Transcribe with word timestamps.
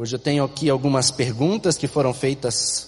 Hoje 0.00 0.14
eu 0.14 0.20
tenho 0.20 0.44
aqui 0.44 0.70
algumas 0.70 1.10
perguntas 1.10 1.76
que 1.76 1.88
foram 1.88 2.14
feitas 2.14 2.86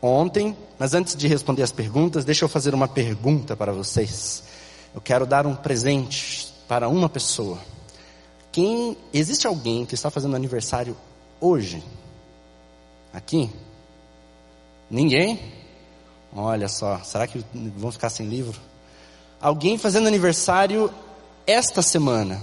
ontem, 0.00 0.56
mas 0.78 0.94
antes 0.94 1.16
de 1.16 1.26
responder 1.26 1.64
as 1.64 1.72
perguntas, 1.72 2.24
deixa 2.24 2.44
eu 2.44 2.48
fazer 2.48 2.72
uma 2.72 2.86
pergunta 2.86 3.56
para 3.56 3.72
vocês. 3.72 4.44
Eu 4.94 5.00
quero 5.00 5.26
dar 5.26 5.44
um 5.44 5.56
presente 5.56 6.54
para 6.68 6.88
uma 6.88 7.08
pessoa. 7.08 7.58
Quem 8.52 8.96
existe 9.12 9.48
alguém 9.48 9.84
que 9.84 9.96
está 9.96 10.08
fazendo 10.08 10.36
aniversário 10.36 10.96
hoje? 11.40 11.82
Aqui? 13.12 13.50
Ninguém? 14.88 15.40
Olha 16.32 16.68
só, 16.68 17.00
será 17.02 17.26
que 17.26 17.44
vão 17.76 17.90
ficar 17.90 18.08
sem 18.08 18.28
livro? 18.28 18.60
Alguém 19.40 19.76
fazendo 19.76 20.06
aniversário 20.06 20.94
esta 21.44 21.82
semana? 21.82 22.40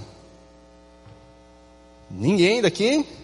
Ninguém 2.10 2.60
daqui? 2.60 3.21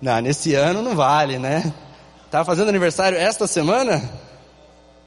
Não, 0.00 0.18
nesse 0.20 0.54
ano 0.54 0.80
não 0.80 0.96
vale, 0.96 1.38
né? 1.38 1.74
Estava 2.24 2.44
fazendo 2.44 2.68
aniversário 2.68 3.18
esta 3.18 3.46
semana? 3.46 4.02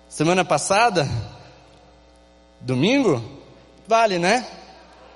Semana 0.08 0.46
passada? 0.46 1.10
Domingo? 2.62 3.24
Vale, 3.88 4.20
né? 4.20 4.46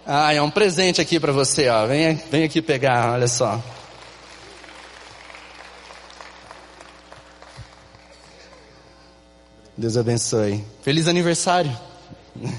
Ah, 0.04 0.34
é 0.34 0.42
um 0.42 0.50
presente 0.50 1.00
aqui 1.00 1.20
para 1.20 1.32
você, 1.32 1.70
ó. 1.70 1.86
Vem, 1.86 2.16
vem 2.16 2.44
aqui 2.44 2.60
pegar, 2.62 3.12
olha 3.12 3.28
só. 3.28 3.62
Deus 9.78 9.96
abençoe. 9.96 10.66
Feliz 10.82 11.08
aniversário. 11.08 11.78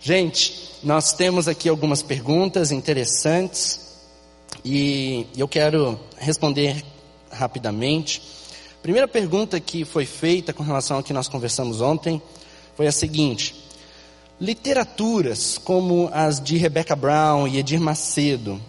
Gente, 0.00 0.78
nós 0.82 1.12
temos 1.12 1.46
aqui 1.46 1.68
algumas 1.68 2.02
perguntas 2.02 2.70
interessantes 2.72 3.85
e 4.68 5.28
eu 5.36 5.46
quero 5.46 5.96
responder 6.18 6.84
rapidamente. 7.30 8.20
A 8.80 8.82
primeira 8.82 9.06
pergunta 9.06 9.60
que 9.60 9.84
foi 9.84 10.04
feita 10.04 10.52
com 10.52 10.64
relação 10.64 10.96
ao 10.96 11.04
que 11.04 11.12
nós 11.12 11.28
conversamos 11.28 11.80
ontem 11.80 12.20
foi 12.74 12.88
a 12.88 12.92
seguinte: 12.92 13.54
literaturas 14.40 15.56
como 15.56 16.10
as 16.12 16.40
de 16.40 16.56
Rebecca 16.56 16.96
Brown 16.96 17.46
e 17.46 17.58
Edir 17.58 17.80
Macedo 17.80 18.60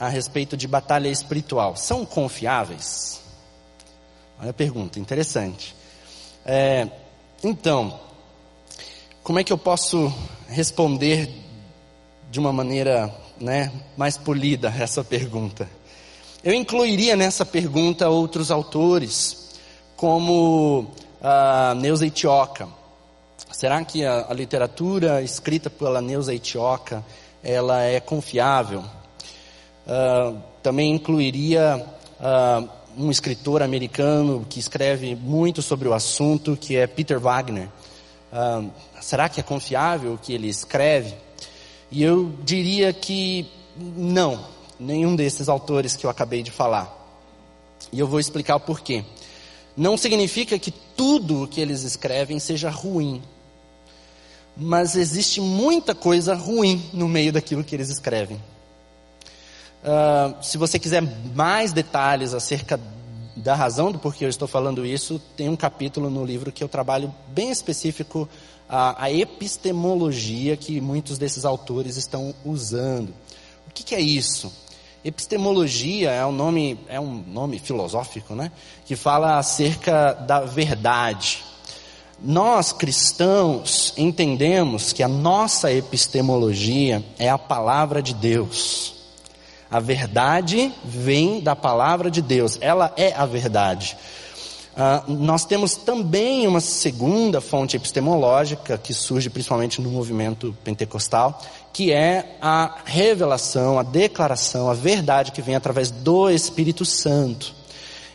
a 0.00 0.08
respeito 0.08 0.56
de 0.56 0.66
batalha 0.66 1.08
espiritual 1.08 1.76
são 1.76 2.06
confiáveis? 2.06 3.20
Olha 4.40 4.50
a 4.50 4.54
pergunta, 4.54 4.98
interessante. 4.98 5.76
É, 6.46 6.88
então, 7.44 8.00
como 9.22 9.38
é 9.38 9.44
que 9.44 9.52
eu 9.52 9.58
posso 9.58 10.10
responder 10.48 11.28
de 12.30 12.40
uma 12.40 12.54
maneira 12.54 13.14
né, 13.42 13.72
mais 13.96 14.16
polida 14.16 14.72
essa 14.78 15.02
pergunta? 15.02 15.68
Eu 16.42 16.54
incluiria 16.54 17.16
nessa 17.16 17.44
pergunta 17.44 18.08
outros 18.08 18.50
autores, 18.50 19.58
como 19.96 20.92
a 21.20 21.74
Neuza 21.74 22.06
Itioca. 22.06 22.68
Será 23.50 23.84
que 23.84 24.04
a, 24.04 24.26
a 24.28 24.34
literatura 24.34 25.22
escrita 25.22 25.68
pela 25.68 26.00
Neuza 26.00 26.32
Itioca 26.32 27.04
ela 27.42 27.82
é 27.82 28.00
confiável? 28.00 28.84
Uh, 29.86 30.38
também 30.62 30.92
incluiria 30.92 31.84
uh, 32.20 32.68
um 32.96 33.10
escritor 33.10 33.62
americano 33.62 34.46
que 34.48 34.60
escreve 34.60 35.14
muito 35.16 35.62
sobre 35.62 35.88
o 35.88 35.94
assunto, 35.94 36.56
que 36.56 36.76
é 36.76 36.86
Peter 36.86 37.18
Wagner. 37.18 37.68
Será 39.02 39.28
que 39.28 39.40
é 39.40 39.42
confiável 39.42 40.14
o 40.14 40.18
que 40.18 40.32
ele 40.32 40.48
escreve? 40.48 41.14
E 41.92 42.02
eu 42.02 42.32
diria 42.42 42.90
que 42.90 43.46
não, 43.76 44.46
nenhum 44.80 45.14
desses 45.14 45.46
autores 45.46 45.94
que 45.94 46.06
eu 46.06 46.10
acabei 46.10 46.42
de 46.42 46.50
falar. 46.50 46.90
E 47.92 47.98
eu 48.00 48.08
vou 48.08 48.18
explicar 48.18 48.56
o 48.56 48.60
porquê. 48.60 49.04
Não 49.76 49.98
significa 49.98 50.58
que 50.58 50.70
tudo 50.70 51.42
o 51.42 51.46
que 51.46 51.60
eles 51.60 51.82
escrevem 51.82 52.38
seja 52.38 52.70
ruim. 52.70 53.22
Mas 54.56 54.96
existe 54.96 55.38
muita 55.38 55.94
coisa 55.94 56.34
ruim 56.34 56.82
no 56.94 57.06
meio 57.06 57.30
daquilo 57.30 57.62
que 57.62 57.76
eles 57.76 57.90
escrevem. 57.90 58.42
Uh, 59.84 60.42
se 60.42 60.56
você 60.56 60.78
quiser 60.78 61.02
mais 61.34 61.74
detalhes 61.74 62.32
acerca 62.32 62.80
da 63.34 63.54
razão 63.54 63.90
do 63.90 63.98
porquê 63.98 64.24
eu 64.24 64.28
estou 64.28 64.46
falando 64.46 64.84
isso, 64.84 65.20
tem 65.36 65.48
um 65.48 65.56
capítulo 65.56 66.10
no 66.10 66.24
livro 66.24 66.52
que 66.52 66.62
eu 66.62 66.68
trabalho 66.68 67.12
bem 67.28 67.50
específico 67.50 68.28
a, 68.68 69.04
a 69.04 69.12
epistemologia 69.12 70.56
que 70.56 70.80
muitos 70.80 71.18
desses 71.18 71.44
autores 71.44 71.96
estão 71.96 72.34
usando. 72.44 73.10
O 73.68 73.72
que, 73.74 73.82
que 73.82 73.94
é 73.94 74.00
isso? 74.00 74.52
Epistemologia 75.04 76.10
é 76.10 76.24
um 76.24 76.32
nome, 76.32 76.78
é 76.88 77.00
um 77.00 77.24
nome 77.26 77.58
filosófico, 77.58 78.34
né? 78.34 78.52
Que 78.86 78.94
fala 78.96 79.38
acerca 79.38 80.12
da 80.12 80.40
verdade. 80.40 81.42
Nós 82.18 82.72
cristãos 82.72 83.92
entendemos 83.96 84.92
que 84.92 85.02
a 85.02 85.08
nossa 85.08 85.72
epistemologia 85.72 87.04
é 87.18 87.28
a 87.28 87.36
palavra 87.36 88.00
de 88.00 88.14
Deus. 88.14 89.01
A 89.72 89.80
verdade 89.80 90.70
vem 90.84 91.40
da 91.40 91.56
palavra 91.56 92.10
de 92.10 92.20
Deus, 92.20 92.58
ela 92.60 92.92
é 92.94 93.14
a 93.14 93.24
verdade. 93.24 93.96
Uh, 94.72 95.12
nós 95.14 95.46
temos 95.46 95.76
também 95.76 96.46
uma 96.46 96.60
segunda 96.60 97.40
fonte 97.40 97.74
epistemológica 97.74 98.76
que 98.76 98.92
surge 98.92 99.30
principalmente 99.30 99.80
no 99.80 99.90
movimento 99.90 100.54
pentecostal, 100.62 101.40
que 101.72 101.90
é 101.90 102.36
a 102.42 102.80
revelação, 102.84 103.78
a 103.78 103.82
declaração, 103.82 104.70
a 104.70 104.74
verdade 104.74 105.32
que 105.32 105.40
vem 105.40 105.54
através 105.54 105.90
do 105.90 106.28
Espírito 106.28 106.84
Santo. 106.84 107.54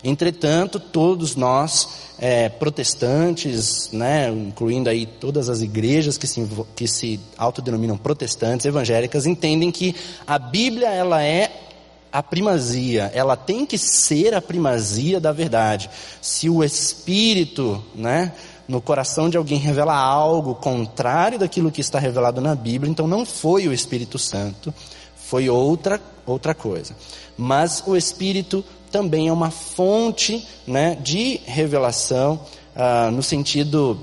Entretanto, 0.07 0.79
todos 0.79 1.35
nós, 1.35 1.89
é, 2.17 2.47
protestantes, 2.47 3.89
né, 3.91 4.29
incluindo 4.29 4.89
aí 4.89 5.05
todas 5.05 5.49
as 5.49 5.61
igrejas 5.61 6.17
que 6.17 6.25
se, 6.25 6.47
que 6.77 6.87
se 6.87 7.19
autodenominam 7.37 7.97
protestantes, 7.97 8.65
evangélicas, 8.65 9.25
entendem 9.25 9.69
que 9.69 9.93
a 10.25 10.39
Bíblia 10.39 10.87
ela 10.87 11.21
é 11.21 11.51
a 12.09 12.23
primazia, 12.23 13.11
ela 13.13 13.35
tem 13.35 13.65
que 13.65 13.77
ser 13.77 14.33
a 14.33 14.41
primazia 14.41 15.19
da 15.19 15.33
verdade. 15.33 15.89
Se 16.21 16.49
o 16.49 16.63
Espírito, 16.63 17.83
né, 17.93 18.31
no 18.65 18.79
coração 18.79 19.29
de 19.29 19.35
alguém 19.35 19.59
revela 19.59 19.93
algo 19.93 20.55
contrário 20.55 21.37
daquilo 21.37 21.69
que 21.69 21.81
está 21.81 21.99
revelado 21.99 22.39
na 22.39 22.55
Bíblia, 22.55 22.89
então 22.89 23.07
não 23.07 23.25
foi 23.25 23.67
o 23.67 23.73
Espírito 23.73 24.17
Santo, 24.17 24.73
foi 25.17 25.49
outra 25.49 25.99
outra 26.27 26.53
coisa. 26.53 26.93
Mas 27.37 27.81
o 27.87 27.95
Espírito 27.95 28.63
também 28.97 29.27
é 29.27 29.31
uma 29.31 29.51
fonte 29.51 30.43
né, 30.65 30.97
de 30.99 31.39
revelação, 31.45 32.39
ah, 32.75 33.11
no 33.11 33.21
sentido 33.21 33.99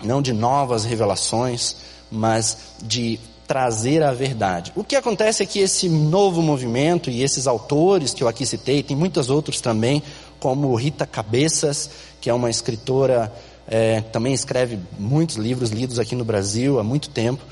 não 0.00 0.22
de 0.22 0.32
novas 0.32 0.84
revelações, 0.84 1.74
mas 2.08 2.56
de 2.80 3.18
trazer 3.48 4.00
a 4.00 4.12
verdade. 4.12 4.72
O 4.76 4.84
que 4.84 4.94
acontece 4.94 5.42
é 5.42 5.46
que 5.46 5.58
esse 5.58 5.88
novo 5.88 6.40
movimento 6.40 7.10
e 7.10 7.20
esses 7.20 7.48
autores 7.48 8.14
que 8.14 8.22
eu 8.22 8.28
aqui 8.28 8.46
citei, 8.46 8.80
tem 8.80 8.96
muitos 8.96 9.28
outros 9.28 9.60
também, 9.60 10.04
como 10.38 10.72
Rita 10.76 11.04
Cabeças, 11.04 11.90
que 12.20 12.30
é 12.30 12.34
uma 12.34 12.48
escritora 12.48 13.32
é, 13.66 14.02
também 14.02 14.32
escreve 14.32 14.78
muitos 14.96 15.34
livros 15.34 15.70
lidos 15.70 15.98
aqui 15.98 16.14
no 16.14 16.24
Brasil 16.24 16.78
há 16.78 16.84
muito 16.84 17.10
tempo. 17.10 17.42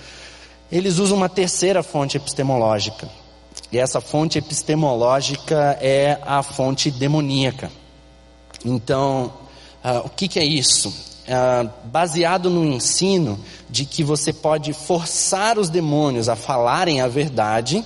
Eles 0.70 0.98
usam 0.98 1.16
uma 1.16 1.28
terceira 1.28 1.82
fonte 1.82 2.16
epistemológica. 2.16 3.25
E 3.71 3.78
essa 3.78 4.00
fonte 4.00 4.38
epistemológica 4.38 5.78
é 5.81 6.19
a 6.22 6.43
fonte 6.43 6.91
demoníaca. 6.91 7.71
Então, 8.65 9.32
uh, 9.84 10.06
o 10.06 10.09
que, 10.09 10.28
que, 10.28 10.38
é 10.38 10.44
isso? 10.44 10.88
Uh, 10.88 11.69
baseado 11.84 12.49
no 12.49 12.65
ensino 12.65 13.38
de 13.69 13.84
que 13.84 14.05
você 14.05 14.32
pode 14.32 14.72
forçar 14.72 15.59
os 15.59 15.69
demônios 15.69 16.28
a 16.28 16.37
falarem 16.37 17.00
a 17.00 17.09
verdade, 17.09 17.84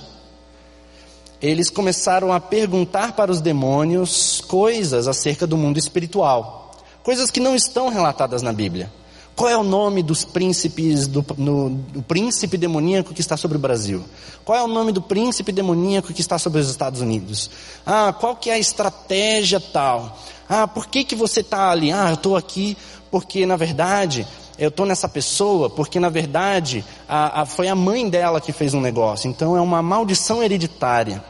eles 1.41 1.69
começaram 1.69 2.31
a 2.31 2.39
perguntar 2.39 3.13
para 3.13 3.31
os 3.31 3.41
demônios 3.41 4.41
coisas 4.41 5.07
acerca 5.07 5.47
do 5.47 5.57
mundo 5.57 5.79
espiritual 5.79 6.61
coisas 7.03 7.31
que 7.31 7.39
não 7.39 7.55
estão 7.55 7.89
relatadas 7.89 8.41
na 8.41 8.53
Bíblia. 8.53 8.91
Qual 9.35 9.49
é 9.49 9.57
o 9.57 9.63
nome 9.63 10.03
dos 10.03 10.23
príncipes, 10.23 11.07
do, 11.07 11.25
no, 11.37 11.69
do, 11.69 12.01
príncipe 12.01 12.57
demoníaco 12.57 13.13
que 13.13 13.21
está 13.21 13.35
sobre 13.37 13.57
o 13.57 13.59
Brasil? 13.59 14.03
Qual 14.43 14.57
é 14.57 14.63
o 14.63 14.67
nome 14.67 14.91
do 14.91 15.01
príncipe 15.01 15.51
demoníaco 15.51 16.13
que 16.13 16.21
está 16.21 16.37
sobre 16.37 16.59
os 16.59 16.69
Estados 16.69 17.01
Unidos? 17.01 17.49
Ah, 17.85 18.13
qual 18.13 18.35
que 18.35 18.49
é 18.49 18.53
a 18.53 18.59
estratégia 18.59 19.59
tal? 19.59 20.17
Ah, 20.47 20.67
por 20.67 20.87
que, 20.87 21.03
que 21.03 21.15
você 21.15 21.39
está 21.39 21.71
ali? 21.71 21.91
Ah, 21.91 22.09
eu 22.09 22.15
estou 22.15 22.35
aqui 22.35 22.77
porque, 23.09 23.45
na 23.45 23.55
verdade, 23.55 24.27
eu 24.59 24.69
estou 24.69 24.85
nessa 24.85 25.07
pessoa 25.07 25.69
porque, 25.69 25.99
na 25.99 26.09
verdade, 26.09 26.83
a, 27.07 27.41
a, 27.41 27.45
foi 27.45 27.67
a 27.67 27.75
mãe 27.75 28.07
dela 28.09 28.41
que 28.41 28.51
fez 28.51 28.73
um 28.73 28.81
negócio. 28.81 29.29
Então, 29.29 29.55
é 29.55 29.61
uma 29.61 29.81
maldição 29.81 30.43
hereditária. 30.43 31.23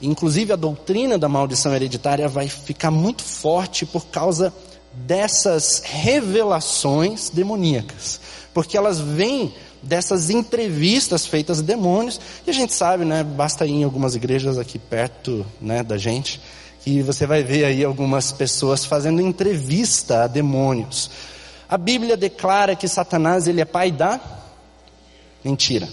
Inclusive, 0.00 0.52
a 0.52 0.56
doutrina 0.56 1.18
da 1.18 1.28
maldição 1.28 1.74
hereditária 1.74 2.28
vai 2.28 2.46
ficar 2.46 2.90
muito 2.90 3.22
forte 3.22 3.84
por 3.84 4.06
causa 4.06 4.54
dessas 4.92 5.82
revelações 5.84 7.30
demoníacas, 7.30 8.20
porque 8.52 8.76
elas 8.76 9.00
vêm 9.00 9.54
dessas 9.82 10.30
entrevistas 10.30 11.26
feitas 11.26 11.60
a 11.60 11.62
demônios. 11.62 12.20
E 12.46 12.50
a 12.50 12.54
gente 12.54 12.74
sabe, 12.74 13.04
né, 13.04 13.22
basta 13.22 13.66
ir 13.66 13.72
em 13.72 13.84
algumas 13.84 14.14
igrejas 14.14 14.58
aqui 14.58 14.78
perto 14.78 15.46
né, 15.60 15.82
da 15.82 15.96
gente, 15.96 16.40
que 16.82 17.02
você 17.02 17.26
vai 17.26 17.42
ver 17.42 17.64
aí 17.64 17.84
algumas 17.84 18.32
pessoas 18.32 18.84
fazendo 18.84 19.20
entrevista 19.20 20.24
a 20.24 20.26
demônios. 20.26 21.10
A 21.68 21.76
Bíblia 21.76 22.16
declara 22.16 22.74
que 22.74 22.88
Satanás 22.88 23.46
ele 23.46 23.60
é 23.60 23.64
pai 23.64 23.90
da 23.90 24.20
mentira. 25.44 25.88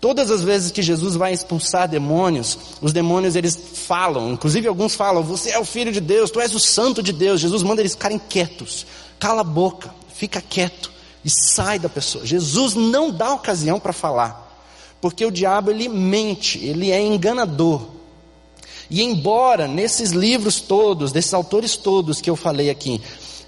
Todas 0.00 0.30
as 0.30 0.42
vezes 0.42 0.70
que 0.70 0.82
Jesus 0.82 1.14
vai 1.14 1.32
expulsar 1.32 1.86
demônios, 1.86 2.56
os 2.80 2.92
demônios 2.92 3.36
eles 3.36 3.58
falam, 3.74 4.32
inclusive 4.32 4.66
alguns 4.66 4.94
falam: 4.94 5.22
"Você 5.22 5.50
é 5.50 5.58
o 5.58 5.64
filho 5.64 5.92
de 5.92 6.00
Deus, 6.00 6.30
tu 6.30 6.40
és 6.40 6.54
o 6.54 6.58
santo 6.58 7.02
de 7.02 7.12
Deus". 7.12 7.40
Jesus 7.40 7.62
manda 7.62 7.82
eles 7.82 7.92
ficarem 7.92 8.18
quietos. 8.18 8.86
Cala 9.18 9.42
a 9.42 9.44
boca, 9.44 9.94
fica 10.14 10.40
quieto 10.40 10.90
e 11.22 11.28
sai 11.28 11.78
da 11.78 11.88
pessoa. 11.88 12.24
Jesus 12.24 12.74
não 12.74 13.10
dá 13.10 13.34
ocasião 13.34 13.78
para 13.78 13.92
falar, 13.92 14.64
porque 15.02 15.24
o 15.24 15.30
diabo 15.30 15.70
ele 15.70 15.88
mente, 15.88 16.58
ele 16.64 16.90
é 16.90 17.00
enganador. 17.02 17.82
E 18.90 19.02
embora 19.02 19.68
nesses 19.68 20.10
livros 20.10 20.60
todos, 20.60 21.12
desses 21.12 21.32
autores 21.32 21.76
todos 21.76 22.20
que 22.20 22.28
eu 22.28 22.34
falei 22.34 22.70
aqui, 22.70 23.00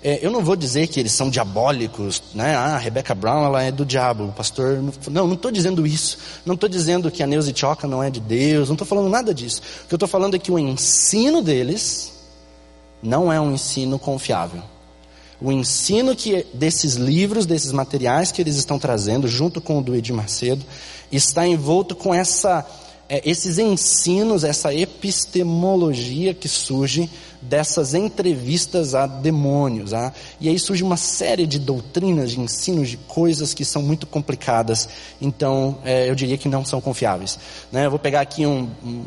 é, 0.05 0.19
eu 0.25 0.31
não 0.31 0.45
vou 0.45 0.57
dizer 0.57 0.89
que 0.89 0.99
eles 0.99 1.13
são 1.13 1.31
diabólicos, 1.31 2.23
né? 2.35 2.57
Ah, 2.57 2.75
a 2.75 2.79
Rebecca 2.79 3.15
Brown 3.15 3.45
ela 3.45 3.63
é 3.63 3.71
do 3.71 3.87
diabo, 3.87 4.25
o 4.25 4.33
pastor. 4.33 4.83
Não, 5.09 5.29
não 5.29 5.35
estou 5.35 5.51
dizendo 5.51 5.87
isso. 5.87 6.19
Não 6.45 6.55
estou 6.55 6.69
dizendo 6.69 7.11
que 7.11 7.23
a 7.23 7.27
Neuza 7.27 7.53
Choca 7.55 7.87
não 7.87 8.03
é 8.03 8.11
de 8.11 8.19
Deus. 8.19 8.69
Não 8.69 8.75
estou 8.75 8.87
falando 8.87 9.09
nada 9.09 9.33
disso. 9.33 9.63
O 9.85 9.89
que 9.89 9.95
eu 9.95 9.97
estou 9.97 10.09
falando 10.09 10.35
é 10.35 10.39
que 10.41 10.51
o 10.51 10.59
ensino 10.59 11.41
deles 11.41 12.13
não 13.01 13.33
é 13.33 13.41
um 13.41 13.53
ensino 13.53 13.97
confiável. 13.99 14.63
O 15.41 15.51
ensino 15.51 16.15
que 16.15 16.47
desses 16.55 16.95
livros, 16.95 17.47
desses 17.47 17.73
materiais 17.73 18.31
que 18.31 18.41
eles 18.41 18.57
estão 18.57 18.79
trazendo, 18.79 19.27
junto 19.27 19.61
com 19.61 19.79
o 19.79 19.83
do 19.83 19.95
Edir 19.95 20.15
Macedo, 20.15 20.65
está 21.11 21.47
envolto 21.47 21.95
com 21.97 22.15
essa, 22.15 22.65
é, 23.13 23.21
esses 23.29 23.59
ensinos, 23.59 24.43
essa 24.43 24.75
epistemologia 24.75 26.33
que 26.33 26.49
surge 26.49 27.11
dessas 27.43 27.93
entrevistas 27.93 28.95
a 28.95 29.07
demônios. 29.07 29.93
Ah? 29.93 30.15
E 30.41 30.49
aí 30.49 30.59
surge 30.59 30.83
uma 30.83 30.97
série 30.97 31.47
de 31.47 31.59
doutrinas, 31.59 32.31
de 32.31 32.41
ensinos, 32.41 32.89
de 32.89 32.97
coisas 32.97 33.53
que 33.53 33.67
são 33.67 33.83
muito 33.83 34.07
complicadas. 34.07 34.89
Então, 35.21 35.77
é, 35.85 36.09
eu 36.09 36.15
diria 36.15 36.39
que 36.39 36.49
não 36.49 36.65
são 36.65 36.81
confiáveis. 36.81 37.39
Né? 37.71 37.85
Eu 37.85 37.91
vou 37.91 37.99
pegar 37.99 38.23
aqui 38.23 38.47
um, 38.47 38.71
um, 38.83 39.05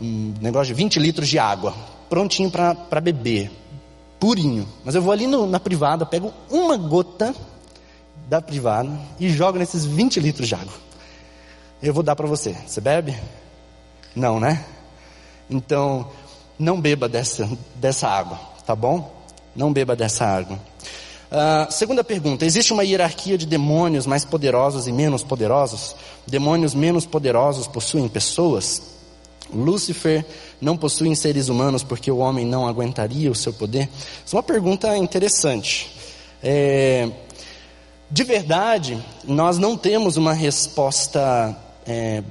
um 0.00 0.34
negócio 0.40 0.74
de 0.74 0.82
20 0.82 0.98
litros 0.98 1.28
de 1.28 1.38
água, 1.38 1.74
prontinho 2.08 2.50
para 2.50 3.00
beber, 3.02 3.50
purinho. 4.18 4.66
Mas 4.82 4.94
eu 4.94 5.02
vou 5.02 5.12
ali 5.12 5.26
no, 5.26 5.46
na 5.46 5.60
privada, 5.60 6.06
pego 6.06 6.32
uma 6.50 6.78
gota 6.78 7.34
da 8.30 8.40
privada 8.40 8.98
e 9.20 9.28
jogo 9.28 9.58
nesses 9.58 9.84
20 9.84 10.20
litros 10.20 10.48
de 10.48 10.54
água. 10.54 10.72
Eu 11.82 11.92
vou 11.92 12.02
dar 12.02 12.16
para 12.16 12.26
você. 12.26 12.56
Você 12.66 12.80
bebe? 12.80 13.14
Não, 14.14 14.38
né? 14.38 14.64
Então, 15.48 16.08
não 16.58 16.80
beba 16.80 17.08
dessa, 17.08 17.48
dessa 17.74 18.08
água, 18.08 18.38
tá 18.66 18.74
bom? 18.74 19.12
Não 19.54 19.72
beba 19.72 19.96
dessa 19.96 20.24
água. 20.24 20.58
Uh, 21.30 21.72
segunda 21.72 22.04
pergunta: 22.04 22.44
existe 22.44 22.72
uma 22.72 22.84
hierarquia 22.84 23.38
de 23.38 23.46
demônios 23.46 24.06
mais 24.06 24.24
poderosos 24.24 24.86
e 24.86 24.92
menos 24.92 25.22
poderosos? 25.22 25.96
Demônios 26.26 26.74
menos 26.74 27.06
poderosos 27.06 27.66
possuem 27.66 28.06
pessoas? 28.08 28.82
Lúcifer 29.52 30.24
não 30.60 30.76
possui 30.76 31.14
seres 31.16 31.48
humanos 31.48 31.82
porque 31.82 32.10
o 32.10 32.18
homem 32.18 32.46
não 32.46 32.66
aguentaria 32.66 33.30
o 33.30 33.34
seu 33.34 33.52
poder? 33.52 33.88
Isso 34.24 34.34
é 34.34 34.36
uma 34.36 34.42
pergunta 34.42 34.96
interessante. 34.96 35.90
É, 36.42 37.08
de 38.10 38.24
verdade, 38.24 39.02
nós 39.24 39.58
não 39.58 39.76
temos 39.76 40.16
uma 40.16 40.32
resposta 40.32 41.56
é, 41.86 42.22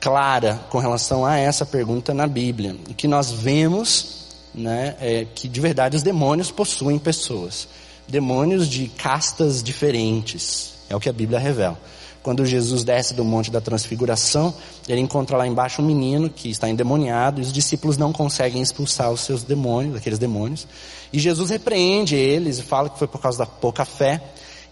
clara 0.00 0.60
com 0.70 0.78
relação 0.78 1.24
a 1.24 1.36
essa 1.36 1.64
pergunta 1.64 2.14
na 2.14 2.26
Bíblia. 2.26 2.76
O 2.88 2.94
que 2.94 3.08
nós 3.08 3.30
vemos 3.30 4.26
né, 4.54 4.96
é 5.00 5.26
que 5.34 5.48
de 5.48 5.60
verdade 5.60 5.96
os 5.96 6.02
demônios 6.02 6.50
possuem 6.50 6.98
pessoas. 6.98 7.68
Demônios 8.08 8.68
de 8.68 8.88
castas 8.88 9.62
diferentes. 9.62 10.74
É 10.88 10.94
o 10.96 11.00
que 11.00 11.08
a 11.08 11.12
Bíblia 11.12 11.38
revela. 11.38 11.78
Quando 12.22 12.44
Jesus 12.44 12.82
desce 12.82 13.14
do 13.14 13.24
Monte 13.24 13.52
da 13.52 13.60
Transfiguração, 13.60 14.52
ele 14.88 15.00
encontra 15.00 15.36
lá 15.36 15.46
embaixo 15.46 15.80
um 15.80 15.84
menino 15.84 16.28
que 16.28 16.50
está 16.50 16.68
endemoniado 16.68 17.40
e 17.40 17.42
os 17.42 17.52
discípulos 17.52 17.96
não 17.96 18.12
conseguem 18.12 18.60
expulsar 18.60 19.12
os 19.12 19.20
seus 19.20 19.44
demônios, 19.44 19.94
aqueles 19.94 20.18
demônios. 20.18 20.66
E 21.12 21.20
Jesus 21.20 21.50
repreende 21.50 22.16
eles 22.16 22.58
e 22.58 22.62
fala 22.62 22.90
que 22.90 22.98
foi 22.98 23.06
por 23.06 23.20
causa 23.20 23.38
da 23.38 23.46
pouca 23.46 23.84
fé. 23.84 24.20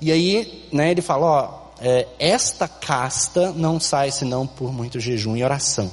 E 0.01 0.11
aí, 0.11 0.69
né, 0.73 0.91
ele 0.91 1.01
fala, 1.01 1.27
ó, 1.27 1.64
é, 1.81 2.07
esta 2.19 2.69
casta 2.69 3.53
não 3.53 3.81
sai 3.81 4.11
senão 4.11 4.47
por 4.47 4.73
muito 4.73 5.01
jejum 5.01 5.37
e 5.37 5.45
oração. 5.45 5.91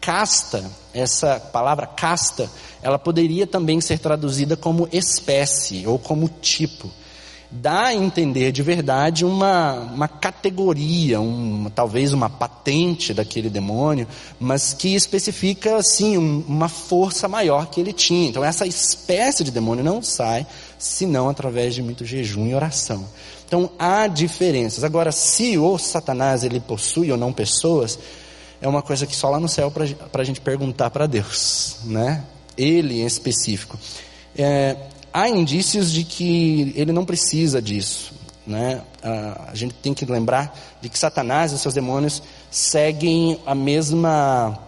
Casta, 0.00 0.64
essa 0.92 1.40
palavra 1.40 1.86
casta, 1.86 2.50
ela 2.82 2.98
poderia 2.98 3.46
também 3.46 3.80
ser 3.80 3.98
traduzida 3.98 4.56
como 4.56 4.88
espécie 4.92 5.86
ou 5.86 5.98
como 5.98 6.28
tipo. 6.28 6.90
Dá 7.50 7.84
a 7.84 7.94
entender 7.94 8.50
de 8.50 8.62
verdade 8.62 9.24
uma, 9.24 9.74
uma 9.74 10.08
categoria, 10.08 11.20
um, 11.20 11.70
talvez 11.72 12.12
uma 12.12 12.28
patente 12.28 13.14
daquele 13.14 13.48
demônio, 13.48 14.08
mas 14.40 14.74
que 14.74 14.94
especifica, 14.94 15.76
assim, 15.76 16.18
um, 16.18 16.44
uma 16.48 16.68
força 16.68 17.28
maior 17.28 17.66
que 17.66 17.80
ele 17.80 17.92
tinha. 17.92 18.28
Então, 18.28 18.44
essa 18.44 18.66
espécie 18.66 19.44
de 19.44 19.52
demônio 19.52 19.84
não 19.84 20.02
sai 20.02 20.44
senão 20.78 21.28
através 21.28 21.74
de 21.74 21.82
muito 21.82 22.04
jejum 22.04 22.46
e 22.46 22.54
oração. 22.54 23.06
Então 23.54 23.70
há 23.78 24.08
diferenças. 24.08 24.82
Agora, 24.82 25.12
se 25.12 25.56
o 25.56 25.78
Satanás 25.78 26.42
ele 26.42 26.58
possui 26.58 27.12
ou 27.12 27.16
não 27.16 27.32
pessoas, 27.32 27.96
é 28.60 28.66
uma 28.66 28.82
coisa 28.82 29.06
que 29.06 29.14
só 29.14 29.30
lá 29.30 29.38
no 29.38 29.48
céu 29.48 29.70
para 29.70 30.22
a 30.22 30.24
gente 30.24 30.40
perguntar 30.40 30.90
para 30.90 31.06
Deus, 31.06 31.76
né? 31.84 32.24
Ele 32.58 33.02
em 33.02 33.06
específico. 33.06 33.78
É, 34.36 34.74
há 35.12 35.28
indícios 35.28 35.92
de 35.92 36.02
que 36.02 36.72
ele 36.74 36.90
não 36.90 37.04
precisa 37.04 37.62
disso, 37.62 38.12
né? 38.44 38.82
A 39.00 39.54
gente 39.54 39.72
tem 39.74 39.94
que 39.94 40.04
lembrar 40.04 40.58
de 40.80 40.88
que 40.88 40.98
Satanás 40.98 41.52
e 41.52 41.58
seus 41.58 41.74
demônios 41.74 42.24
seguem 42.50 43.38
a 43.46 43.54
mesma 43.54 44.58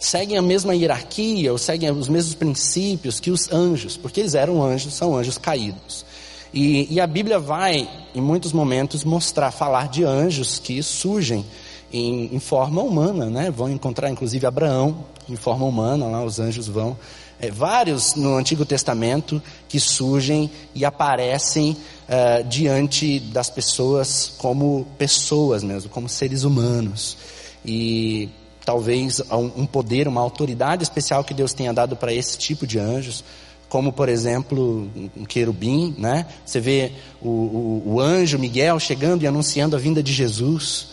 seguem 0.00 0.36
a 0.36 0.42
mesma 0.42 0.74
hierarquia 0.74 1.52
ou 1.52 1.58
seguem 1.58 1.88
os 1.92 2.08
mesmos 2.08 2.34
princípios 2.34 3.20
que 3.20 3.30
os 3.30 3.48
anjos, 3.52 3.96
porque 3.96 4.18
eles 4.18 4.34
eram 4.34 4.60
anjos, 4.60 4.92
são 4.92 5.16
anjos 5.16 5.38
caídos. 5.38 6.04
E, 6.52 6.94
e, 6.94 7.00
a 7.00 7.06
Bíblia 7.06 7.38
vai, 7.38 7.88
em 8.14 8.20
muitos 8.20 8.52
momentos, 8.52 9.04
mostrar, 9.04 9.50
falar 9.50 9.88
de 9.88 10.04
anjos 10.04 10.58
que 10.58 10.82
surgem 10.82 11.44
em, 11.90 12.34
em, 12.34 12.38
forma 12.38 12.82
humana, 12.82 13.26
né? 13.26 13.50
Vão 13.50 13.70
encontrar, 13.70 14.10
inclusive, 14.10 14.46
Abraão 14.46 15.04
em 15.28 15.36
forma 15.36 15.64
humana, 15.64 16.06
lá 16.06 16.22
os 16.22 16.38
anjos 16.38 16.68
vão. 16.68 16.96
É, 17.40 17.50
vários 17.50 18.14
no 18.14 18.36
Antigo 18.36 18.64
Testamento 18.64 19.42
que 19.68 19.80
surgem 19.80 20.50
e 20.74 20.84
aparecem 20.84 21.72
uh, 21.72 22.44
diante 22.44 23.18
das 23.18 23.50
pessoas 23.50 24.32
como 24.38 24.86
pessoas 24.98 25.64
mesmo, 25.64 25.88
como 25.90 26.08
seres 26.08 26.44
humanos. 26.44 27.16
E 27.64 28.28
talvez 28.64 29.20
um, 29.30 29.62
um 29.62 29.66
poder, 29.66 30.06
uma 30.06 30.20
autoridade 30.20 30.82
especial 30.82 31.24
que 31.24 31.34
Deus 31.34 31.52
tenha 31.52 31.72
dado 31.72 31.96
para 31.96 32.12
esse 32.12 32.36
tipo 32.36 32.66
de 32.66 32.78
anjos 32.78 33.24
como 33.72 33.90
por 33.90 34.10
exemplo 34.10 34.86
um 35.16 35.24
querubim, 35.24 35.94
né? 35.96 36.26
Você 36.44 36.60
vê 36.60 36.92
o, 37.22 37.30
o, 37.30 37.82
o 37.94 38.00
anjo 38.00 38.38
Miguel 38.38 38.78
chegando 38.78 39.22
e 39.22 39.26
anunciando 39.26 39.74
a 39.74 39.78
vinda 39.78 40.02
de 40.02 40.12
Jesus, 40.12 40.88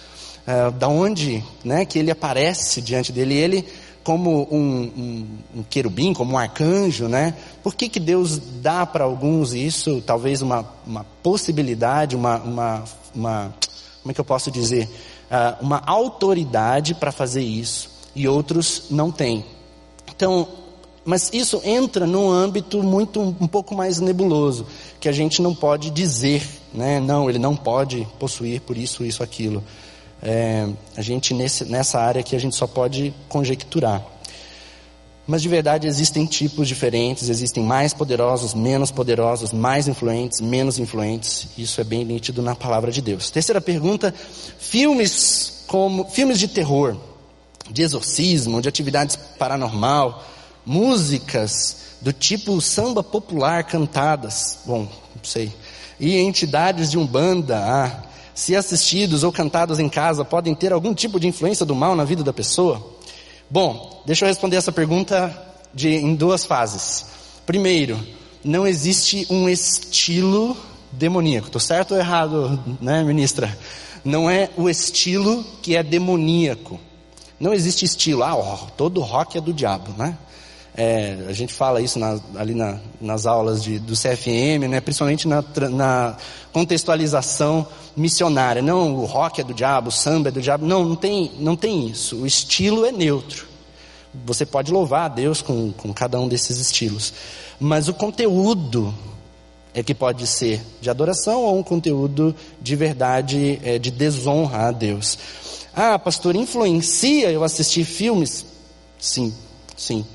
uh, 0.48 0.72
da 0.72 0.88
onde, 0.88 1.44
né? 1.62 1.84
Que 1.84 2.00
ele 2.00 2.10
aparece 2.10 2.82
diante 2.82 3.12
dele, 3.12 3.36
ele 3.36 3.66
como 4.02 4.48
um, 4.50 4.84
um, 4.96 5.28
um 5.58 5.64
querubim, 5.64 6.14
como 6.14 6.36
um 6.36 6.38
arcanjo, 6.38 7.10
né? 7.10 7.36
Por 7.62 7.76
que, 7.76 7.90
que 7.90 8.00
Deus 8.00 8.40
dá 8.62 8.86
para 8.86 9.04
alguns 9.04 9.54
isso, 9.54 10.02
talvez 10.06 10.42
uma, 10.42 10.66
uma 10.88 11.06
possibilidade, 11.22 12.16
uma, 12.16 12.38
uma, 12.38 12.84
uma, 13.14 13.54
como 14.02 14.12
é 14.12 14.14
que 14.14 14.22
eu 14.22 14.26
posso 14.26 14.50
dizer, 14.50 14.90
uh, 15.30 15.62
uma 15.62 15.84
autoridade 15.86 16.96
para 16.96 17.12
fazer 17.12 17.42
isso 17.42 17.90
e 18.16 18.26
outros 18.26 18.84
não 18.90 19.12
têm? 19.12 19.44
Então, 20.16 20.48
mas 21.10 21.32
isso 21.34 21.60
entra 21.66 22.06
num 22.06 22.30
âmbito 22.30 22.84
muito 22.84 23.20
um 23.20 23.48
pouco 23.48 23.74
mais 23.74 24.00
nebuloso, 24.00 24.68
que 25.00 25.10
a 25.10 25.12
gente 25.12 25.42
não 25.42 25.56
pode 25.56 25.90
dizer, 25.90 26.48
né? 26.72 27.00
Não, 27.00 27.28
ele 27.28 27.40
não 27.40 27.56
pode 27.56 28.08
possuir 28.20 28.62
por 28.62 28.78
isso, 28.78 29.04
isso, 29.04 29.24
aquilo. 29.24 29.64
É, 30.22 30.70
a 30.96 31.02
gente 31.02 31.34
nesse, 31.34 31.66
nessa 31.66 32.00
área 32.00 32.20
aqui 32.20 32.36
a 32.36 32.40
gente 32.40 32.56
só 32.56 32.68
pode 32.68 33.12
conjecturar. 33.28 34.06
Mas 35.26 35.42
de 35.42 35.50
verdade 35.50 35.88
existem 35.88 36.28
tipos 36.28 36.68
diferentes, 36.68 37.28
existem 37.28 37.64
mais 37.64 37.92
poderosos, 37.92 38.54
menos 38.54 38.92
poderosos, 38.92 39.52
mais 39.52 39.88
influentes, 39.88 40.40
menos 40.40 40.78
influentes. 40.78 41.48
Isso 41.58 41.82
é 41.82 41.84
bem 41.84 42.06
nítido 42.06 42.44
na 42.44 42.54
palavra 42.54 42.92
de 42.92 43.02
Deus. 43.02 43.32
Terceira 43.32 43.60
pergunta: 43.60 44.14
filmes 44.60 45.64
como 45.66 46.06
filmes 46.06 46.38
de 46.38 46.48
terror, 46.48 46.96
de 47.68 47.82
exorcismo, 47.82 48.62
de 48.62 48.70
atividades 48.70 49.16
paranormal, 49.16 50.24
músicas 50.70 51.78
do 52.00 52.14
tipo 52.14 52.62
samba 52.62 53.02
popular 53.02 53.64
cantadas, 53.64 54.60
bom, 54.68 54.82
não 55.16 55.24
sei, 55.24 55.52
e 56.00 56.16
entidades 56.20 56.92
de 56.92 56.98
umbanda, 56.98 57.58
ah, 57.58 58.04
se 58.36 58.56
assistidos 58.56 59.24
ou 59.24 59.32
cantados 59.32 59.80
em 59.80 59.90
casa 59.90 60.24
podem 60.24 60.54
ter 60.54 60.72
algum 60.72 60.94
tipo 60.94 61.20
de 61.20 61.28
influência 61.28 61.66
do 61.66 61.74
mal 61.74 61.96
na 61.96 62.04
vida 62.04 62.24
da 62.24 62.32
pessoa? 62.32 62.88
Bom, 63.50 64.04
deixa 64.06 64.26
eu 64.26 64.28
responder 64.30 64.58
essa 64.58 64.72
pergunta 64.72 65.36
de, 65.74 65.90
em 65.90 66.14
duas 66.14 66.46
fases. 66.46 67.04
Primeiro, 67.48 68.00
não 68.44 68.68
existe 68.68 69.26
um 69.28 69.50
estilo 69.50 70.56
demoníaco. 70.92 71.48
Estou 71.48 71.60
certo 71.60 71.96
ou 71.96 71.98
errado, 72.00 72.64
né, 72.80 73.04
ministra? 73.04 73.58
Não 74.06 74.30
é 74.30 74.52
o 74.56 74.70
estilo 74.70 75.44
que 75.64 75.76
é 75.76 75.82
demoníaco. 75.82 76.80
Não 77.40 77.56
existe 77.56 77.86
estilo. 77.86 78.24
Ah, 78.24 78.68
todo 78.78 79.02
rock 79.02 79.36
é 79.36 79.42
do 79.42 79.52
diabo, 79.52 79.92
né? 79.98 80.16
É, 80.82 81.26
a 81.28 81.34
gente 81.34 81.54
fala 81.54 81.82
isso 81.82 82.00
na, 82.00 82.18
ali 82.38 82.56
na, 82.56 82.80
nas 83.02 83.26
aulas 83.26 83.62
de, 83.62 83.80
do 83.80 83.96
CFM, 83.96 84.66
né? 84.70 84.80
principalmente 84.80 85.28
na, 85.28 85.44
na, 85.70 86.16
contextualização 86.54 87.68
missionária. 87.98 88.62
Não, 88.62 88.96
o 88.96 89.04
rock 89.04 89.42
é 89.42 89.44
do 89.44 89.54
diabo, 89.54 89.90
o 89.90 89.92
samba 89.92 90.30
é 90.30 90.32
do 90.32 90.42
diabo. 90.42 90.66
Não, 90.66 90.86
não 90.86 90.96
tem, 90.96 91.34
não 91.38 91.58
tem 91.58 91.90
isso. 91.90 92.22
O 92.22 92.26
estilo 92.26 92.86
é 92.86 92.94
neutro. 92.94 93.46
Você 94.26 94.46
pode 94.46 94.72
louvar 94.72 95.08
a 95.08 95.08
Deus 95.10 95.42
com, 95.42 95.74
com 95.74 95.94
cada 95.94 96.18
um 96.18 96.30
desses 96.30 96.58
estilos. 96.60 97.14
Mas 97.60 97.90
o 97.90 97.94
conteúdo 97.94 98.94
é 99.74 99.84
que 99.84 99.94
pode 99.94 100.26
ser 100.28 100.62
de 100.80 100.90
adoração 100.90 101.42
ou 101.42 101.60
um 101.60 101.64
conteúdo 101.64 102.34
de 102.62 102.78
verdade, 102.78 103.60
é, 103.66 103.78
de 103.78 103.92
desonra 103.92 104.70
a 104.70 104.72
Deus. 104.72 105.18
Ah, 105.76 106.00
pastor, 106.00 106.38
influencia 106.38 107.30
eu 107.30 107.44
assistir 107.44 107.84
filmes? 107.84 108.46
Sim, 108.98 109.34
sim. 109.76 110.06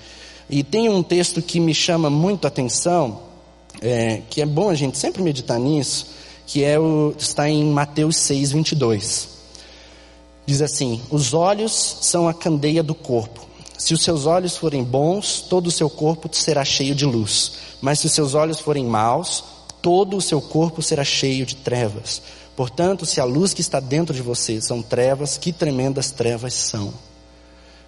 E 0.48 0.62
tem 0.62 0.88
um 0.88 1.02
texto 1.02 1.40
que 1.40 1.58
me 1.58 1.74
chama 1.74 2.10
muito 2.10 2.44
a 2.44 2.48
atenção, 2.48 3.20
é, 3.80 4.22
que 4.28 4.42
é 4.42 4.46
bom 4.46 4.68
a 4.68 4.74
gente 4.74 4.98
sempre 4.98 5.22
meditar 5.22 5.58
nisso, 5.58 6.06
que 6.46 6.62
é 6.62 6.78
o, 6.78 7.14
está 7.18 7.48
em 7.48 7.64
Mateus 7.64 8.16
6, 8.18 8.52
22. 8.52 9.28
Diz 10.46 10.60
assim: 10.60 11.00
Os 11.10 11.32
olhos 11.32 11.98
são 12.02 12.28
a 12.28 12.34
candeia 12.34 12.82
do 12.82 12.94
corpo. 12.94 13.46
Se 13.78 13.92
os 13.92 14.02
seus 14.02 14.26
olhos 14.26 14.56
forem 14.56 14.84
bons, 14.84 15.40
todo 15.40 15.66
o 15.66 15.70
seu 15.70 15.90
corpo 15.90 16.28
será 16.32 16.64
cheio 16.64 16.94
de 16.94 17.04
luz. 17.04 17.52
Mas 17.80 18.00
se 18.00 18.06
os 18.06 18.12
seus 18.12 18.34
olhos 18.34 18.60
forem 18.60 18.84
maus, 18.84 19.42
todo 19.82 20.16
o 20.16 20.22
seu 20.22 20.40
corpo 20.40 20.80
será 20.80 21.04
cheio 21.04 21.44
de 21.44 21.56
trevas. 21.56 22.22
Portanto, 22.56 23.04
se 23.04 23.20
a 23.20 23.24
luz 23.24 23.52
que 23.52 23.60
está 23.60 23.80
dentro 23.80 24.14
de 24.14 24.22
você 24.22 24.60
são 24.60 24.80
trevas, 24.80 25.36
que 25.36 25.52
tremendas 25.52 26.10
trevas 26.10 26.54
são. 26.54 26.94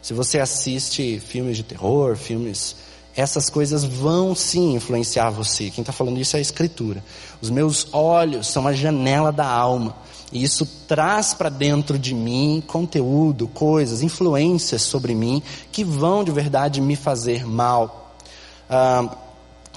Se 0.02 0.12
você 0.12 0.38
assiste 0.38 1.18
filmes 1.18 1.56
de 1.56 1.62
terror, 1.62 2.16
filmes, 2.16 2.76
essas 3.16 3.48
coisas 3.48 3.82
vão 3.82 4.34
sim 4.34 4.74
influenciar 4.74 5.30
você. 5.30 5.70
Quem 5.70 5.82
está 5.82 5.92
falando 5.92 6.20
isso 6.20 6.36
é 6.36 6.38
a 6.38 6.42
Escritura. 6.42 7.02
Os 7.40 7.50
meus 7.50 7.88
olhos 7.92 8.46
são 8.46 8.66
a 8.66 8.72
janela 8.72 9.32
da 9.32 9.46
alma. 9.46 9.96
E 10.32 10.42
isso 10.42 10.66
traz 10.86 11.32
para 11.32 11.48
dentro 11.48 11.98
de 11.98 12.14
mim 12.14 12.62
conteúdo, 12.66 13.48
coisas, 13.48 14.02
influências 14.02 14.82
sobre 14.82 15.14
mim 15.14 15.42
que 15.72 15.82
vão 15.82 16.22
de 16.22 16.30
verdade 16.30 16.80
me 16.80 16.94
fazer 16.94 17.46
mal. 17.46 18.14
Ah, 18.68 19.16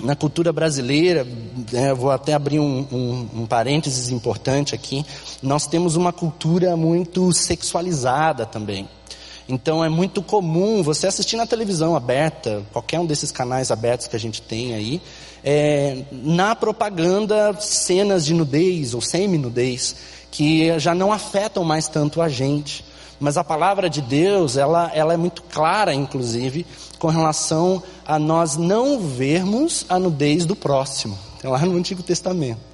na 0.02 0.16
cultura 0.16 0.52
brasileira, 0.52 1.26
né, 1.72 1.94
vou 1.94 2.12
até 2.12 2.34
abrir 2.34 2.60
um, 2.60 2.86
um, 2.92 3.42
um 3.42 3.46
parênteses 3.46 4.10
importante 4.10 4.74
aqui, 4.74 5.06
nós 5.42 5.68
temos 5.68 5.96
uma 5.96 6.14
cultura 6.14 6.76
muito 6.76 7.32
sexualizada 7.34 8.46
também. 8.46 8.88
Então 9.50 9.84
é 9.84 9.90
muito 9.90 10.22
comum 10.22 10.84
você 10.84 11.08
assistir 11.08 11.36
na 11.36 11.48
televisão 11.48 11.96
aberta, 11.96 12.62
qualquer 12.72 13.00
um 13.00 13.06
desses 13.06 13.32
canais 13.32 13.72
abertos 13.72 14.06
que 14.06 14.16
a 14.16 14.20
gente 14.20 14.44
tem 14.44 14.76
aí, 14.76 15.02
é, 15.44 16.04
na 16.12 16.56
propaganda 16.56 17.60
cenas 17.60 18.24
de 18.24 18.36
nudez 18.36 18.94
ou 18.94 19.02
semi-nudez 19.02 19.96
que 20.30 20.78
já 20.80 20.94
não 20.94 21.12
afetam 21.12 21.64
mais 21.64 21.88
tanto 21.88 22.22
a 22.22 22.30
gente. 22.30 22.86
Mas 23.20 23.38
a 23.38 23.44
palavra 23.44 23.90
de 23.90 24.04
Deus, 24.04 24.56
ela, 24.56 24.92
ela 24.94 25.16
é 25.16 25.18
muito 25.18 25.42
clara, 25.42 25.96
inclusive, 25.96 26.64
com 27.00 27.08
relação 27.08 27.82
a 28.06 28.20
nós 28.20 28.56
não 28.56 29.00
vermos 29.00 29.84
a 29.90 29.98
nudez 29.98 30.46
do 30.46 30.56
próximo. 30.56 31.18
Então, 31.40 31.52
lá 31.52 31.60
no 31.66 31.76
Antigo 31.76 32.04
Testamento 32.04 32.70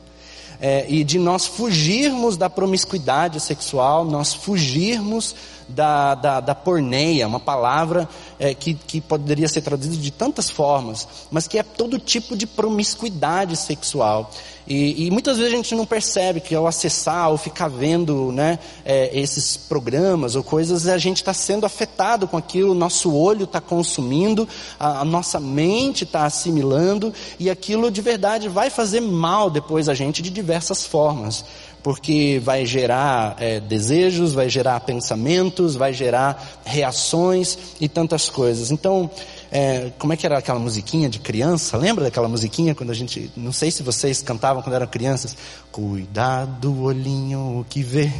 é, 0.59 0.85
e 0.87 1.03
de 1.03 1.19
nós 1.19 1.45
fugirmos 1.45 2.37
da 2.37 2.49
promiscuidade 2.49 3.39
sexual, 3.39 4.05
nós 4.05 4.33
fugirmos 4.33 5.35
da, 5.67 6.15
da, 6.15 6.39
da 6.39 6.55
porneia, 6.55 7.27
uma 7.27 7.39
palavra 7.39 8.07
é, 8.39 8.53
que, 8.53 8.73
que 8.73 9.01
poderia 9.01 9.47
ser 9.47 9.61
traduzida 9.61 9.97
de 9.97 10.11
tantas 10.11 10.49
formas, 10.49 11.07
mas 11.31 11.47
que 11.47 11.57
é 11.57 11.63
todo 11.63 11.99
tipo 11.99 12.35
de 12.35 12.45
promiscuidade 12.45 13.55
sexual. 13.55 14.31
E, 14.67 15.05
e, 15.05 15.11
muitas 15.11 15.37
vezes 15.37 15.53
a 15.53 15.55
gente 15.55 15.75
não 15.75 15.85
percebe 15.85 16.39
que 16.39 16.55
ao 16.55 16.65
acessar 16.65 17.29
ou 17.29 17.37
ficar 17.37 17.67
vendo 17.67 18.31
né, 18.31 18.57
é, 18.83 19.11
esses 19.17 19.55
programas 19.55 20.35
ou 20.35 20.43
coisas, 20.43 20.87
a 20.87 20.97
gente 20.97 21.17
está 21.17 21.33
sendo 21.33 21.67
afetado 21.67 22.27
com 22.27 22.35
aquilo, 22.35 22.73
nosso 22.73 23.13
olho 23.13 23.43
está 23.43 23.61
consumindo, 23.61 24.47
a, 24.79 25.01
a, 25.01 25.05
nossa 25.05 25.39
mente 25.39 26.03
está 26.03 26.25
assimilando, 26.25 27.13
e 27.37 27.47
aquilo 27.47 27.91
de 27.91 28.01
verdade 28.01 28.49
vai 28.49 28.71
fazer 28.71 29.01
mal 29.01 29.51
depois 29.51 29.87
a 29.87 29.93
gente 29.93 30.21
de 30.23 30.31
diversas 30.31 30.83
formas. 30.83 31.45
Porque 31.85 32.41
vai 32.43 32.65
gerar 32.65 33.35
é, 33.37 33.59
desejos, 33.59 34.33
vai 34.33 34.49
gerar 34.49 34.79
pensamentos, 34.79 35.75
vai 35.75 35.93
gerar 35.93 36.59
reações 36.65 37.75
e 37.79 37.87
tantas 37.87 38.27
coisas. 38.27 38.71
Então, 38.71 39.07
é, 39.51 39.91
como 39.99 40.11
é 40.11 40.17
que 40.17 40.25
era 40.25 40.39
aquela 40.39 40.57
musiquinha 40.57 41.07
de 41.07 41.19
criança? 41.19 41.77
Lembra 41.77 42.05
daquela 42.05 42.27
musiquinha 42.27 42.73
quando 42.73 42.89
a 42.89 42.93
gente, 42.95 43.31
não 43.37 43.51
sei 43.51 43.69
se 43.69 43.83
vocês 43.83 44.23
cantavam 44.23 44.63
quando 44.63 44.73
eram 44.73 44.87
crianças. 44.87 45.37
Cuidado, 45.71 46.81
olhinho 46.81 47.63
que 47.69 47.83
vê. 47.83 48.11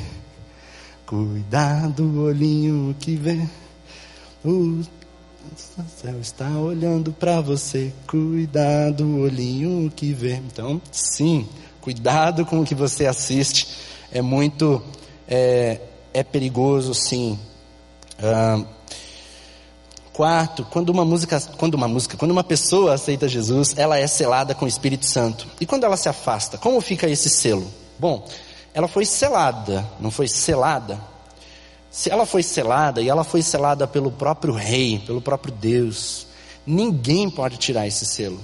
Cuidado, 1.07 2.21
olhinho 2.21 2.95
que 2.99 3.15
vê. 3.15 3.47
O 4.43 4.83
céu 5.87 6.19
está 6.21 6.51
olhando 6.51 7.11
para 7.11 7.41
você. 7.41 7.91
Cuidado, 8.05 9.21
olhinho 9.21 9.91
que 9.95 10.13
vê. 10.13 10.35
Então, 10.35 10.79
sim, 10.91 11.47
cuidado 11.85 12.47
com 12.47 12.61
o 12.61 12.65
que 12.65 12.73
você 12.73 13.05
assiste. 13.05 13.67
É 14.11 14.19
muito, 14.19 14.81
é, 15.27 15.79
é 16.11 16.23
perigoso, 16.23 16.95
sim. 16.95 17.39
Ah, 18.19 18.65
Quarto, 20.11 20.65
quando 20.71 20.89
uma 20.89 21.03
música, 21.03 21.39
quando 21.57 21.73
uma 21.75 21.89
música, 21.89 22.15
quando 22.15 22.31
uma 22.31 22.43
pessoa 22.43 22.93
aceita 22.93 23.27
Jesus, 23.27 23.73
ela 23.77 23.99
é 23.99 24.07
selada 24.07 24.55
com 24.55 24.63
o 24.63 24.67
Espírito 24.67 25.05
Santo. 25.05 25.45
E 25.59 25.65
quando 25.65 25.83
ela 25.83 25.97
se 25.97 26.07
afasta, 26.07 26.57
como 26.57 26.79
fica 26.79 27.05
esse 27.05 27.29
selo? 27.29 27.69
Bom, 27.99 28.25
ela 28.73 28.87
foi 28.87 29.05
selada, 29.05 29.85
não 29.99 30.09
foi 30.09 30.29
selada. 30.29 30.97
Se 31.91 32.09
ela 32.09 32.25
foi 32.25 32.43
selada 32.43 33.01
e 33.01 33.09
ela 33.09 33.25
foi 33.25 33.41
selada 33.41 33.85
pelo 33.85 34.09
próprio 34.09 34.53
rei, 34.53 34.99
pelo 35.05 35.21
próprio 35.21 35.53
Deus, 35.53 36.25
ninguém 36.65 37.29
pode 37.29 37.57
tirar 37.57 37.85
esse 37.85 38.05
selo. 38.05 38.39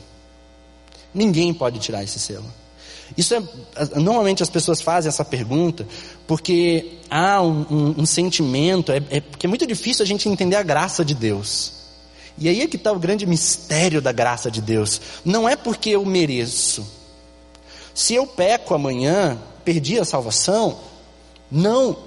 Ninguém 1.14 1.54
pode 1.54 1.80
tirar 1.80 2.04
esse 2.04 2.20
selo. 2.20 2.61
Isso 3.18 3.36
é, 3.36 3.41
normalmente 3.96 4.41
as 4.41 4.50
pessoas 4.50 4.82
fazem 4.82 5.10
essa 5.10 5.25
pergunta 5.25 5.86
porque 6.25 6.94
há 7.10 7.41
um, 7.41 7.65
um, 7.70 7.96
um 8.00 8.06
sentimento, 8.06 8.91
é, 8.91 9.01
é, 9.10 9.22
porque 9.22 9.46
é 9.46 9.50
muito 9.50 9.68
difícil 9.68 10.03
a 10.03 10.08
gente 10.08 10.30
entender 10.30 10.56
a 10.56 10.63
graça 10.63 11.03
de 11.03 11.13
Deus. 11.13 11.74
E 12.38 12.48
aí 12.48 12.62
é 12.62 12.68
que 12.68 12.77
está 12.77 12.91
o 12.91 13.00
grande 13.00 13.25
mistério 13.25 14.01
da 14.01 14.12
graça 14.12 14.50
de 14.50 14.62
Deus. 14.62 15.01
Não 15.24 15.48
é 15.48 15.56
porque 15.56 15.89
eu 15.89 16.06
mereço. 16.06 16.86
Se 17.94 18.15
eu 18.15 18.25
peco 18.25 18.74
amanhã, 18.74 19.38
perdi 19.65 20.00
a 20.00 20.06
salvação? 20.06 20.80
Não, 21.51 21.98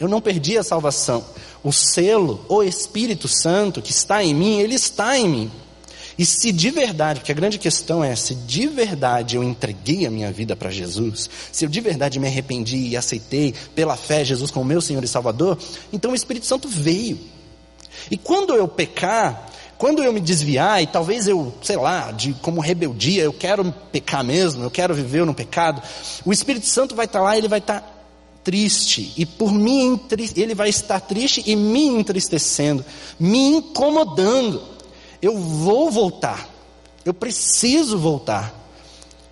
eu 0.00 0.08
não 0.08 0.20
perdi 0.20 0.58
a 0.58 0.62
salvação. 0.62 1.24
O 1.62 1.72
selo, 1.72 2.44
o 2.48 2.62
Espírito 2.62 3.28
Santo 3.28 3.80
que 3.80 3.92
está 3.92 4.22
em 4.22 4.34
mim, 4.34 4.60
ele 4.60 4.74
está 4.74 5.16
em 5.16 5.28
mim. 5.28 5.50
E 6.18 6.26
se 6.26 6.50
de 6.50 6.70
verdade, 6.70 7.20
porque 7.20 7.30
a 7.30 7.34
grande 7.34 7.58
questão 7.58 8.02
é, 8.02 8.16
se 8.16 8.34
de 8.34 8.66
verdade 8.66 9.36
eu 9.36 9.44
entreguei 9.44 10.04
a 10.04 10.10
minha 10.10 10.32
vida 10.32 10.56
para 10.56 10.68
Jesus, 10.68 11.30
se 11.52 11.64
eu 11.64 11.68
de 11.68 11.80
verdade 11.80 12.18
me 12.18 12.26
arrependi 12.26 12.88
e 12.88 12.96
aceitei 12.96 13.54
pela 13.74 13.96
fé 13.96 14.24
Jesus 14.24 14.50
como 14.50 14.64
meu 14.64 14.80
Senhor 14.80 15.04
e 15.04 15.08
Salvador, 15.08 15.56
então 15.92 16.10
o 16.10 16.16
Espírito 16.16 16.44
Santo 16.44 16.68
veio. 16.68 17.20
E 18.10 18.16
quando 18.16 18.52
eu 18.52 18.66
pecar, 18.66 19.48
quando 19.78 20.02
eu 20.02 20.12
me 20.12 20.18
desviar, 20.18 20.82
e 20.82 20.88
talvez 20.88 21.28
eu, 21.28 21.54
sei 21.62 21.76
lá, 21.76 22.10
de 22.10 22.32
como 22.34 22.60
rebeldia, 22.60 23.22
eu 23.22 23.32
quero 23.32 23.72
pecar 23.92 24.24
mesmo, 24.24 24.64
eu 24.64 24.70
quero 24.72 24.92
viver 24.94 25.24
no 25.24 25.32
pecado, 25.32 25.80
o 26.24 26.32
Espírito 26.32 26.66
Santo 26.66 26.96
vai 26.96 27.06
estar 27.06 27.20
lá 27.20 27.36
e 27.36 27.38
ele 27.38 27.48
vai 27.48 27.60
estar 27.60 27.94
triste, 28.42 29.12
e 29.16 29.24
por 29.24 29.52
mim 29.52 30.00
ele 30.34 30.54
vai 30.54 30.68
estar 30.68 30.98
triste 30.98 31.44
e 31.46 31.54
me 31.54 31.86
entristecendo, 31.86 32.84
me 33.20 33.38
incomodando 33.38 34.77
eu 35.20 35.36
vou 35.36 35.90
voltar, 35.90 36.48
eu 37.04 37.14
preciso 37.14 37.98
voltar. 37.98 38.54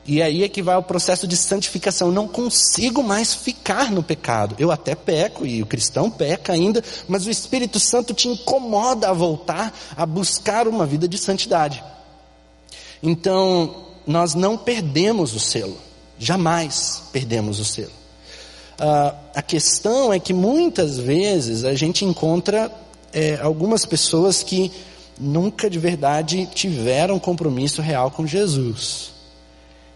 E 0.09 0.23
aí 0.23 0.45
é 0.45 0.49
que 0.49 0.63
vai 0.63 0.77
o 0.77 0.83
processo 0.83 1.27
de 1.27 1.37
santificação. 1.37 2.09
Eu 2.09 2.15
não 2.15 2.29
consigo 2.29 3.03
mais 3.03 3.35
ficar 3.35 3.91
no 3.91 4.05
pecado. 4.05 4.55
Eu 4.57 4.71
até 4.71 4.95
peco, 4.95 5.45
e 5.45 5.61
o 5.61 5.67
cristão 5.67 6.09
peca 6.09 6.53
ainda, 6.53 6.83
mas 7.09 7.27
o 7.27 7.31
Espírito 7.31 7.81
Santo 7.81 8.15
te 8.15 8.29
incomoda 8.29 9.09
a 9.09 9.13
voltar 9.13 9.77
a 9.97 10.07
buscar 10.07 10.69
uma 10.69 10.87
vida 10.87 11.09
de 11.09 11.19
santidade. 11.19 11.83
Então, 13.03 13.85
nós 14.07 14.35
não 14.35 14.57
perdemos 14.57 15.35
o 15.35 15.41
selo. 15.41 15.77
Jamais 16.19 17.03
perdemos 17.13 17.59
o 17.59 17.65
selo. 17.65 17.93
Uh, 18.79 19.17
a 19.35 19.43
questão 19.43 20.13
é 20.13 20.21
que 20.21 20.33
muitas 20.33 20.99
vezes 20.99 21.65
a 21.65 21.75
gente 21.75 22.05
encontra 22.05 22.71
é, 23.13 23.39
algumas 23.41 23.85
pessoas 23.85 24.43
que 24.43 24.71
nunca 25.19 25.69
de 25.71 25.79
verdade 25.79 26.49
tiveram 26.55 27.19
compromisso 27.19 27.81
real 27.81 28.11
com 28.11 28.27
Jesus 28.27 29.13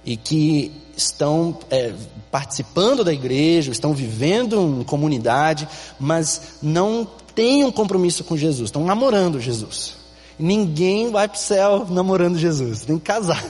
e 0.04 0.16
que 0.16 0.72
estão 0.96 1.58
é, 1.70 1.92
participando 2.30 3.04
da 3.04 3.12
igreja, 3.12 3.70
estão 3.70 3.92
vivendo 3.92 4.78
em 4.80 4.84
comunidade, 4.84 5.68
mas 5.98 6.58
não 6.62 7.06
têm 7.34 7.64
um 7.64 7.72
compromisso 7.72 8.24
com 8.24 8.36
Jesus, 8.36 8.68
estão 8.68 8.84
namorando 8.84 9.40
Jesus. 9.40 9.94
Ninguém 10.38 11.10
vai 11.10 11.28
para 11.28 11.36
o 11.36 11.40
céu 11.40 11.86
namorando 11.88 12.38
Jesus, 12.38 12.82
tem 12.82 12.98
que 12.98 13.04
casar, 13.04 13.44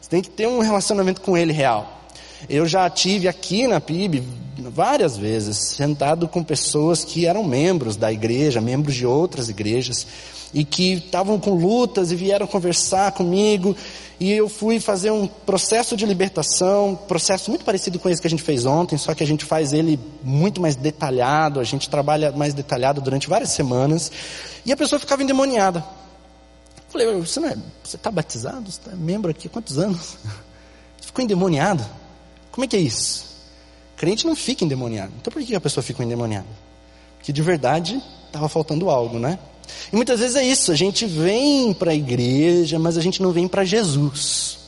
você 0.00 0.10
tem 0.10 0.22
que 0.22 0.30
ter 0.30 0.48
um 0.48 0.60
relacionamento 0.60 1.20
com 1.20 1.36
Ele 1.36 1.52
real. 1.52 2.00
Eu 2.48 2.66
já 2.66 2.90
tive 2.90 3.28
aqui 3.28 3.68
na 3.68 3.80
PIB 3.80 4.22
várias 4.58 5.16
vezes, 5.16 5.56
sentado 5.58 6.26
com 6.26 6.42
pessoas 6.42 7.04
que 7.04 7.26
eram 7.26 7.44
membros 7.44 7.96
da 7.96 8.12
igreja, 8.12 8.60
membros 8.60 8.96
de 8.96 9.06
outras 9.06 9.48
igrejas, 9.48 10.06
e 10.52 10.64
que 10.64 10.94
estavam 10.94 11.38
com 11.40 11.50
lutas 11.54 12.10
e 12.10 12.16
vieram 12.16 12.46
conversar 12.46 13.12
comigo, 13.12 13.74
e 14.20 14.30
eu 14.30 14.48
fui 14.48 14.78
fazer 14.78 15.10
um 15.10 15.26
processo 15.26 15.96
de 15.96 16.06
libertação, 16.06 16.94
processo 17.08 17.50
muito 17.50 17.64
parecido 17.64 17.98
com 17.98 18.08
esse 18.08 18.20
que 18.20 18.26
a 18.26 18.30
gente 18.30 18.42
fez 18.42 18.64
ontem, 18.64 18.96
só 18.96 19.14
que 19.14 19.22
a 19.24 19.26
gente 19.26 19.44
faz 19.44 19.72
ele 19.72 19.98
muito 20.22 20.60
mais 20.60 20.76
detalhado, 20.76 21.58
a 21.58 21.64
gente 21.64 21.88
trabalha 21.88 22.30
mais 22.30 22.54
detalhado 22.54 23.00
durante 23.00 23.28
várias 23.28 23.50
semanas, 23.50 24.12
e 24.64 24.72
a 24.72 24.76
pessoa 24.76 25.00
ficava 25.00 25.22
endemoniada. 25.22 25.80
Eu 26.76 26.84
falei, 26.88 27.20
você 27.20 27.40
não 27.40 27.48
é, 27.48 27.56
você 27.82 27.96
está 27.96 28.10
batizado? 28.10 28.70
Você 28.70 28.80
é 28.92 28.94
membro 28.94 29.30
aqui 29.30 29.48
há 29.48 29.50
quantos 29.50 29.78
anos? 29.78 30.16
Você 31.00 31.06
ficou 31.06 31.24
endemoniado? 31.24 31.84
Como 32.52 32.64
é 32.64 32.68
que 32.68 32.76
é 32.76 32.78
isso? 32.78 33.24
Crente 33.96 34.24
não 34.24 34.36
fica 34.36 34.64
endemoniado. 34.64 35.12
Então 35.20 35.32
por 35.32 35.42
que 35.42 35.52
a 35.52 35.60
pessoa 35.60 35.82
fica 35.82 36.04
endemoniada? 36.04 36.46
Porque 37.16 37.32
de 37.32 37.42
verdade 37.42 38.00
estava 38.26 38.48
faltando 38.48 38.88
algo, 38.88 39.18
né? 39.18 39.38
E 39.92 39.96
muitas 39.96 40.20
vezes 40.20 40.36
é 40.36 40.44
isso, 40.44 40.72
a 40.72 40.74
gente 40.74 41.06
vem 41.06 41.72
para 41.72 41.90
a 41.90 41.94
igreja, 41.94 42.78
mas 42.78 42.96
a 42.96 43.00
gente 43.00 43.22
não 43.22 43.32
vem 43.32 43.46
para 43.46 43.64
Jesus. 43.64 44.58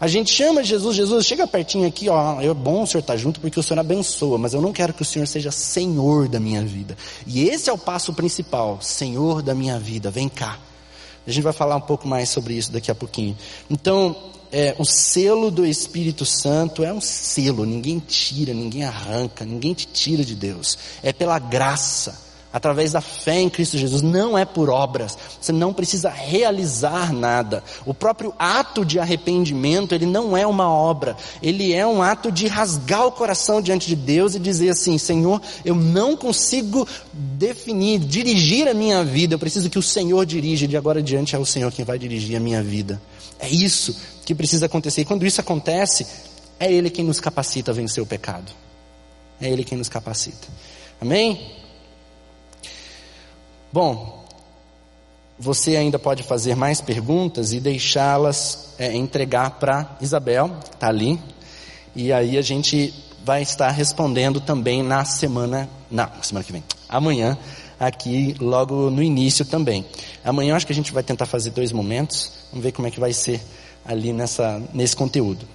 A 0.00 0.08
gente 0.08 0.32
chama 0.32 0.64
Jesus, 0.64 0.96
Jesus, 0.96 1.26
chega 1.26 1.46
pertinho 1.46 1.86
aqui, 1.86 2.08
ó, 2.08 2.40
é 2.40 2.54
bom 2.54 2.84
o 2.84 2.86
Senhor 2.86 3.00
estar 3.00 3.12
tá 3.12 3.18
junto 3.18 3.38
porque 3.38 3.60
o 3.60 3.62
Senhor 3.62 3.78
abençoa, 3.80 4.38
mas 4.38 4.54
eu 4.54 4.62
não 4.62 4.72
quero 4.72 4.94
que 4.94 5.02
o 5.02 5.04
Senhor 5.04 5.26
seja 5.26 5.50
Senhor 5.50 6.26
da 6.26 6.40
minha 6.40 6.64
vida. 6.64 6.96
E 7.26 7.46
esse 7.46 7.68
é 7.68 7.72
o 7.72 7.76
passo 7.76 8.14
principal, 8.14 8.78
Senhor 8.80 9.42
da 9.42 9.54
minha 9.54 9.78
vida, 9.78 10.10
vem 10.10 10.26
cá. 10.26 10.58
A 11.26 11.30
gente 11.30 11.44
vai 11.44 11.52
falar 11.52 11.76
um 11.76 11.82
pouco 11.82 12.08
mais 12.08 12.30
sobre 12.30 12.54
isso 12.54 12.72
daqui 12.72 12.90
a 12.90 12.94
pouquinho. 12.94 13.36
Então, 13.68 14.16
é, 14.50 14.74
o 14.78 14.86
selo 14.86 15.50
do 15.50 15.66
Espírito 15.66 16.24
Santo 16.24 16.82
é 16.82 16.90
um 16.90 17.00
selo, 17.00 17.66
ninguém 17.66 17.98
tira, 17.98 18.54
ninguém 18.54 18.84
arranca, 18.84 19.44
ninguém 19.44 19.74
te 19.74 19.86
tira 19.86 20.24
de 20.24 20.34
Deus. 20.34 20.78
É 21.02 21.12
pela 21.12 21.38
graça 21.38 22.29
através 22.52 22.92
da 22.92 23.00
fé 23.00 23.40
em 23.40 23.48
Cristo 23.48 23.78
Jesus, 23.78 24.02
não 24.02 24.36
é 24.36 24.44
por 24.44 24.68
obras. 24.68 25.16
Você 25.40 25.52
não 25.52 25.72
precisa 25.72 26.10
realizar 26.10 27.12
nada. 27.12 27.62
O 27.86 27.94
próprio 27.94 28.34
ato 28.38 28.84
de 28.84 28.98
arrependimento, 28.98 29.94
ele 29.94 30.06
não 30.06 30.36
é 30.36 30.46
uma 30.46 30.68
obra. 30.68 31.16
Ele 31.42 31.72
é 31.72 31.86
um 31.86 32.02
ato 32.02 32.30
de 32.32 32.46
rasgar 32.46 33.06
o 33.06 33.12
coração 33.12 33.62
diante 33.62 33.86
de 33.86 33.96
Deus 33.96 34.34
e 34.34 34.38
dizer 34.38 34.70
assim: 34.70 34.98
Senhor, 34.98 35.40
eu 35.64 35.74
não 35.74 36.16
consigo 36.16 36.86
definir, 37.12 38.00
dirigir 38.00 38.68
a 38.68 38.74
minha 38.74 39.04
vida. 39.04 39.34
Eu 39.34 39.38
preciso 39.38 39.70
que 39.70 39.78
o 39.78 39.82
Senhor 39.82 40.26
dirija. 40.26 40.66
De 40.66 40.76
agora 40.76 40.98
adiante 40.98 41.36
é 41.36 41.38
o 41.38 41.46
Senhor 41.46 41.70
quem 41.72 41.84
vai 41.84 41.98
dirigir 41.98 42.36
a 42.36 42.40
minha 42.40 42.62
vida. 42.62 43.00
É 43.38 43.48
isso 43.48 43.96
que 44.24 44.34
precisa 44.34 44.66
acontecer. 44.66 45.02
E 45.02 45.04
quando 45.04 45.24
isso 45.24 45.40
acontece, 45.40 46.06
é 46.58 46.70
Ele 46.70 46.90
quem 46.90 47.04
nos 47.04 47.20
capacita 47.20 47.70
a 47.70 47.74
vencer 47.74 48.02
o 48.02 48.06
pecado. 48.06 48.52
É 49.40 49.48
Ele 49.48 49.64
quem 49.64 49.78
nos 49.78 49.88
capacita. 49.88 50.48
Amém? 51.00 51.60
Bom, 53.72 54.24
você 55.38 55.76
ainda 55.76 55.96
pode 55.96 56.24
fazer 56.24 56.56
mais 56.56 56.80
perguntas 56.80 57.52
e 57.52 57.60
deixá-las 57.60 58.74
é, 58.78 58.92
entregar 58.96 59.60
para 59.60 59.96
Isabel, 60.00 60.50
está 60.72 60.88
ali, 60.88 61.20
e 61.94 62.12
aí 62.12 62.36
a 62.36 62.42
gente 62.42 62.92
vai 63.24 63.42
estar 63.42 63.70
respondendo 63.70 64.40
também 64.40 64.82
na 64.82 65.04
semana, 65.04 65.70
na 65.88 66.10
semana 66.20 66.42
que 66.42 66.50
vem, 66.50 66.64
amanhã, 66.88 67.38
aqui 67.78 68.34
logo 68.40 68.90
no 68.90 69.00
início 69.00 69.44
também. 69.44 69.86
Amanhã 70.24 70.56
acho 70.56 70.66
que 70.66 70.72
a 70.72 70.74
gente 70.74 70.92
vai 70.92 71.04
tentar 71.04 71.26
fazer 71.26 71.50
dois 71.50 71.70
momentos, 71.70 72.32
vamos 72.50 72.64
ver 72.64 72.72
como 72.72 72.88
é 72.88 72.90
que 72.90 72.98
vai 72.98 73.12
ser 73.12 73.40
ali 73.84 74.12
nessa, 74.12 74.60
nesse 74.74 74.96
conteúdo. 74.96 75.46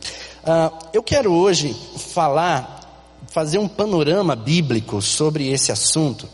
Uh, 0.42 0.88
eu 0.94 1.04
quero 1.04 1.34
hoje 1.34 1.76
falar, 1.98 2.80
fazer 3.28 3.58
um 3.58 3.68
panorama 3.68 4.38
bíblico 4.38 5.02
sobre 5.02 5.52
esse 5.52 5.70
assunto, 5.70 6.30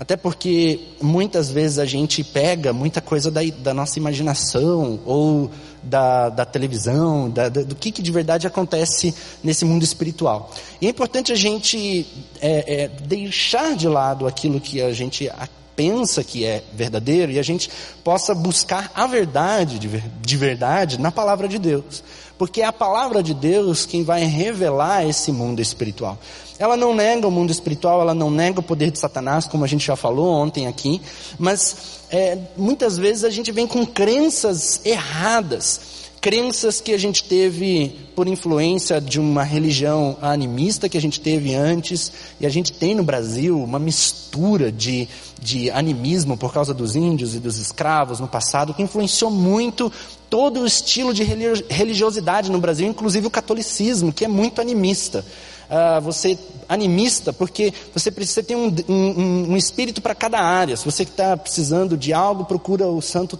até 0.00 0.16
porque 0.16 0.80
muitas 1.02 1.50
vezes 1.50 1.78
a 1.78 1.84
gente 1.84 2.24
pega 2.24 2.72
muita 2.72 3.02
coisa 3.02 3.30
da, 3.30 3.42
da 3.58 3.74
nossa 3.74 3.98
imaginação 3.98 4.98
ou 5.04 5.50
da, 5.82 6.30
da 6.30 6.46
televisão, 6.46 7.28
da, 7.28 7.50
do 7.50 7.74
que, 7.74 7.92
que, 7.92 8.00
de 8.00 8.10
verdade 8.10 8.46
acontece 8.46 9.14
nesse 9.44 9.62
mundo 9.66 9.82
espiritual. 9.84 10.50
E 10.80 10.86
é 10.86 10.88
importante 10.88 11.32
a 11.32 11.36
gente 11.36 12.06
é, 12.40 12.84
é, 12.84 12.88
deixar 12.88 13.76
de 13.76 13.88
lado 13.88 14.26
aquilo 14.26 14.58
que 14.58 14.80
a 14.80 14.90
gente 14.94 15.30
pensa 15.76 16.24
que 16.24 16.46
é 16.46 16.64
verdadeiro 16.72 17.32
e 17.32 17.38
a 17.38 17.42
gente 17.42 17.70
possa 18.02 18.34
buscar 18.34 18.90
a 18.94 19.06
verdade 19.06 19.78
de, 19.78 19.88
de 20.22 20.36
verdade 20.38 20.98
na 20.98 21.12
palavra 21.12 21.46
de 21.46 21.58
Deus. 21.58 22.02
Porque 22.38 22.62
é 22.62 22.64
a 22.64 22.72
palavra 22.72 23.22
de 23.22 23.34
Deus 23.34 23.84
quem 23.84 24.02
vai 24.02 24.24
revelar 24.24 25.06
esse 25.06 25.30
mundo 25.30 25.60
espiritual. 25.60 26.18
Ela 26.60 26.76
não 26.76 26.94
nega 26.94 27.26
o 27.26 27.30
mundo 27.30 27.50
espiritual, 27.50 28.02
ela 28.02 28.12
não 28.12 28.30
nega 28.30 28.60
o 28.60 28.62
poder 28.62 28.90
de 28.90 28.98
Satanás, 28.98 29.46
como 29.46 29.64
a 29.64 29.66
gente 29.66 29.86
já 29.86 29.96
falou 29.96 30.30
ontem 30.30 30.66
aqui, 30.66 31.00
mas 31.38 32.02
é, 32.10 32.36
muitas 32.54 32.98
vezes 32.98 33.24
a 33.24 33.30
gente 33.30 33.50
vem 33.50 33.66
com 33.66 33.86
crenças 33.86 34.84
erradas, 34.84 35.80
crenças 36.20 36.78
que 36.78 36.92
a 36.92 36.98
gente 36.98 37.24
teve 37.24 37.98
por 38.14 38.28
influência 38.28 39.00
de 39.00 39.18
uma 39.18 39.42
religião 39.42 40.18
animista 40.20 40.86
que 40.86 40.98
a 40.98 41.00
gente 41.00 41.18
teve 41.18 41.54
antes, 41.54 42.12
e 42.38 42.44
a 42.44 42.50
gente 42.50 42.72
tem 42.72 42.94
no 42.94 43.02
Brasil 43.02 43.58
uma 43.58 43.78
mistura 43.78 44.70
de, 44.70 45.08
de 45.40 45.70
animismo 45.70 46.36
por 46.36 46.52
causa 46.52 46.74
dos 46.74 46.94
índios 46.94 47.34
e 47.34 47.38
dos 47.38 47.56
escravos 47.56 48.20
no 48.20 48.28
passado, 48.28 48.74
que 48.74 48.82
influenciou 48.82 49.30
muito 49.30 49.90
todo 50.28 50.60
o 50.60 50.66
estilo 50.66 51.14
de 51.14 51.22
religiosidade 51.22 52.50
no 52.50 52.60
Brasil, 52.60 52.86
inclusive 52.86 53.26
o 53.26 53.30
catolicismo, 53.30 54.12
que 54.12 54.26
é 54.26 54.28
muito 54.28 54.60
animista 54.60 55.24
uh, 55.70 56.00
você 56.00 56.38
animista, 56.68 57.32
porque 57.32 57.72
você 57.92 58.12
precisa 58.12 58.44
ter 58.44 58.54
um, 58.54 58.72
um, 58.88 59.52
um 59.52 59.56
espírito 59.56 60.00
para 60.00 60.14
cada 60.14 60.40
área. 60.40 60.76
Se 60.76 60.84
você 60.84 61.02
está 61.02 61.36
precisando 61.36 61.96
de 61.96 62.12
algo, 62.12 62.44
procura 62.44 62.86
o 62.86 63.02
santo, 63.02 63.38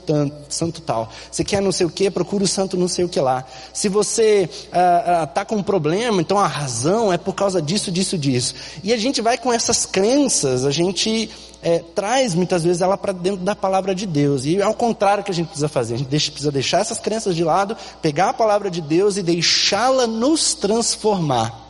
santo 0.48 0.80
tal. 0.80 1.12
Se 1.30 1.44
quer 1.44 1.62
não 1.62 1.70
sei 1.70 1.86
o 1.86 1.90
que, 1.90 2.10
procura 2.10 2.42
o 2.42 2.48
santo 2.48 2.76
não 2.76 2.88
sei 2.88 3.04
o 3.04 3.08
que 3.08 3.20
lá. 3.20 3.44
Se 3.72 3.88
você 3.88 4.50
está 4.64 5.42
uh, 5.42 5.44
uh, 5.44 5.46
com 5.46 5.56
um 5.56 5.62
problema, 5.62 6.20
então 6.20 6.38
a 6.38 6.46
razão 6.48 7.12
é 7.12 7.18
por 7.18 7.34
causa 7.34 7.62
disso, 7.62 7.92
disso, 7.92 8.18
disso. 8.18 8.54
E 8.82 8.92
a 8.92 8.96
gente 8.96 9.20
vai 9.20 9.38
com 9.38 9.52
essas 9.52 9.86
crenças, 9.86 10.64
a 10.64 10.72
gente 10.72 11.30
é, 11.62 11.78
traz 11.94 12.34
muitas 12.34 12.64
vezes 12.64 12.82
ela 12.82 12.98
para 12.98 13.12
dentro 13.12 13.44
da 13.44 13.54
palavra 13.54 13.94
de 13.94 14.06
Deus. 14.06 14.44
E 14.44 14.60
é 14.60 14.66
o 14.66 14.74
contrário 14.74 15.22
que 15.22 15.30
a 15.30 15.34
gente 15.34 15.46
precisa 15.46 15.68
fazer. 15.68 15.94
A 15.94 15.98
gente 15.98 16.08
deixa, 16.08 16.32
precisa 16.32 16.50
deixar 16.50 16.80
essas 16.80 16.98
crenças 16.98 17.36
de 17.36 17.44
lado, 17.44 17.76
pegar 18.02 18.30
a 18.30 18.34
palavra 18.34 18.68
de 18.68 18.80
Deus 18.80 19.16
e 19.16 19.22
deixá-la 19.22 20.06
nos 20.08 20.54
transformar 20.54 21.69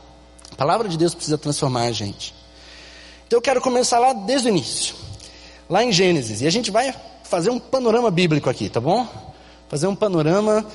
palavra 0.60 0.90
de 0.90 0.98
Deus 0.98 1.14
precisa 1.14 1.38
transformar 1.38 1.84
a 1.84 1.92
gente. 1.92 2.34
Então 3.26 3.38
eu 3.38 3.40
quero 3.40 3.62
começar 3.62 3.98
lá 3.98 4.12
desde 4.12 4.46
o 4.46 4.50
início, 4.50 4.94
lá 5.70 5.82
em 5.82 5.90
Gênesis, 5.90 6.42
e 6.42 6.46
a 6.46 6.50
gente 6.50 6.70
vai 6.70 6.94
fazer 7.24 7.48
um 7.48 7.58
panorama 7.58 8.10
bíblico 8.10 8.50
aqui, 8.50 8.68
tá 8.68 8.78
bom? 8.78 9.08
Fazer 9.70 9.86
um 9.86 9.96
panorama, 9.96 10.66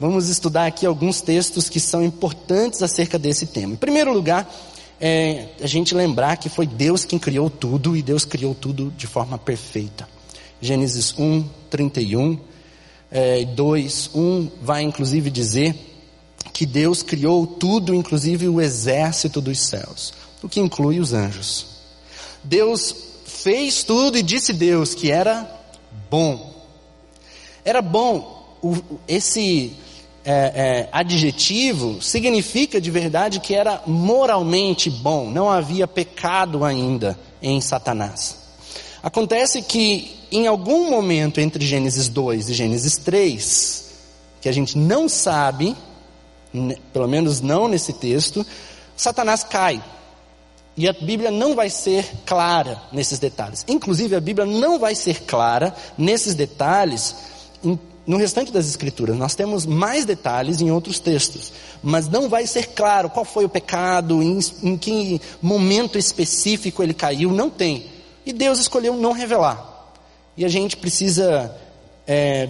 vamos 0.00 0.28
estudar 0.28 0.66
aqui 0.66 0.84
alguns 0.84 1.20
textos 1.20 1.68
que 1.68 1.78
são 1.78 2.02
importantes 2.02 2.82
acerca 2.82 3.16
desse 3.16 3.46
tema. 3.46 3.74
Em 3.74 3.76
primeiro 3.76 4.12
lugar, 4.12 4.52
é 5.00 5.50
a 5.62 5.68
gente 5.68 5.94
lembrar 5.94 6.36
que 6.38 6.48
foi 6.48 6.66
Deus 6.66 7.04
quem 7.04 7.16
criou 7.16 7.48
tudo 7.48 7.96
e 7.96 8.02
Deus 8.02 8.24
criou 8.24 8.56
tudo 8.56 8.92
de 8.96 9.06
forma 9.06 9.38
perfeita. 9.38 10.08
Gênesis 10.60 11.16
1, 11.16 11.44
31, 11.70 12.40
é, 13.08 13.44
2, 13.44 14.10
1 14.16 14.50
vai 14.60 14.82
inclusive 14.82 15.30
dizer 15.30 15.76
que 16.58 16.66
Deus 16.66 17.04
criou 17.04 17.46
tudo, 17.46 17.94
inclusive 17.94 18.48
o 18.48 18.60
exército 18.60 19.40
dos 19.40 19.60
céus, 19.60 20.12
o 20.42 20.48
que 20.48 20.58
inclui 20.58 20.98
os 20.98 21.12
anjos. 21.12 21.66
Deus 22.42 22.92
fez 23.24 23.84
tudo 23.84 24.18
e 24.18 24.24
disse 24.24 24.52
Deus 24.52 24.92
que 24.92 25.08
era 25.08 25.48
bom. 26.10 26.52
Era 27.64 27.80
bom. 27.80 28.56
O, 28.60 28.76
esse 29.06 29.72
é, 30.24 30.32
é, 30.32 30.88
adjetivo 30.90 32.02
significa 32.02 32.80
de 32.80 32.90
verdade 32.90 33.38
que 33.38 33.54
era 33.54 33.80
moralmente 33.86 34.90
bom. 34.90 35.30
Não 35.30 35.48
havia 35.48 35.86
pecado 35.86 36.64
ainda 36.64 37.16
em 37.40 37.60
Satanás. 37.60 38.36
Acontece 39.00 39.62
que 39.62 40.10
em 40.32 40.48
algum 40.48 40.90
momento 40.90 41.40
entre 41.40 41.64
Gênesis 41.64 42.08
2 42.08 42.48
e 42.48 42.54
Gênesis 42.54 42.96
3, 42.96 43.90
que 44.40 44.48
a 44.48 44.52
gente 44.52 44.76
não 44.76 45.08
sabe, 45.08 45.76
pelo 46.92 47.08
menos 47.08 47.40
não 47.40 47.68
nesse 47.68 47.92
texto, 47.92 48.44
Satanás 48.96 49.44
cai. 49.44 49.82
E 50.76 50.88
a 50.88 50.92
Bíblia 50.92 51.30
não 51.30 51.56
vai 51.56 51.68
ser 51.68 52.08
clara 52.24 52.80
nesses 52.92 53.18
detalhes. 53.18 53.64
Inclusive, 53.66 54.14
a 54.14 54.20
Bíblia 54.20 54.46
não 54.46 54.78
vai 54.78 54.94
ser 54.94 55.22
clara 55.22 55.74
nesses 55.96 56.34
detalhes 56.34 57.14
no 58.08 58.16
restante 58.16 58.50
das 58.50 58.66
Escrituras. 58.66 59.14
Nós 59.16 59.34
temos 59.34 59.66
mais 59.66 60.06
detalhes 60.06 60.62
em 60.62 60.70
outros 60.70 60.98
textos. 60.98 61.52
Mas 61.82 62.08
não 62.08 62.26
vai 62.26 62.46
ser 62.46 62.68
claro 62.68 63.10
qual 63.10 63.24
foi 63.24 63.44
o 63.44 63.50
pecado, 63.50 64.22
em, 64.22 64.38
em 64.62 64.78
que 64.78 65.20
momento 65.42 65.98
específico 65.98 66.82
ele 66.82 66.94
caiu. 66.94 67.30
Não 67.30 67.50
tem. 67.50 67.84
E 68.24 68.32
Deus 68.32 68.58
escolheu 68.58 68.94
não 68.96 69.12
revelar. 69.12 69.92
E 70.38 70.44
a 70.44 70.48
gente 70.48 70.76
precisa 70.76 71.54
é, 72.06 72.48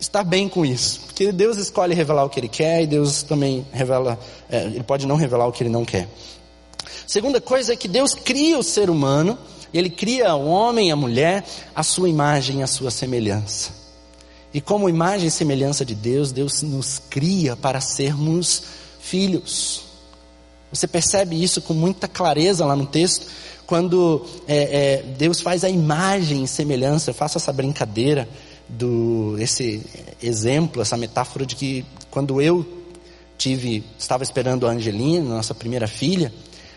estar 0.00 0.24
bem 0.24 0.48
com 0.48 0.64
isso. 0.64 1.00
Porque 1.06 1.32
Deus 1.32 1.56
escolhe 1.56 1.94
revelar 1.94 2.24
o 2.24 2.28
que 2.28 2.40
Ele 2.40 2.48
quer 2.48 2.82
e 2.82 2.86
Deus 2.86 3.22
também 3.22 3.66
revela, 3.72 4.18
é, 4.48 4.64
Ele 4.64 4.82
pode 4.82 5.06
não 5.06 5.16
revelar 5.16 5.46
o 5.46 5.52
que 5.52 5.62
Ele 5.62 5.70
não 5.70 5.84
quer. 5.84 6.08
Segunda 7.06 7.40
coisa 7.40 7.72
é 7.72 7.76
que 7.76 7.88
Deus 7.88 8.14
cria 8.14 8.58
o 8.58 8.62
ser 8.62 8.90
humano, 8.90 9.38
Ele 9.72 9.90
cria 9.90 10.34
o 10.34 10.46
homem 10.46 10.88
e 10.88 10.92
a 10.92 10.96
mulher, 10.96 11.44
a 11.74 11.82
sua 11.82 12.08
imagem 12.08 12.60
e 12.60 12.62
a 12.62 12.66
sua 12.66 12.90
semelhança. 12.90 13.70
E 14.52 14.60
como 14.60 14.88
imagem 14.88 15.28
e 15.28 15.30
semelhança 15.30 15.84
de 15.84 15.94
Deus, 15.94 16.32
Deus 16.32 16.62
nos 16.62 16.98
cria 17.10 17.54
para 17.56 17.80
sermos 17.80 18.62
filhos. 19.00 19.82
Você 20.72 20.86
percebe 20.86 21.42
isso 21.42 21.60
com 21.60 21.74
muita 21.74 22.08
clareza 22.08 22.64
lá 22.64 22.74
no 22.74 22.86
texto, 22.86 23.26
quando 23.66 24.24
é, 24.46 24.56
é, 24.56 25.02
Deus 25.02 25.40
faz 25.40 25.64
a 25.64 25.68
imagem 25.68 26.44
e 26.44 26.48
semelhança. 26.48 27.10
Eu 27.10 27.14
faço 27.14 27.38
essa 27.38 27.52
brincadeira 27.52 28.28
do 28.68 29.36
esse 29.38 29.82
exemplo, 30.22 30.82
essa 30.82 30.96
metáfora 30.96 31.46
de 31.46 31.54
que 31.54 31.84
quando 32.10 32.40
eu 32.40 32.66
tive, 33.38 33.84
estava 33.98 34.22
esperando 34.22 34.66
a 34.66 34.70
Angelina, 34.70 35.36
nossa 35.36 35.54
primeira 35.54 35.86
filha, 35.86 36.32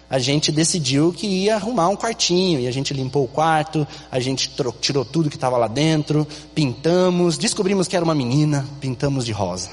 a 0.10 0.18
gente 0.18 0.52
decidiu 0.52 1.14
que 1.14 1.28
ia 1.28 1.56
arrumar 1.56 1.88
um 1.88 1.96
quartinho, 1.96 2.60
e 2.60 2.68
a 2.68 2.72
gente 2.72 2.94
limpou 2.94 3.26
o 3.26 3.28
quarto, 3.28 3.88
a 4.12 4.20
gente 4.20 4.52
tirou 4.82 5.06
tudo 5.06 5.30
que 5.30 5.36
estava 5.38 5.56
lá 5.56 5.68
dentro, 5.68 6.28
pintamos, 6.56 7.38
descobrimos 7.38 7.88
que 7.88 7.96
era 7.96 8.04
uma 8.04 8.16
menina, 8.16 8.68
pintamos 8.82 9.26
de 9.26 9.32
rosa. 9.32 9.70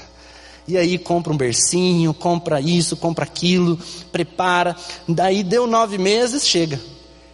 E 0.68 0.76
aí 0.76 0.98
compra 0.98 1.32
um 1.32 1.36
bercinho, 1.36 2.12
compra 2.12 2.60
isso, 2.60 2.96
compra 2.96 3.24
aquilo, 3.24 3.78
prepara. 4.10 4.76
Daí 5.08 5.42
deu 5.42 5.66
nove 5.66 5.96
meses, 5.96 6.46
chega. 6.46 6.80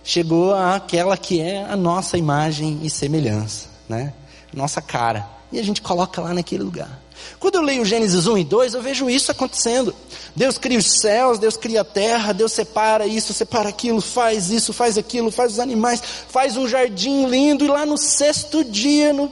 Chegou 0.04 0.54
aquela 0.54 1.16
que 1.16 1.40
é 1.40 1.64
a 1.64 1.76
nossa 1.76 2.18
imagem 2.18 2.80
e 2.82 2.90
semelhança, 2.90 3.68
né? 3.88 4.12
Nossa 4.52 4.80
cara. 4.80 5.26
E 5.50 5.58
a 5.58 5.62
gente 5.62 5.82
coloca 5.82 6.20
lá 6.20 6.32
naquele 6.32 6.62
lugar. 6.62 7.02
Quando 7.38 7.56
eu 7.56 7.62
leio 7.62 7.84
Gênesis 7.84 8.26
1 8.26 8.38
e 8.38 8.44
2, 8.44 8.74
eu 8.74 8.82
vejo 8.82 9.08
isso 9.08 9.30
acontecendo. 9.30 9.94
Deus 10.34 10.58
cria 10.58 10.78
os 10.78 11.00
céus, 11.00 11.38
Deus 11.38 11.56
cria 11.56 11.82
a 11.82 11.84
terra, 11.84 12.32
Deus 12.32 12.52
separa 12.52 13.06
isso, 13.06 13.32
separa 13.32 13.68
aquilo, 13.68 14.00
faz 14.00 14.50
isso, 14.50 14.72
faz 14.72 14.96
aquilo, 14.96 15.30
faz 15.30 15.52
os 15.52 15.58
animais, 15.60 16.02
faz 16.28 16.56
um 16.56 16.66
jardim 16.66 17.26
lindo, 17.26 17.64
e 17.64 17.68
lá 17.68 17.84
no 17.84 17.98
sexto 17.98 18.64
dia, 18.64 19.12
no... 19.12 19.30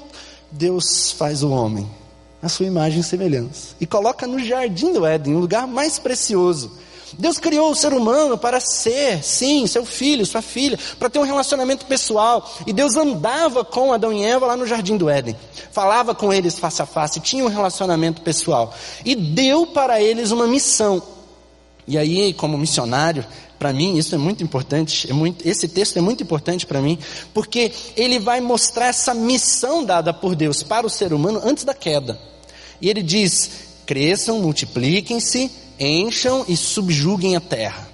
Deus 0.50 1.12
faz 1.12 1.42
o 1.42 1.50
homem, 1.50 1.88
a 2.42 2.48
sua 2.48 2.66
imagem 2.66 3.00
e 3.00 3.04
semelhança, 3.04 3.74
e 3.80 3.86
coloca 3.86 4.26
no 4.26 4.38
jardim 4.38 4.92
do 4.92 5.06
Éden, 5.06 5.36
o 5.36 5.40
lugar 5.40 5.66
mais 5.66 5.98
precioso. 5.98 6.72
Deus 7.18 7.38
criou 7.38 7.70
o 7.70 7.74
ser 7.74 7.92
humano 7.92 8.38
para 8.38 8.60
ser, 8.60 9.22
sim, 9.22 9.66
seu 9.66 9.84
filho, 9.84 10.24
sua 10.26 10.42
filha, 10.42 10.78
para 10.98 11.10
ter 11.10 11.18
um 11.18 11.24
relacionamento 11.24 11.86
pessoal. 11.86 12.50
E 12.66 12.72
Deus 12.72 12.96
andava 12.96 13.64
com 13.64 13.92
Adão 13.92 14.12
e 14.12 14.24
Eva 14.24 14.46
lá 14.46 14.56
no 14.56 14.66
jardim 14.66 14.96
do 14.96 15.08
Éden 15.08 15.36
falava 15.70 16.14
com 16.14 16.32
eles 16.32 16.58
face 16.58 16.82
a 16.82 16.86
face, 16.86 17.20
tinha 17.20 17.44
um 17.44 17.48
relacionamento 17.48 18.22
pessoal 18.22 18.74
e 19.04 19.14
deu 19.14 19.66
para 19.66 20.00
eles 20.00 20.30
uma 20.30 20.46
missão. 20.46 21.02
E 21.86 21.96
aí, 21.96 22.32
como 22.34 22.58
missionário, 22.58 23.24
para 23.58 23.72
mim 23.72 23.96
isso 23.96 24.14
é 24.14 24.18
muito 24.18 24.42
importante, 24.42 25.10
é 25.10 25.12
muito, 25.12 25.46
esse 25.46 25.68
texto 25.68 25.96
é 25.96 26.00
muito 26.00 26.22
importante 26.22 26.66
para 26.66 26.80
mim, 26.80 26.98
porque 27.34 27.72
ele 27.96 28.18
vai 28.18 28.40
mostrar 28.40 28.86
essa 28.86 29.14
missão 29.14 29.84
dada 29.84 30.12
por 30.12 30.34
Deus 30.34 30.62
para 30.62 30.86
o 30.86 30.90
ser 30.90 31.12
humano 31.12 31.40
antes 31.44 31.64
da 31.64 31.74
queda. 31.74 32.18
E 32.80 32.88
ele 32.88 33.02
diz: 33.02 33.50
cresçam, 33.86 34.38
multipliquem-se, 34.40 35.50
encham 35.80 36.44
e 36.46 36.56
subjuguem 36.56 37.34
a 37.34 37.40
terra. 37.40 37.88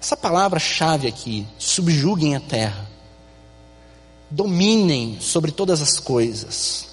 Essa 0.00 0.16
palavra-chave 0.16 1.08
aqui, 1.08 1.46
subjuguem 1.58 2.36
a 2.36 2.40
terra 2.40 2.94
dominem 4.34 5.18
sobre 5.20 5.52
todas 5.52 5.80
as 5.80 5.98
coisas. 6.00 6.86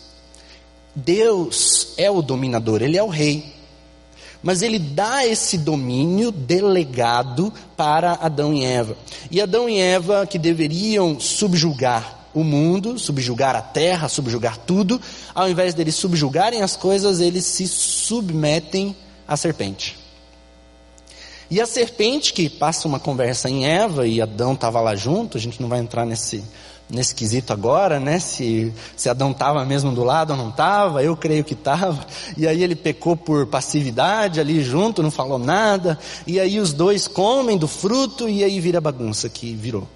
Deus 0.94 1.94
é 1.98 2.10
o 2.12 2.22
dominador, 2.22 2.82
Ele 2.82 2.98
é 2.98 3.04
o 3.04 3.08
rei. 3.08 3.54
Mas 4.44 4.62
Ele 4.62 4.80
dá 4.80 5.26
esse 5.26 5.58
domínio 5.58 6.32
delegado 6.32 7.54
para 7.76 8.14
Adão 8.14 8.54
e 8.54 8.64
Eva. 8.64 8.98
E 9.30 9.42
Adão 9.42 9.70
e 9.70 9.80
Eva, 9.80 10.26
que 10.26 10.38
deveriam 10.38 11.20
subjugar 11.20 12.20
o 12.34 12.44
mundo, 12.44 12.98
subjugar 12.98 13.56
a 13.56 13.62
terra, 13.62 14.08
subjugar 14.08 14.58
tudo, 14.58 15.02
ao 15.36 15.50
invés 15.50 15.74
deles 15.74 15.96
subjugarem 15.96 16.62
as 16.62 16.78
coisas, 16.78 17.20
eles 17.20 17.46
se 17.46 17.68
submetem 17.68 18.96
à 19.28 19.38
serpente. 19.38 19.98
E 21.50 21.60
a 21.60 21.66
serpente, 21.66 22.32
que 22.32 22.50
passa 22.50 22.88
uma 22.88 23.00
conversa 23.00 23.50
em 23.50 23.66
Eva, 23.66 24.08
e 24.08 24.22
Adão 24.22 24.54
estava 24.54 24.80
lá 24.80 24.96
junto, 24.96 25.38
a 25.38 25.42
gente 25.42 25.62
não 25.62 25.68
vai 25.68 25.80
entrar 25.80 26.06
nesse 26.06 26.44
nesse 26.92 27.16
quesito 27.16 27.54
agora, 27.54 28.00
né? 28.00 28.20
Se, 28.20 28.72
se 28.96 29.10
Adão 29.10 29.32
estava 29.32 29.64
mesmo 29.66 29.92
do 29.92 30.04
lado 30.04 30.32
ou 30.32 30.38
não 30.38 30.50
estava, 30.50 31.02
eu 31.04 31.16
creio 31.16 31.44
que 31.44 31.54
estava. 31.54 32.06
E 32.38 32.48
aí 32.48 32.62
ele 32.62 32.76
pecou 32.76 33.16
por 33.16 33.48
passividade 33.48 34.40
ali 34.40 34.62
junto, 34.62 35.02
não 35.02 35.10
falou 35.10 35.40
nada. 35.40 35.98
E 36.28 36.40
aí 36.40 36.60
os 36.60 36.74
dois 36.74 37.08
comem 37.08 37.58
do 37.58 37.68
fruto 37.68 38.28
e 38.28 38.44
aí 38.44 38.60
vira 38.60 38.82
bagunça 38.82 39.30
que 39.30 39.54
virou. 39.54 39.88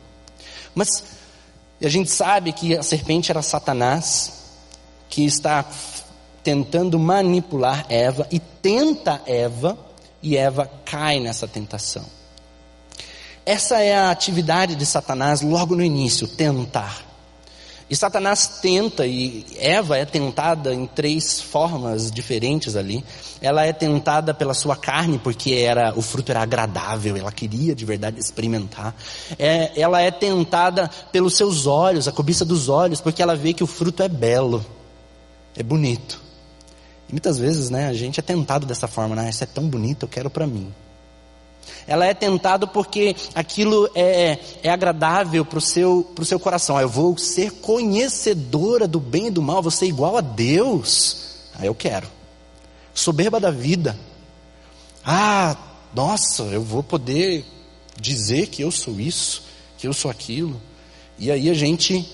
Mas 0.74 1.04
a 1.84 1.90
gente 1.90 2.10
sabe 2.10 2.54
que 2.54 2.76
a 2.76 2.84
serpente 2.84 3.30
era 3.30 3.42
Satanás, 3.42 4.32
que 5.10 5.26
está 5.26 5.66
tentando 6.46 7.00
manipular 7.00 7.88
Eva 7.90 8.28
e 8.32 8.40
tenta 8.40 9.20
Eva, 9.26 9.76
e 10.22 10.38
Eva 10.38 10.70
cai 10.86 11.20
nessa 11.20 11.48
tentação. 11.48 12.06
Essa 13.44 13.80
é 13.80 13.96
a 13.96 14.12
atividade 14.12 14.76
de 14.76 14.86
Satanás 14.86 15.42
logo 15.42 15.76
no 15.76 15.84
início, 15.84 16.28
tentar. 16.28 17.04
E 17.90 17.96
Satanás 17.96 18.60
tenta, 18.62 19.06
e 19.06 19.46
Eva 19.58 19.98
é 19.98 20.06
tentada 20.06 20.74
em 20.74 20.86
três 20.86 21.42
formas 21.42 22.12
diferentes 22.12 22.76
ali. 22.76 23.04
Ela 23.42 23.66
é 23.66 23.74
tentada 23.74 24.34
pela 24.34 24.54
sua 24.54 24.76
carne, 24.76 25.20
porque 25.20 25.54
era 25.54 25.94
o 25.96 26.02
fruto 26.02 26.32
era 26.32 26.42
agradável, 26.42 27.16
ela 27.18 27.32
queria 27.32 27.76
de 27.76 27.86
verdade 27.86 28.20
experimentar. 28.20 28.96
É, 29.38 29.72
ela 29.80 30.00
é 30.02 30.12
tentada 30.12 30.90
pelos 31.12 31.36
seus 31.36 31.66
olhos, 31.66 32.08
a 32.08 32.12
cobiça 32.12 32.46
dos 32.46 32.70
olhos, 32.70 33.02
porque 33.02 33.22
ela 33.22 33.36
vê 33.36 33.54
que 33.54 33.64
o 33.64 33.68
fruto 33.68 34.02
é 34.02 34.08
belo, 34.08 34.66
é 35.56 35.64
bonito. 35.64 36.25
E 37.08 37.12
muitas 37.12 37.38
vezes, 37.38 37.70
né, 37.70 37.88
a 37.88 37.94
gente 37.94 38.20
é 38.20 38.24
tentado 38.24 38.66
dessa 38.66 38.88
forma, 38.88 39.16
né? 39.16 39.30
Isso 39.30 39.44
é 39.44 39.48
tão 39.48 39.68
bonito, 39.68 40.04
eu 40.04 40.10
quero 40.10 40.30
para 40.30 40.48
mim. 40.48 40.74
Ela 41.88 42.06
é 42.06 42.14
tentada 42.14 42.66
porque 42.66 43.16
aquilo 43.34 43.90
é, 43.94 44.40
é 44.64 44.70
agradável 44.70 45.46
para 45.46 45.60
o 45.60 45.62
seu, 45.62 46.10
pro 46.16 46.26
seu 46.26 46.40
coração. 46.40 46.78
Ah, 46.78 46.82
eu 46.82 46.90
vou 46.90 47.18
ser 47.18 47.52
conhecedora 47.52 48.88
do 48.88 49.00
bem 49.00 49.28
e 49.28 49.32
do 49.32 49.42
mal, 49.42 49.62
vou 49.62 49.72
ser 49.72 49.86
igual 49.86 50.18
a 50.18 50.22
Deus. 50.22 51.50
Ah, 51.58 51.66
eu 51.66 51.76
quero. 51.76 52.08
Soberba 52.94 53.40
da 53.40 53.52
vida. 53.52 53.98
Ah, 55.04 55.56
nossa, 55.94 56.44
eu 56.44 56.64
vou 56.64 56.82
poder 56.82 57.46
dizer 58.00 58.48
que 58.48 58.62
eu 58.62 58.72
sou 58.72 59.00
isso, 59.00 59.44
que 59.78 59.88
eu 59.88 59.94
sou 59.94 60.10
aquilo. 60.10 60.60
E 61.18 61.32
aí 61.32 61.50
a 61.50 61.54
gente 61.54 62.10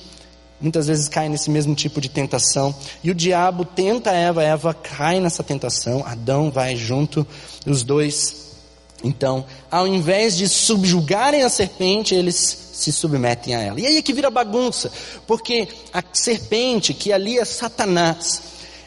muitas 0.61 0.87
vezes 0.87 1.07
cai 1.07 1.27
nesse 1.27 1.49
mesmo 1.49 1.73
tipo 1.75 1.99
de 1.99 2.09
tentação. 2.09 2.73
E 3.03 3.11
o 3.11 3.15
diabo 3.15 3.65
tenta 3.65 4.11
Eva, 4.11 4.43
Eva 4.43 4.73
cai 4.73 5.19
nessa 5.19 5.43
tentação, 5.43 6.05
Adão 6.05 6.51
vai 6.51 6.75
junto, 6.75 7.25
os 7.65 7.83
dois 7.83 8.51
então, 9.03 9.45
ao 9.69 9.87
invés 9.87 10.37
de 10.37 10.47
subjugarem 10.47 11.43
a 11.43 11.49
serpente, 11.49 12.13
eles 12.13 12.35
se 12.73 12.91
submetem 12.91 13.55
a 13.55 13.59
ela. 13.59 13.79
E 13.79 13.85
aí 13.85 13.97
é 13.97 14.01
que 14.01 14.13
vira 14.13 14.29
bagunça, 14.29 14.91
porque 15.25 15.67
a 15.91 16.03
serpente, 16.13 16.93
que 16.93 17.11
ali 17.11 17.37
é 17.37 17.45
Satanás, 17.45 18.41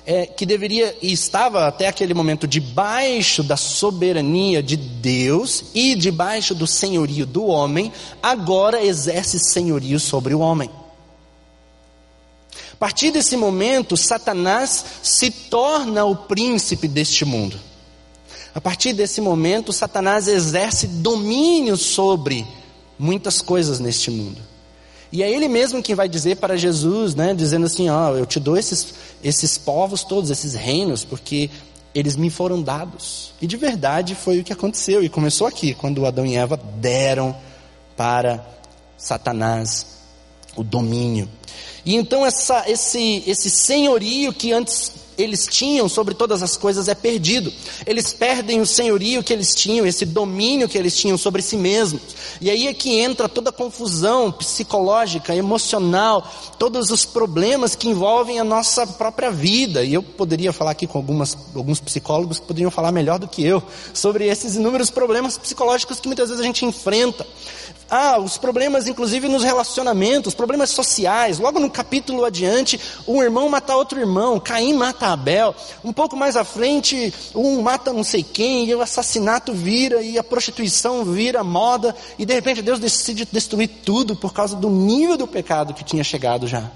é, 0.07 0.27
que 0.27 0.45
deveria 0.45 0.95
e 1.01 1.13
estava 1.13 1.67
até 1.67 1.89
aquele 1.89 2.15
momento 2.15 2.47
debaixo 2.47 3.43
da 3.43 3.57
soberania 3.57 4.63
de 4.63 4.77
Deus 4.77 5.65
e 5.75 5.95
debaixo 5.95 6.55
do 6.55 6.67
senhorio 6.67 7.27
do 7.27 7.47
homem, 7.47 7.93
agora 8.23 8.85
exerce 8.85 9.39
senhorio 9.39 9.99
sobre 9.99 10.35
o 10.35 10.41
homem. 10.41 10.71
A 12.75 12.77
partir 12.77 13.13
desse 13.13 13.37
momento, 13.37 13.97
Satanás 13.97 14.85
se 15.01 15.31
torna 15.31 16.05
o 16.05 16.17
príncipe 16.17 16.89
deste 16.89 17.25
mundo. 17.25 17.57
A 18.53 18.61
partir 18.61 18.93
desse 18.93 19.21
momento, 19.21 19.73
Satanás 19.73 20.27
exerce 20.27 20.89
domínio 20.89 21.77
sobre 21.77 22.45
muitas 22.99 23.41
coisas 23.41 23.79
neste 23.79 24.11
mundo. 24.11 24.43
E 25.13 25.23
é 25.23 25.31
ele 25.31 25.47
mesmo 25.47 25.81
quem 25.81 25.95
vai 25.95 26.09
dizer 26.09 26.39
para 26.39 26.57
Jesus, 26.57 27.15
né, 27.15 27.33
dizendo 27.33 27.67
assim: 27.67 27.89
ó, 27.89 28.17
eu 28.17 28.27
te 28.27 28.41
dou 28.41 28.57
esses, 28.57 28.93
esses 29.23 29.57
povos 29.57 30.03
todos, 30.03 30.29
esses 30.29 30.55
reinos, 30.55 31.05
porque 31.05 31.49
eles 31.95 32.17
me 32.17 32.29
foram 32.29 32.61
dados. 32.61 33.33
E 33.41 33.47
de 33.47 33.57
verdade 33.57 34.17
foi 34.17 34.41
o 34.41 34.45
que 34.45 34.53
aconteceu. 34.53 35.01
E 35.01 35.09
começou 35.09 35.47
aqui, 35.47 35.75
quando 35.75 36.05
Adão 36.05 36.27
e 36.27 36.35
Eva 36.35 36.57
deram 36.57 37.37
para 37.97 38.45
Satanás 38.99 39.87
o 40.57 40.65
domínio. 40.65 41.29
E 41.85 41.95
então 41.95 42.25
essa, 42.25 42.65
esse, 42.69 43.23
esse 43.27 43.51
senhorio 43.51 44.33
que 44.33 44.53
antes 44.53 45.05
eles 45.17 45.47
tinham 45.47 45.89
sobre 45.89 46.15
todas 46.15 46.43
as 46.43 46.57
coisas 46.57 46.89
é 46.89 46.95
perdido. 46.95 47.53
Eles 47.87 48.13
perdem 48.13 48.61
o 48.61 48.67
senhorio 48.67 49.23
que 49.23 49.33
eles 49.33 49.55
tinham, 49.55 49.87
esse 49.87 50.05
domínio 50.05 50.69
que 50.69 50.77
eles 50.77 50.97
tinham 50.97 51.17
sobre 51.17 51.43
si 51.43 51.57
mesmos. 51.57 52.03
E 52.41 52.51
aí 52.51 52.67
é 52.67 52.75
que 52.75 52.99
entra 52.99 53.29
toda 53.29 53.51
a 53.51 53.53
confusão 53.53 54.33
psicológica, 54.33 55.35
emocional, 55.35 56.29
todos 56.59 56.91
os 56.91 57.05
problemas 57.05 57.75
que 57.75 57.89
envolvem 57.89 58.41
a 58.41 58.45
nossa 58.45 58.87
própria 58.87 59.31
vida. 59.31 59.85
E 59.85 59.95
eu 59.95 60.03
poderia 60.03 60.53
falar 60.53 60.73
aqui 60.73 60.87
com 60.87 60.99
algumas, 60.99 61.37
alguns 61.55 61.81
psicólogos 61.81 62.39
que 62.39 62.47
poderiam 62.47 62.71
falar 62.71 62.93
melhor 62.93 63.19
do 63.19 63.29
que 63.29 63.45
eu 63.45 63.63
sobre 63.93 64.27
esses 64.27 64.57
inúmeros 64.57 64.91
problemas 64.91 65.39
psicológicos 65.39 66.01
que 66.01 66.09
muitas 66.09 66.29
vezes 66.29 66.43
a 66.43 66.47
gente 66.47 66.65
enfrenta. 66.65 67.27
Ah, 67.91 68.19
os 68.19 68.39
problemas, 68.39 68.89
inclusive, 68.89 69.29
nos 69.29 69.43
relacionamentos, 69.43 70.35
problemas 70.35 70.71
sociais. 70.71 71.39
Logo 71.39 71.61
no 71.61 71.71
capítulo 71.71 72.25
adiante, 72.25 72.81
um 73.07 73.23
irmão 73.23 73.49
mata 73.49 73.77
outro 73.77 74.01
irmão, 74.01 74.41
Caim 74.41 74.73
mata 74.73 75.09
Abel. 75.09 75.55
Um 75.85 75.93
pouco 75.93 76.17
mais 76.17 76.37
à 76.37 76.45
frente, 76.45 77.13
um 77.35 77.61
mata 77.61 77.93
não 77.93 78.03
sei 78.03 78.23
quem, 78.23 78.67
e 78.67 78.75
o 78.75 78.81
assassinato 78.81 79.53
vira, 79.53 80.03
e 80.03 80.19
a 80.19 80.25
prostituição 80.25 81.05
vira 81.05 81.45
moda, 81.45 81.95
e 82.19 82.25
de 82.25 82.35
repente 82.35 82.63
Deus 82.63 82.79
decide 82.79 83.29
destruir 83.31 83.69
tudo 83.85 84.17
por 84.17 84.33
causa 84.33 84.57
do 84.57 84.71
nível 84.71 85.17
do 85.17 85.27
pecado 85.27 85.75
que 85.75 85.85
tinha 85.85 86.03
chegado 86.03 86.47
já. 86.47 86.71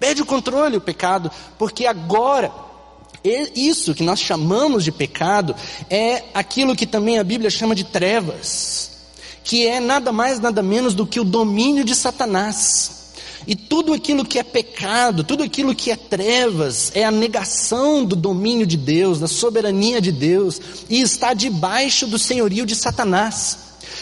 Perde 0.00 0.22
o 0.22 0.26
controle 0.26 0.76
o 0.76 0.80
pecado, 0.80 1.30
porque 1.58 1.86
agora 1.86 2.50
isso 3.54 3.94
que 3.94 4.02
nós 4.02 4.20
chamamos 4.20 4.84
de 4.84 4.92
pecado 4.92 5.54
é 5.88 6.24
aquilo 6.34 6.76
que 6.76 6.86
também 6.86 7.18
a 7.18 7.24
Bíblia 7.24 7.48
chama 7.48 7.74
de 7.74 7.84
trevas 7.84 8.93
que 9.44 9.66
é 9.66 9.78
nada 9.78 10.10
mais, 10.10 10.40
nada 10.40 10.62
menos 10.62 10.94
do 10.94 11.06
que 11.06 11.20
o 11.20 11.24
domínio 11.24 11.84
de 11.84 11.94
Satanás. 11.94 13.04
E 13.46 13.54
tudo 13.54 13.92
aquilo 13.92 14.24
que 14.24 14.38
é 14.38 14.42
pecado, 14.42 15.22
tudo 15.22 15.42
aquilo 15.42 15.74
que 15.74 15.90
é 15.90 15.96
trevas, 15.96 16.90
é 16.94 17.04
a 17.04 17.10
negação 17.10 18.02
do 18.02 18.16
domínio 18.16 18.66
de 18.66 18.78
Deus, 18.78 19.20
da 19.20 19.28
soberania 19.28 20.00
de 20.00 20.10
Deus, 20.10 20.58
e 20.88 21.02
está 21.02 21.34
debaixo 21.34 22.06
do 22.06 22.18
senhorio 22.18 22.64
de 22.64 22.74
Satanás. 22.74 23.58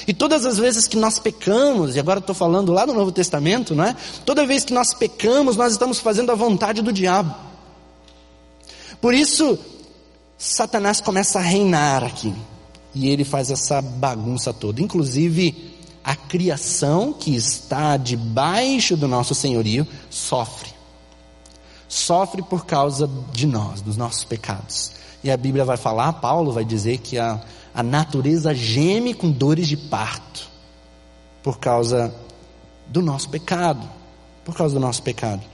E 0.06 0.14
todas 0.14 0.46
as 0.46 0.58
vezes 0.58 0.86
que 0.86 0.96
nós 0.96 1.18
pecamos, 1.18 1.96
e 1.96 1.98
agora 1.98 2.20
estou 2.20 2.36
falando 2.36 2.72
lá 2.72 2.86
no 2.86 2.94
Novo 2.94 3.10
Testamento, 3.10 3.74
não 3.74 3.84
é? 3.84 3.96
Toda 4.24 4.46
vez 4.46 4.64
que 4.64 4.72
nós 4.72 4.94
pecamos, 4.94 5.56
nós 5.56 5.72
estamos 5.72 5.98
fazendo 5.98 6.30
a 6.30 6.36
vontade 6.36 6.80
do 6.80 6.92
diabo. 6.92 7.34
Por 9.00 9.12
isso, 9.12 9.58
Satanás 10.38 11.00
começa 11.00 11.40
a 11.40 11.42
reinar 11.42 12.04
aqui 12.04 12.32
e 12.94 13.08
ele 13.08 13.24
faz 13.24 13.50
essa 13.50 13.80
bagunça 13.80 14.52
toda. 14.52 14.82
Inclusive, 14.82 15.72
a 16.04 16.14
criação 16.16 17.12
que 17.12 17.34
está 17.34 17.96
debaixo 17.96 18.96
do 18.96 19.06
nosso 19.06 19.34
senhorio 19.34 19.86
sofre. 20.10 20.70
Sofre 21.88 22.42
por 22.42 22.66
causa 22.66 23.08
de 23.32 23.46
nós, 23.46 23.80
dos 23.80 23.96
nossos 23.96 24.24
pecados. 24.24 24.92
E 25.22 25.30
a 25.30 25.36
Bíblia 25.36 25.64
vai 25.64 25.76
falar, 25.76 26.12
Paulo 26.14 26.52
vai 26.52 26.64
dizer 26.64 26.98
que 26.98 27.18
a, 27.18 27.40
a 27.74 27.82
natureza 27.82 28.54
geme 28.54 29.14
com 29.14 29.30
dores 29.30 29.68
de 29.68 29.76
parto 29.76 30.50
por 31.42 31.58
causa 31.58 32.14
do 32.88 33.00
nosso 33.00 33.28
pecado. 33.28 33.88
Por 34.44 34.54
causa 34.56 34.74
do 34.74 34.80
nosso 34.80 35.02
pecado. 35.02 35.51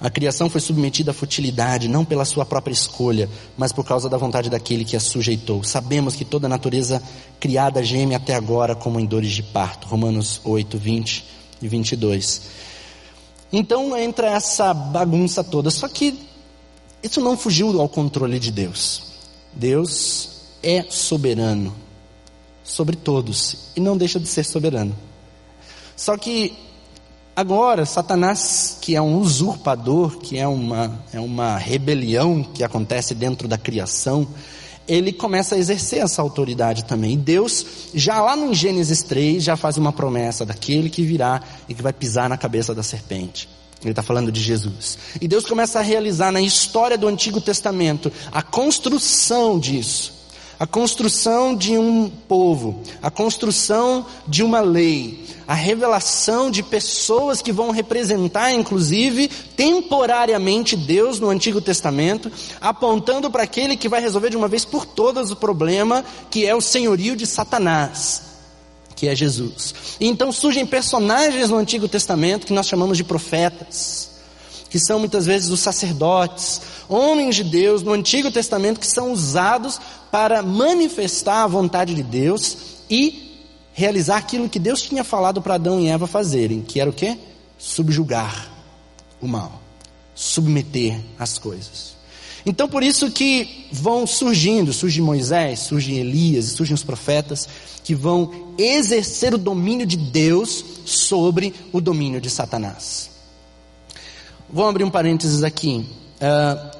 A 0.00 0.08
criação 0.08 0.48
foi 0.48 0.60
submetida 0.60 1.10
à 1.10 1.14
futilidade, 1.14 1.88
não 1.88 2.04
pela 2.04 2.24
sua 2.24 2.46
própria 2.46 2.72
escolha, 2.72 3.28
mas 3.56 3.72
por 3.72 3.84
causa 3.84 4.08
da 4.08 4.16
vontade 4.16 4.48
daquele 4.48 4.84
que 4.84 4.96
a 4.96 5.00
sujeitou. 5.00 5.64
Sabemos 5.64 6.14
que 6.14 6.24
toda 6.24 6.46
a 6.46 6.48
natureza 6.48 7.02
criada 7.40 7.82
geme 7.82 8.14
até 8.14 8.34
agora 8.34 8.76
como 8.76 9.00
em 9.00 9.06
dores 9.06 9.32
de 9.32 9.42
parto. 9.42 9.88
Romanos 9.88 10.40
8, 10.44 10.78
20 10.78 11.24
e 11.60 11.68
22. 11.68 12.42
Então 13.52 13.96
entra 13.96 14.28
essa 14.28 14.72
bagunça 14.72 15.42
toda. 15.42 15.68
Só 15.68 15.88
que 15.88 16.16
isso 17.02 17.20
não 17.20 17.36
fugiu 17.36 17.80
ao 17.80 17.88
controle 17.88 18.38
de 18.38 18.52
Deus. 18.52 19.02
Deus 19.52 20.30
é 20.62 20.84
soberano 20.88 21.74
sobre 22.62 22.94
todos 22.94 23.70
e 23.74 23.80
não 23.80 23.96
deixa 23.96 24.20
de 24.20 24.28
ser 24.28 24.44
soberano. 24.44 24.94
Só 25.96 26.16
que 26.16 26.67
Agora, 27.38 27.86
Satanás, 27.86 28.76
que 28.80 28.96
é 28.96 29.00
um 29.00 29.16
usurpador, 29.16 30.18
que 30.18 30.36
é 30.36 30.48
uma, 30.48 31.00
é 31.12 31.20
uma 31.20 31.56
rebelião 31.56 32.42
que 32.42 32.64
acontece 32.64 33.14
dentro 33.14 33.46
da 33.46 33.56
criação, 33.56 34.26
ele 34.88 35.12
começa 35.12 35.54
a 35.54 35.58
exercer 35.58 36.00
essa 36.00 36.20
autoridade 36.20 36.84
também. 36.84 37.12
E 37.12 37.16
Deus, 37.16 37.64
já 37.94 38.20
lá 38.20 38.34
no 38.34 38.52
Gênesis 38.52 39.04
3, 39.04 39.40
já 39.40 39.56
faz 39.56 39.76
uma 39.76 39.92
promessa 39.92 40.44
daquele 40.44 40.90
que 40.90 41.04
virá 41.04 41.40
e 41.68 41.74
que 41.74 41.80
vai 41.80 41.92
pisar 41.92 42.28
na 42.28 42.36
cabeça 42.36 42.74
da 42.74 42.82
serpente. 42.82 43.48
Ele 43.82 43.90
está 43.90 44.02
falando 44.02 44.32
de 44.32 44.40
Jesus. 44.40 44.98
E 45.20 45.28
Deus 45.28 45.46
começa 45.46 45.78
a 45.78 45.82
realizar 45.82 46.32
na 46.32 46.40
história 46.40 46.98
do 46.98 47.06
Antigo 47.06 47.40
Testamento 47.40 48.10
a 48.32 48.42
construção 48.42 49.60
disso 49.60 50.18
a 50.58 50.66
construção 50.66 51.54
de 51.54 51.78
um 51.78 52.08
povo, 52.08 52.82
a 53.00 53.10
construção 53.10 54.04
de 54.26 54.42
uma 54.42 54.60
lei, 54.60 55.24
a 55.48 55.54
revelação 55.54 56.50
de 56.50 56.62
pessoas 56.62 57.40
que 57.40 57.50
vão 57.50 57.70
representar, 57.70 58.52
inclusive, 58.52 59.28
temporariamente 59.56 60.76
Deus 60.76 61.18
no 61.18 61.30
Antigo 61.30 61.58
Testamento, 61.58 62.30
apontando 62.60 63.30
para 63.30 63.44
aquele 63.44 63.74
que 63.74 63.88
vai 63.88 64.02
resolver 64.02 64.28
de 64.28 64.36
uma 64.36 64.46
vez 64.46 64.66
por 64.66 64.84
todas 64.84 65.30
o 65.30 65.36
problema, 65.36 66.04
que 66.30 66.44
é 66.44 66.54
o 66.54 66.60
senhorio 66.60 67.16
de 67.16 67.26
Satanás, 67.26 68.24
que 68.94 69.08
é 69.08 69.14
Jesus. 69.16 69.74
E 69.98 70.06
então 70.06 70.30
surgem 70.30 70.66
personagens 70.66 71.48
no 71.48 71.56
Antigo 71.56 71.88
Testamento 71.88 72.46
que 72.46 72.52
nós 72.52 72.68
chamamos 72.68 72.98
de 72.98 73.04
profetas 73.04 74.18
que 74.70 74.78
são 74.78 74.98
muitas 74.98 75.24
vezes 75.24 75.48
os 75.48 75.60
sacerdotes, 75.60 76.60
homens 76.90 77.36
de 77.36 77.44
Deus 77.44 77.82
no 77.82 77.94
Antigo 77.94 78.30
Testamento 78.30 78.78
que 78.78 78.86
são 78.86 79.12
usados 79.12 79.80
para 80.10 80.42
manifestar 80.42 81.44
a 81.44 81.46
vontade 81.46 81.94
de 81.94 82.02
Deus 82.02 82.54
e 82.90 83.27
realizar 83.78 84.16
aquilo 84.16 84.48
que 84.48 84.58
Deus 84.58 84.82
tinha 84.82 85.04
falado 85.04 85.40
para 85.40 85.54
Adão 85.54 85.78
e 85.78 85.86
Eva 85.86 86.08
fazerem, 86.08 86.62
que 86.62 86.80
era 86.80 86.90
o 86.90 86.92
quê? 86.92 87.16
Subjugar 87.56 88.50
o 89.20 89.28
mal, 89.28 89.62
submeter 90.16 90.98
as 91.16 91.38
coisas. 91.38 91.96
Então 92.44 92.68
por 92.68 92.82
isso 92.82 93.08
que 93.08 93.68
vão 93.70 94.04
surgindo, 94.04 94.72
surge 94.72 95.00
Moisés, 95.00 95.60
surge 95.60 95.94
Elias, 95.94 96.46
surgem 96.46 96.74
os 96.74 96.82
profetas 96.82 97.48
que 97.84 97.94
vão 97.94 98.52
exercer 98.58 99.32
o 99.32 99.38
domínio 99.38 99.86
de 99.86 99.96
Deus 99.96 100.64
sobre 100.84 101.54
o 101.72 101.80
domínio 101.80 102.20
de 102.20 102.30
Satanás. 102.30 103.10
Vou 104.50 104.66
abrir 104.66 104.82
um 104.82 104.90
parênteses 104.90 105.44
aqui. 105.44 105.86
Uh, 106.16 106.78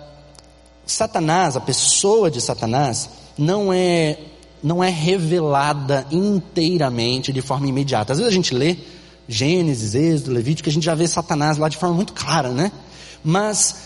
Satanás, 0.85 1.57
a 1.57 1.61
pessoa 1.61 2.29
de 2.29 2.41
Satanás, 2.41 3.09
não 3.39 3.73
é, 3.73 4.19
não 4.63 4.83
é 4.83 4.91
revelada 4.91 6.07
inteiramente 6.11 7.33
de 7.33 7.41
forma 7.43 7.67
imediata. 7.67 8.13
Às 8.13 8.19
vezes 8.19 8.33
a 8.33 8.35
gente 8.35 8.55
lê 8.55 8.77
Gênesis, 9.29 9.95
Êxodo, 9.95 10.33
Levítico, 10.33 10.69
a 10.69 10.73
gente 10.73 10.85
já 10.85 10.95
vê 10.95 11.07
Satanás 11.07 11.59
lá 11.59 11.69
de 11.69 11.77
forma 11.77 11.95
muito 11.95 12.13
clara, 12.13 12.51
né? 12.51 12.73
Mas 13.23 13.77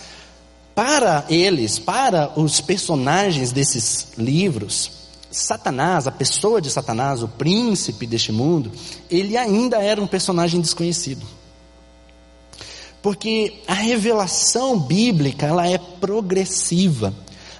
para 0.73 1.25
eles, 1.29 1.77
para 1.77 2.39
os 2.39 2.61
personagens 2.61 3.51
desses 3.51 4.07
livros, 4.17 4.91
Satanás, 5.29 6.07
a 6.07 6.11
pessoa 6.11 6.61
de 6.61 6.69
Satanás, 6.69 7.21
o 7.21 7.27
príncipe 7.27 8.07
deste 8.07 8.31
mundo, 8.31 8.71
ele 9.09 9.35
ainda 9.35 9.77
era 9.77 10.01
um 10.01 10.07
personagem 10.07 10.61
desconhecido. 10.61 11.25
Porque 13.01 13.61
a 13.67 13.73
revelação 13.73 14.79
bíblica, 14.79 15.45
ela 15.45 15.67
é 15.67 15.77
progressiva. 15.77 17.13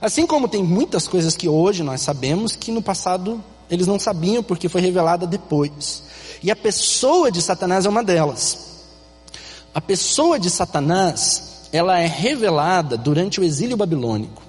Assim 0.04 0.28
como 0.28 0.50
tem 0.50 0.62
muitas 0.62 1.08
coisas 1.08 1.36
que 1.36 1.48
hoje 1.48 1.82
nós 1.82 2.02
sabemos 2.02 2.56
que 2.56 2.72
no 2.72 2.82
passado 2.82 3.42
eles 3.72 3.88
não 3.88 3.98
sabiam 3.98 4.44
porque 4.44 4.68
foi 4.68 4.82
revelada 4.82 5.26
depois. 5.26 6.04
E 6.44 6.52
a 6.52 6.56
pessoa 6.56 7.32
de 7.32 7.42
Satanás 7.42 7.86
é 7.86 7.90
uma 7.90 8.04
delas. 8.04 8.84
A 9.74 9.80
pessoa 9.80 10.38
de 10.38 10.50
Satanás, 10.50 11.70
ela 11.72 12.00
é 12.00 12.06
revelada 12.06 12.98
durante 12.98 13.40
o 13.40 13.44
exílio 13.44 13.78
babilônico. 13.78 14.44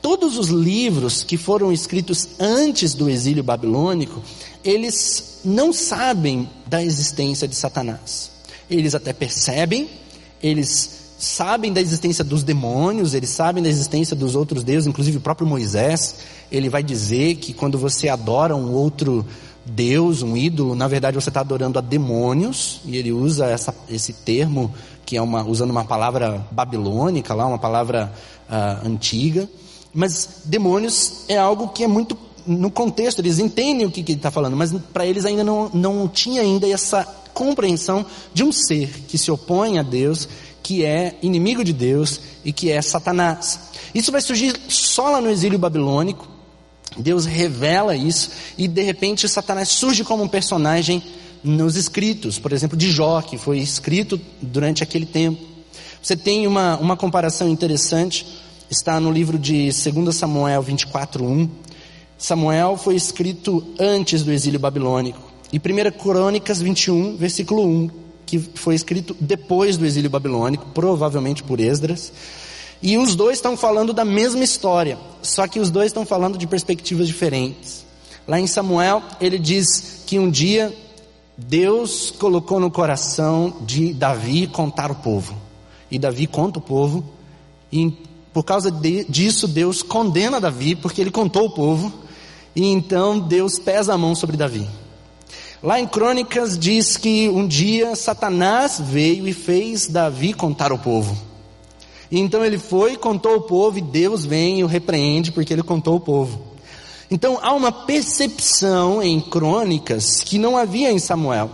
Todos 0.00 0.38
os 0.38 0.48
livros 0.48 1.22
que 1.22 1.36
foram 1.36 1.70
escritos 1.70 2.30
antes 2.40 2.94
do 2.94 3.10
exílio 3.10 3.44
babilônico, 3.44 4.22
eles 4.64 5.40
não 5.44 5.70
sabem 5.70 6.48
da 6.66 6.82
existência 6.82 7.46
de 7.46 7.54
Satanás 7.54 8.34
eles 8.70 8.94
até 8.94 9.12
percebem, 9.12 9.88
eles 10.42 10.93
sabem 11.18 11.72
da 11.72 11.80
existência 11.80 12.24
dos 12.24 12.42
demônios, 12.42 13.14
eles 13.14 13.30
sabem 13.30 13.62
da 13.62 13.68
existência 13.68 14.16
dos 14.16 14.34
outros 14.34 14.64
deuses, 14.64 14.86
inclusive 14.86 15.18
o 15.18 15.20
próprio 15.20 15.46
Moisés, 15.46 16.16
ele 16.50 16.68
vai 16.68 16.82
dizer 16.82 17.36
que 17.36 17.52
quando 17.52 17.78
você 17.78 18.08
adora 18.08 18.54
um 18.54 18.72
outro 18.72 19.24
Deus, 19.64 20.22
um 20.22 20.36
ídolo, 20.36 20.74
na 20.74 20.86
verdade 20.86 21.14
você 21.14 21.30
está 21.30 21.40
adorando 21.40 21.78
a 21.78 21.82
demônios, 21.82 22.80
e 22.84 22.96
ele 22.96 23.12
usa 23.12 23.46
essa, 23.46 23.74
esse 23.88 24.12
termo, 24.12 24.74
que 25.06 25.16
é 25.16 25.22
uma, 25.22 25.42
usando 25.44 25.70
uma 25.70 25.84
palavra 25.84 26.46
babilônica 26.50 27.34
lá, 27.34 27.46
uma 27.46 27.58
palavra 27.58 28.12
uh, 28.48 28.86
antiga. 28.86 29.48
Mas 29.92 30.42
demônios 30.44 31.24
é 31.28 31.38
algo 31.38 31.68
que 31.68 31.84
é 31.84 31.86
muito 31.86 32.18
no 32.46 32.70
contexto, 32.70 33.20
eles 33.20 33.38
entendem 33.38 33.86
o 33.86 33.90
que, 33.90 34.02
que 34.02 34.12
ele 34.12 34.18
está 34.18 34.30
falando, 34.30 34.54
mas 34.54 34.70
para 34.92 35.06
eles 35.06 35.24
ainda 35.24 35.42
não, 35.42 35.70
não 35.72 36.06
tinha 36.06 36.42
ainda 36.42 36.68
essa 36.68 37.04
compreensão 37.32 38.04
de 38.34 38.44
um 38.44 38.52
ser 38.52 38.88
que 39.08 39.16
se 39.16 39.30
opõe 39.30 39.78
a 39.78 39.82
Deus, 39.82 40.28
que 40.64 40.82
é 40.82 41.14
inimigo 41.22 41.62
de 41.62 41.74
Deus 41.74 42.18
e 42.42 42.50
que 42.50 42.70
é 42.70 42.80
Satanás. 42.80 43.60
Isso 43.94 44.10
vai 44.10 44.22
surgir 44.22 44.58
só 44.66 45.10
lá 45.10 45.20
no 45.20 45.30
exílio 45.30 45.58
babilônico. 45.58 46.26
Deus 46.96 47.26
revela 47.26 47.94
isso 47.94 48.30
e 48.56 48.66
de 48.66 48.82
repente 48.82 49.28
Satanás 49.28 49.68
surge 49.68 50.02
como 50.02 50.22
um 50.22 50.28
personagem 50.28 51.02
nos 51.42 51.76
escritos, 51.76 52.38
por 52.38 52.50
exemplo, 52.50 52.78
de 52.78 52.90
Jó, 52.90 53.20
que 53.20 53.36
foi 53.36 53.58
escrito 53.58 54.18
durante 54.40 54.82
aquele 54.82 55.04
tempo. 55.04 55.42
Você 56.02 56.16
tem 56.16 56.46
uma, 56.46 56.78
uma 56.78 56.96
comparação 56.96 57.48
interessante, 57.48 58.26
está 58.70 58.98
no 58.98 59.12
livro 59.12 59.38
de 59.38 59.70
2 59.70 60.16
Samuel 60.16 60.62
24:1. 60.62 61.50
Samuel 62.16 62.78
foi 62.78 62.94
escrito 62.94 63.62
antes 63.78 64.22
do 64.22 64.32
exílio 64.32 64.58
babilônico. 64.58 65.20
E 65.52 65.58
1 65.58 65.98
Crônicas 65.98 66.62
21, 66.62 67.16
versículo 67.16 67.66
1, 67.66 68.03
que 68.38 68.58
foi 68.58 68.74
escrito 68.74 69.16
depois 69.20 69.76
do 69.76 69.86
exílio 69.86 70.10
babilônico, 70.10 70.66
provavelmente 70.74 71.42
por 71.42 71.60
Esdras. 71.60 72.12
E 72.82 72.98
os 72.98 73.14
dois 73.14 73.38
estão 73.38 73.56
falando 73.56 73.92
da 73.92 74.04
mesma 74.04 74.44
história, 74.44 74.98
só 75.22 75.46
que 75.46 75.58
os 75.58 75.70
dois 75.70 75.86
estão 75.86 76.04
falando 76.04 76.36
de 76.36 76.46
perspectivas 76.46 77.06
diferentes. 77.06 77.84
Lá 78.26 78.38
em 78.38 78.46
Samuel, 78.46 79.02
ele 79.20 79.38
diz 79.38 80.02
que 80.06 80.18
um 80.18 80.30
dia 80.30 80.74
Deus 81.36 82.10
colocou 82.10 82.60
no 82.60 82.70
coração 82.70 83.54
de 83.62 83.92
Davi 83.92 84.46
contar 84.46 84.90
o 84.90 84.94
povo. 84.94 85.34
E 85.90 85.98
Davi 85.98 86.26
conta 86.26 86.58
o 86.58 86.62
povo, 86.62 87.04
e 87.72 87.92
por 88.32 88.44
causa 88.44 88.70
de, 88.70 89.04
disso 89.04 89.46
Deus 89.46 89.82
condena 89.82 90.40
Davi, 90.40 90.74
porque 90.74 91.00
ele 91.00 91.10
contou 91.10 91.46
o 91.46 91.50
povo, 91.50 91.92
e 92.54 92.66
então 92.66 93.18
Deus 93.18 93.58
pesa 93.58 93.94
a 93.94 93.98
mão 93.98 94.14
sobre 94.14 94.36
Davi. 94.36 94.68
Lá 95.64 95.80
em 95.80 95.86
Crônicas 95.86 96.58
diz 96.58 96.98
que 96.98 97.26
um 97.26 97.48
dia 97.48 97.96
Satanás 97.96 98.78
veio 98.78 99.26
e 99.26 99.32
fez 99.32 99.86
Davi 99.86 100.34
contar 100.34 100.74
o 100.74 100.78
povo. 100.78 101.16
E 102.10 102.20
então 102.20 102.44
ele 102.44 102.58
foi, 102.58 102.98
contou 102.98 103.36
o 103.36 103.40
povo, 103.40 103.78
e 103.78 103.80
Deus 103.80 104.26
vem 104.26 104.60
e 104.60 104.62
o 104.62 104.66
repreende 104.66 105.32
porque 105.32 105.54
ele 105.54 105.62
contou 105.62 105.96
o 105.96 106.00
povo. 106.00 106.38
Então 107.10 107.38
há 107.40 107.54
uma 107.54 107.72
percepção 107.72 109.02
em 109.02 109.18
Crônicas 109.18 110.20
que 110.20 110.36
não 110.36 110.54
havia 110.54 110.92
em 110.92 110.98
Samuel. 110.98 111.50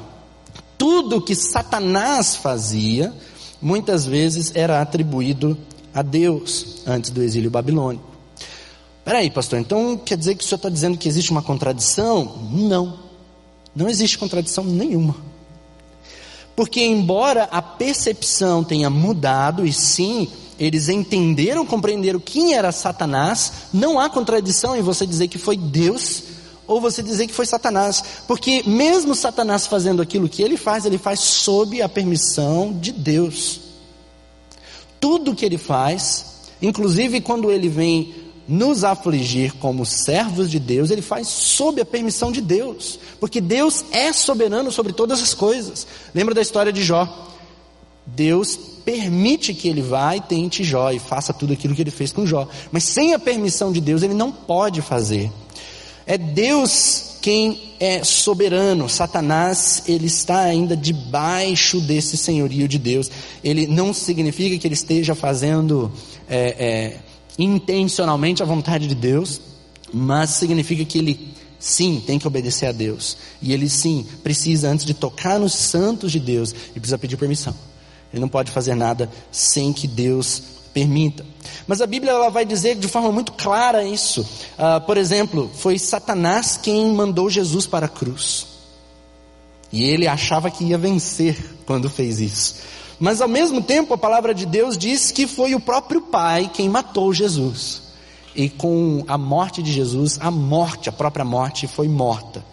Tudo 0.77 1.23
que 1.23 1.37
Satanás 1.37 2.35
fazia, 2.35 3.15
muitas 3.63 4.05
vezes 4.05 4.51
era 4.57 4.83
atribuído 4.83 5.57
a 5.95 6.03
Deus 6.03 6.83
antes 6.85 7.11
do 7.11 7.23
exílio 7.23 7.49
babilônico. 7.49 8.11
Peraí, 9.05 9.31
pastor, 9.31 9.61
então 9.61 9.97
quer 9.97 10.19
dizer 10.19 10.35
que 10.35 10.43
o 10.43 10.47
senhor 10.47 10.57
está 10.57 10.69
dizendo 10.69 10.99
que 10.99 11.09
existe 11.09 11.31
uma 11.31 11.43
contradição? 11.43 12.49
Não, 12.51 13.10
não 13.75 13.89
existe 13.89 14.19
contradição 14.19 14.65
nenhuma. 14.65 15.17
Porque, 16.55 16.83
embora 16.85 17.45
a 17.45 17.63
percepção 17.63 18.63
tenha 18.63 18.91
mudado, 18.91 19.67
e 19.67 19.73
sim, 19.73 20.29
eles 20.59 20.89
entenderam, 20.91 21.65
compreenderam 21.65 22.21
quem 22.21 22.55
era 22.55 22.71
Satanás, 22.71 23.53
não 23.73 23.99
há 23.99 24.11
contradição 24.11 24.77
em 24.77 24.83
você 24.83 25.07
dizer 25.07 25.29
que 25.29 25.39
foi 25.39 25.57
Deus 25.57 26.25
ou 26.67 26.81
você 26.81 27.03
dizer 27.03 27.27
que 27.27 27.33
foi 27.33 27.47
Satanás, 27.47 28.05
porque 28.29 28.63
mesmo 28.65 29.15
Satanás 29.15 29.67
fazendo 29.67 30.01
aquilo 30.01 30.29
que 30.29 30.43
ele 30.43 30.57
faz, 30.57 30.85
ele 30.85 30.99
faz 30.99 31.19
sob 31.19 31.83
a 31.83 31.89
permissão 31.89 32.73
de 32.73 32.93
Deus. 32.93 33.61
Tudo 35.01 35.35
que 35.35 35.45
ele 35.45 35.59
faz, 35.59 36.27
inclusive 36.63 37.21
quando 37.23 37.51
ele 37.51 37.69
vem 37.69 38.15
nos 38.51 38.83
afligir 38.83 39.55
como 39.55 39.87
servos 39.87 40.51
de 40.51 40.59
Deus, 40.59 40.91
ele 40.91 41.01
faz 41.01 41.29
sob 41.29 41.81
a 41.81 41.85
permissão 41.85 42.33
de 42.33 42.41
Deus, 42.41 42.99
porque 43.21 43.41
Deus 43.41 43.85
é 43.93 44.13
soberano 44.13 44.73
sobre 44.73 44.93
todas 44.93 45.23
as 45.23 45.33
coisas. 45.33 45.87
Lembra 46.13 46.35
da 46.35 46.43
história 46.43 46.73
de 46.73 46.83
Jó? 46.83 47.29
Deus 48.05 48.59
permite 48.85 49.55
que 49.55 49.69
ele 49.69 49.81
vá 49.81 50.17
e 50.17 50.21
tente 50.21 50.65
Jó 50.65 50.91
e 50.91 50.99
faça 50.99 51.33
tudo 51.33 51.53
aquilo 51.53 51.77
que 51.77 51.83
ele 51.83 51.93
fez 51.93 52.11
com 52.11 52.27
Jó, 52.27 52.49
mas 52.73 52.83
sem 52.83 53.15
a 53.15 53.21
permissão 53.21 53.71
de 53.71 53.81
Deus 53.81 54.03
ele 54.03 54.15
não 54.15 54.33
pode 54.33 54.83
fazer. 54.83 55.31
É 56.05 56.19
Deus 56.19 57.19
quem 57.23 57.75
é 57.79 58.03
soberano. 58.03 58.89
Satanás, 58.89 59.85
ele 59.87 60.07
está 60.07 60.41
ainda 60.41 60.77
debaixo 60.77 61.81
desse 61.81 62.17
senhorio 62.17 62.67
de 62.67 62.79
Deus. 62.79 63.09
Ele 63.45 63.69
não 63.69 63.93
significa 63.93 64.59
que 64.59 64.67
ele 64.67 64.75
esteja 64.75 65.15
fazendo 65.15 65.93
é, 66.29 66.57
é, 66.59 67.10
intencionalmente 67.45 68.43
a 68.43 68.47
vontade 68.47 68.87
de 68.87 68.95
Deus, 68.95 69.41
mas 69.93 70.31
significa 70.31 70.85
que 70.85 70.99
ele 70.99 71.35
sim 71.59 72.03
tem 72.05 72.19
que 72.19 72.27
obedecer 72.27 72.67
a 72.67 72.73
Deus. 72.73 73.17
E 73.41 73.53
ele 73.53 73.69
sim 73.69 74.07
precisa, 74.23 74.69
antes 74.69 74.85
de 74.85 74.95
tocar 74.95 75.39
nos 75.39 75.55
santos 75.55 76.13
de 76.13 76.21
Deus, 76.21 76.53
ele 76.53 76.81
precisa 76.81 76.99
pedir 76.99 77.17
permissão. 77.17 77.55
Ele 78.13 78.21
não 78.21 78.29
pode 78.29 78.51
fazer 78.51 78.75
nada 78.75 79.11
sem 79.31 79.73
que 79.73 79.87
Deus 79.87 80.43
permita. 80.73 81.25
Mas 81.67 81.81
a 81.81 81.87
Bíblia 81.87 82.13
ela 82.13 82.31
vai 82.31 82.45
dizer 82.45 82.77
de 82.77 82.89
forma 82.89 83.13
muito 83.13 83.33
clara 83.33 83.85
isso. 83.85 84.23
Uh, 84.23 84.81
por 84.85 84.97
exemplo, 84.97 85.51
foi 85.55 85.79
Satanás 85.79 86.59
quem 86.61 86.93
mandou 86.93 87.29
Jesus 87.31 87.67
para 87.67 87.87
a 87.87 87.89
cruz. 87.89 88.47
E 89.73 89.85
ele 89.85 90.09
achava 90.09 90.51
que 90.51 90.65
ia 90.65 90.79
vencer 90.79 91.37
quando 91.65 91.89
fez 91.89 92.21
isso. 92.21 92.57
Mas 93.01 93.23
ao 93.23 93.29
mesmo 93.29 93.63
tempo, 93.63 93.95
a 93.95 93.99
palavra 93.99 94.35
de 94.35 94.45
Deus 94.45 94.77
diz 94.77 95.11
que 95.11 95.27
foi 95.27 95.55
o 95.55 95.61
próprio 95.61 96.03
Pai 96.03 96.51
quem 96.53 96.69
matou 96.69 97.15
Jesus. 97.15 97.83
E 98.37 98.49
com 98.51 99.03
a 99.09 99.17
morte 99.17 99.63
de 99.63 99.73
Jesus, 99.73 100.19
a 100.21 100.31
morte, 100.31 100.91
a 100.91 100.93
própria 100.93 101.25
morte 101.25 101.67
foi 101.67 101.89
morta. 101.89 102.45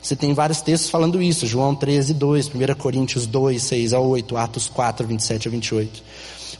Você 0.00 0.14
tem 0.14 0.34
vários 0.34 0.60
textos 0.60 0.90
falando 0.90 1.22
isso, 1.22 1.46
João 1.46 1.74
13, 1.74 2.12
2, 2.12 2.48
1 2.48 2.74
Coríntios 2.76 3.26
2, 3.26 3.62
6 3.62 3.94
a 3.94 3.98
8, 3.98 4.36
Atos 4.36 4.68
4, 4.68 5.06
27 5.06 5.48
a 5.48 5.50
28. 5.50 6.02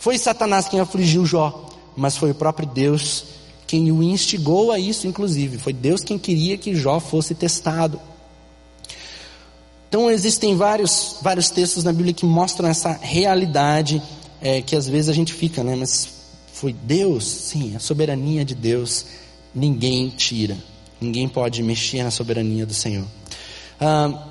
Foi 0.01 0.17
Satanás 0.17 0.67
quem 0.67 0.81
afligiu 0.81 1.27
Jó, 1.27 1.67
mas 1.95 2.17
foi 2.17 2.31
o 2.31 2.35
próprio 2.35 2.67
Deus 2.67 3.27
quem 3.67 3.93
o 3.93 4.03
instigou 4.03 4.73
a 4.73 4.79
isso, 4.79 5.07
inclusive. 5.07 5.59
Foi 5.59 5.73
Deus 5.73 6.03
quem 6.03 6.19
queria 6.19 6.57
que 6.57 6.75
Jó 6.75 6.99
fosse 7.01 7.35
testado. 7.35 8.01
Então 9.95 10.11
existem 10.11 10.57
vários, 10.57 11.19
vários 11.23 11.51
textos 11.51 11.85
na 11.85 11.93
Bíblia 11.93 12.13
que 12.13 12.27
mostram 12.27 12.69
essa 12.69 12.99
realidade 13.01 14.03
é, 14.43 14.61
que 14.61 14.75
às 14.75 14.89
vezes 14.89 15.09
a 15.09 15.13
gente 15.13 15.33
fica, 15.33 15.63
né? 15.63 15.77
Mas 15.77 16.09
foi 16.53 16.73
Deus? 16.73 17.25
Sim, 17.25 17.77
a 17.77 17.79
soberania 17.79 18.45
de 18.45 18.57
Deus 18.57 19.07
ninguém 19.55 20.09
tira. 20.09 20.59
Ninguém 21.01 21.29
pode 21.29 21.63
mexer 21.63 22.03
na 22.03 22.11
soberania 22.11 22.67
do 22.67 22.75
Senhor. 22.75 23.05
Ah, 23.81 24.31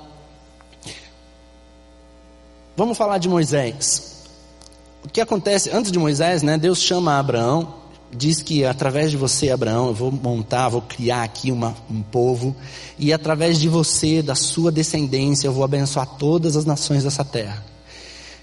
vamos 2.76 2.98
falar 2.98 3.16
de 3.16 3.30
Moisés. 3.30 4.22
O 5.02 5.08
que 5.08 5.18
acontece 5.18 5.70
antes 5.70 5.90
de 5.90 5.98
Moisés, 5.98 6.42
né? 6.42 6.58
Deus 6.58 6.82
chama 6.82 7.18
Abraão 7.18 7.72
diz 8.16 8.42
que 8.42 8.64
através 8.64 9.10
de 9.10 9.16
você, 9.16 9.50
Abraão, 9.50 9.88
eu 9.88 9.94
vou 9.94 10.12
montar, 10.12 10.68
vou 10.68 10.82
criar 10.82 11.22
aqui 11.22 11.50
uma, 11.50 11.74
um 11.90 12.02
povo, 12.02 12.54
e 12.98 13.12
através 13.12 13.58
de 13.58 13.68
você, 13.68 14.22
da 14.22 14.34
sua 14.34 14.70
descendência, 14.70 15.46
eu 15.46 15.52
vou 15.52 15.64
abençoar 15.64 16.06
todas 16.06 16.56
as 16.56 16.64
nações 16.64 17.04
dessa 17.04 17.24
terra. 17.24 17.64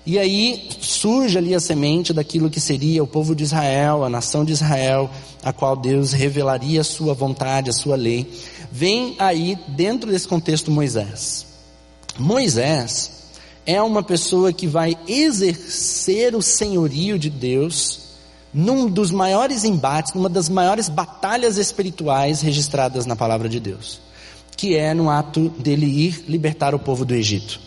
E 0.05 0.17
aí 0.17 0.69
surge 0.81 1.38
ali 1.38 1.53
a 1.53 1.60
semente 1.60 2.12
daquilo 2.12 2.49
que 2.49 2.60
seria 2.60 3.03
o 3.03 3.07
povo 3.07 3.36
de 3.36 3.43
Israel, 3.43 4.03
a 4.03 4.10
nação 4.10 4.43
de 4.43 4.51
Israel, 4.51 5.10
a 5.43 5.53
qual 5.53 5.75
Deus 5.75 6.12
revelaria 6.12 6.81
a 6.81 6.84
sua 6.84 7.13
vontade, 7.13 7.69
a 7.69 7.73
sua 7.73 7.95
lei. 7.95 8.27
Vem 8.71 9.15
aí, 9.19 9.57
dentro 9.67 10.10
desse 10.10 10.27
contexto, 10.27 10.71
Moisés. 10.71 11.45
Moisés 12.17 13.12
é 13.63 13.79
uma 13.81 14.01
pessoa 14.01 14.51
que 14.51 14.65
vai 14.65 14.97
exercer 15.07 16.36
o 16.36 16.41
senhorio 16.41 17.19
de 17.19 17.29
Deus 17.29 18.11
num 18.53 18.89
dos 18.89 19.11
maiores 19.11 19.63
embates, 19.63 20.13
numa 20.13 20.29
das 20.29 20.49
maiores 20.49 20.89
batalhas 20.89 21.57
espirituais 21.57 22.41
registradas 22.41 23.05
na 23.05 23.15
palavra 23.15 23.47
de 23.47 23.60
Deus, 23.60 24.02
que 24.56 24.75
é 24.75 24.93
no 24.93 25.10
ato 25.10 25.49
dele 25.58 25.85
ir 25.85 26.25
libertar 26.27 26.75
o 26.75 26.79
povo 26.79 27.06
do 27.06 27.13
Egito. 27.13 27.60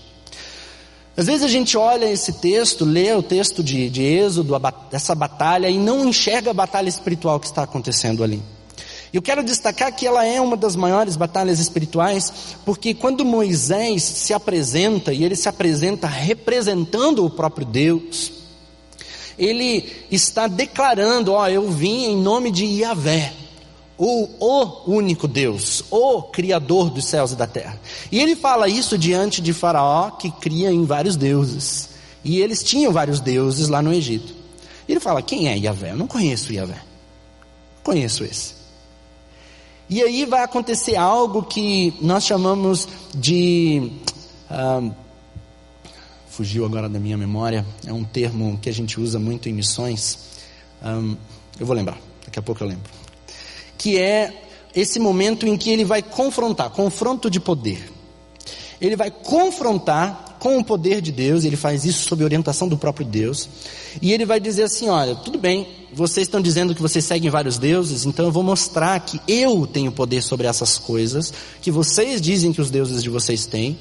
Às 1.16 1.26
vezes 1.26 1.44
a 1.44 1.48
gente 1.48 1.76
olha 1.76 2.10
esse 2.10 2.32
texto, 2.34 2.84
lê 2.84 3.12
o 3.12 3.22
texto 3.22 3.62
de, 3.62 3.88
de 3.88 4.02
Êxodo, 4.02 4.60
essa 4.90 5.14
batalha, 5.14 5.70
e 5.70 5.78
não 5.78 6.04
enxerga 6.04 6.50
a 6.50 6.54
batalha 6.54 6.88
espiritual 6.88 7.38
que 7.38 7.46
está 7.46 7.62
acontecendo 7.62 8.24
ali. 8.24 8.42
Eu 9.12 9.22
quero 9.22 9.44
destacar 9.44 9.94
que 9.94 10.08
ela 10.08 10.26
é 10.26 10.40
uma 10.40 10.56
das 10.56 10.74
maiores 10.74 11.14
batalhas 11.14 11.60
espirituais, 11.60 12.56
porque 12.64 12.92
quando 12.92 13.24
Moisés 13.24 14.02
se 14.02 14.34
apresenta, 14.34 15.12
e 15.12 15.22
ele 15.22 15.36
se 15.36 15.48
apresenta 15.48 16.08
representando 16.08 17.24
o 17.24 17.30
próprio 17.30 17.64
Deus, 17.64 18.32
ele 19.38 20.06
está 20.10 20.46
declarando: 20.46 21.32
Ó, 21.32 21.48
eu 21.48 21.70
vim 21.70 22.04
em 22.06 22.16
nome 22.16 22.50
de 22.50 22.64
Yahvé, 22.64 23.32
o, 23.96 24.28
o 24.38 24.90
único 24.90 25.28
Deus, 25.28 25.84
o 25.90 26.22
Criador 26.22 26.90
dos 26.90 27.04
céus 27.04 27.32
e 27.32 27.36
da 27.36 27.46
terra. 27.46 27.78
E 28.10 28.20
ele 28.20 28.34
fala 28.36 28.68
isso 28.68 28.98
diante 28.98 29.40
de 29.40 29.52
Faraó, 29.52 30.10
que 30.10 30.30
cria 30.30 30.70
em 30.72 30.84
vários 30.84 31.16
deuses. 31.16 31.90
E 32.24 32.40
eles 32.40 32.62
tinham 32.62 32.92
vários 32.92 33.20
deuses 33.20 33.68
lá 33.68 33.82
no 33.82 33.92
Egito. 33.92 34.34
E 34.88 34.92
ele 34.92 35.00
fala: 35.00 35.22
Quem 35.22 35.48
é 35.48 35.56
Yahvé? 35.56 35.92
Eu 35.92 35.96
não 35.96 36.06
conheço 36.06 36.52
Yahvé. 36.52 36.80
Conheço 37.82 38.24
esse. 38.24 38.54
E 39.88 40.02
aí 40.02 40.24
vai 40.24 40.42
acontecer 40.42 40.96
algo 40.96 41.42
que 41.42 41.94
nós 42.00 42.24
chamamos 42.24 42.88
de. 43.14 43.92
Um, 44.50 45.03
fugiu 46.36 46.64
agora 46.64 46.88
da 46.88 46.98
minha 46.98 47.16
memória, 47.16 47.64
é 47.86 47.92
um 47.92 48.04
termo 48.04 48.58
que 48.60 48.68
a 48.68 48.72
gente 48.72 49.00
usa 49.00 49.18
muito 49.18 49.48
em 49.48 49.52
missões. 49.52 50.18
Um, 50.84 51.16
eu 51.58 51.64
vou 51.64 51.74
lembrar, 51.74 51.98
daqui 52.24 52.38
a 52.38 52.42
pouco 52.42 52.62
eu 52.62 52.68
lembro 52.68 53.04
que 53.78 53.98
é 53.98 54.32
esse 54.74 54.98
momento 54.98 55.46
em 55.46 55.56
que 55.56 55.70
ele 55.70 55.84
vai 55.84 56.02
confrontar, 56.02 56.70
confronto 56.70 57.28
de 57.30 57.38
poder. 57.38 57.92
Ele 58.80 58.96
vai 58.96 59.10
confrontar 59.10 60.36
com 60.40 60.58
o 60.58 60.64
poder 60.64 61.00
de 61.00 61.12
Deus, 61.12 61.44
ele 61.44 61.56
faz 61.56 61.84
isso 61.84 62.08
sob 62.08 62.24
orientação 62.24 62.66
do 62.66 62.76
próprio 62.76 63.06
Deus, 63.06 63.48
e 64.02 64.12
ele 64.12 64.26
vai 64.26 64.40
dizer 64.40 64.64
assim: 64.64 64.88
olha, 64.88 65.14
tudo 65.14 65.38
bem, 65.38 65.68
vocês 65.92 66.26
estão 66.26 66.40
dizendo 66.40 66.74
que 66.74 66.82
vocês 66.82 67.04
seguem 67.04 67.30
vários 67.30 67.56
deuses, 67.56 68.04
então 68.04 68.24
eu 68.24 68.32
vou 68.32 68.42
mostrar 68.42 68.98
que 69.00 69.20
eu 69.28 69.66
tenho 69.66 69.92
poder 69.92 70.22
sobre 70.22 70.46
essas 70.46 70.76
coisas, 70.76 71.32
que 71.62 71.70
vocês 71.70 72.20
dizem 72.20 72.52
que 72.52 72.60
os 72.60 72.70
deuses 72.70 73.02
de 73.02 73.08
vocês 73.08 73.46
têm, 73.46 73.78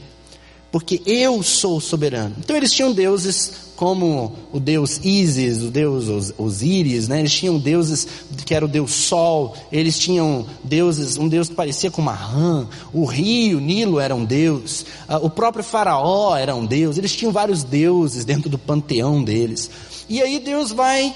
porque 0.73 1.03
eu 1.05 1.43
sou 1.43 1.79
soberano. 1.79 2.35
Então 2.39 2.55
eles 2.57 2.73
tinham 2.73 2.91
deuses 2.91 3.73
como 3.75 4.33
o 4.51 4.59
deus 4.59 4.99
Ísis, 5.03 5.61
o 5.61 5.69
deus 5.69 6.33
Osíris, 6.35 7.07
né? 7.07 7.19
eles 7.19 7.31
tinham 7.31 7.59
deuses 7.59 8.07
que 8.43 8.55
era 8.55 8.65
o 8.65 8.67
deus 8.67 8.91
Sol, 8.91 9.55
eles 9.71 9.99
tinham 9.99 10.47
deuses, 10.63 11.15
um 11.15 11.27
deus 11.27 11.47
que 11.47 11.53
parecia 11.53 11.91
com 11.91 12.01
uma 12.01 12.15
rã, 12.15 12.67
o 12.91 13.05
rio, 13.05 13.59
Nilo 13.59 13.99
era 13.99 14.15
um 14.15 14.25
deus, 14.25 14.83
ah, 15.07 15.19
o 15.19 15.29
próprio 15.29 15.63
faraó 15.63 16.35
era 16.35 16.55
um 16.55 16.65
deus, 16.65 16.97
eles 16.97 17.15
tinham 17.15 17.31
vários 17.31 17.63
deuses 17.63 18.25
dentro 18.25 18.49
do 18.49 18.57
panteão 18.57 19.23
deles. 19.23 19.69
E 20.09 20.23
aí 20.23 20.39
Deus 20.39 20.71
vai 20.71 21.15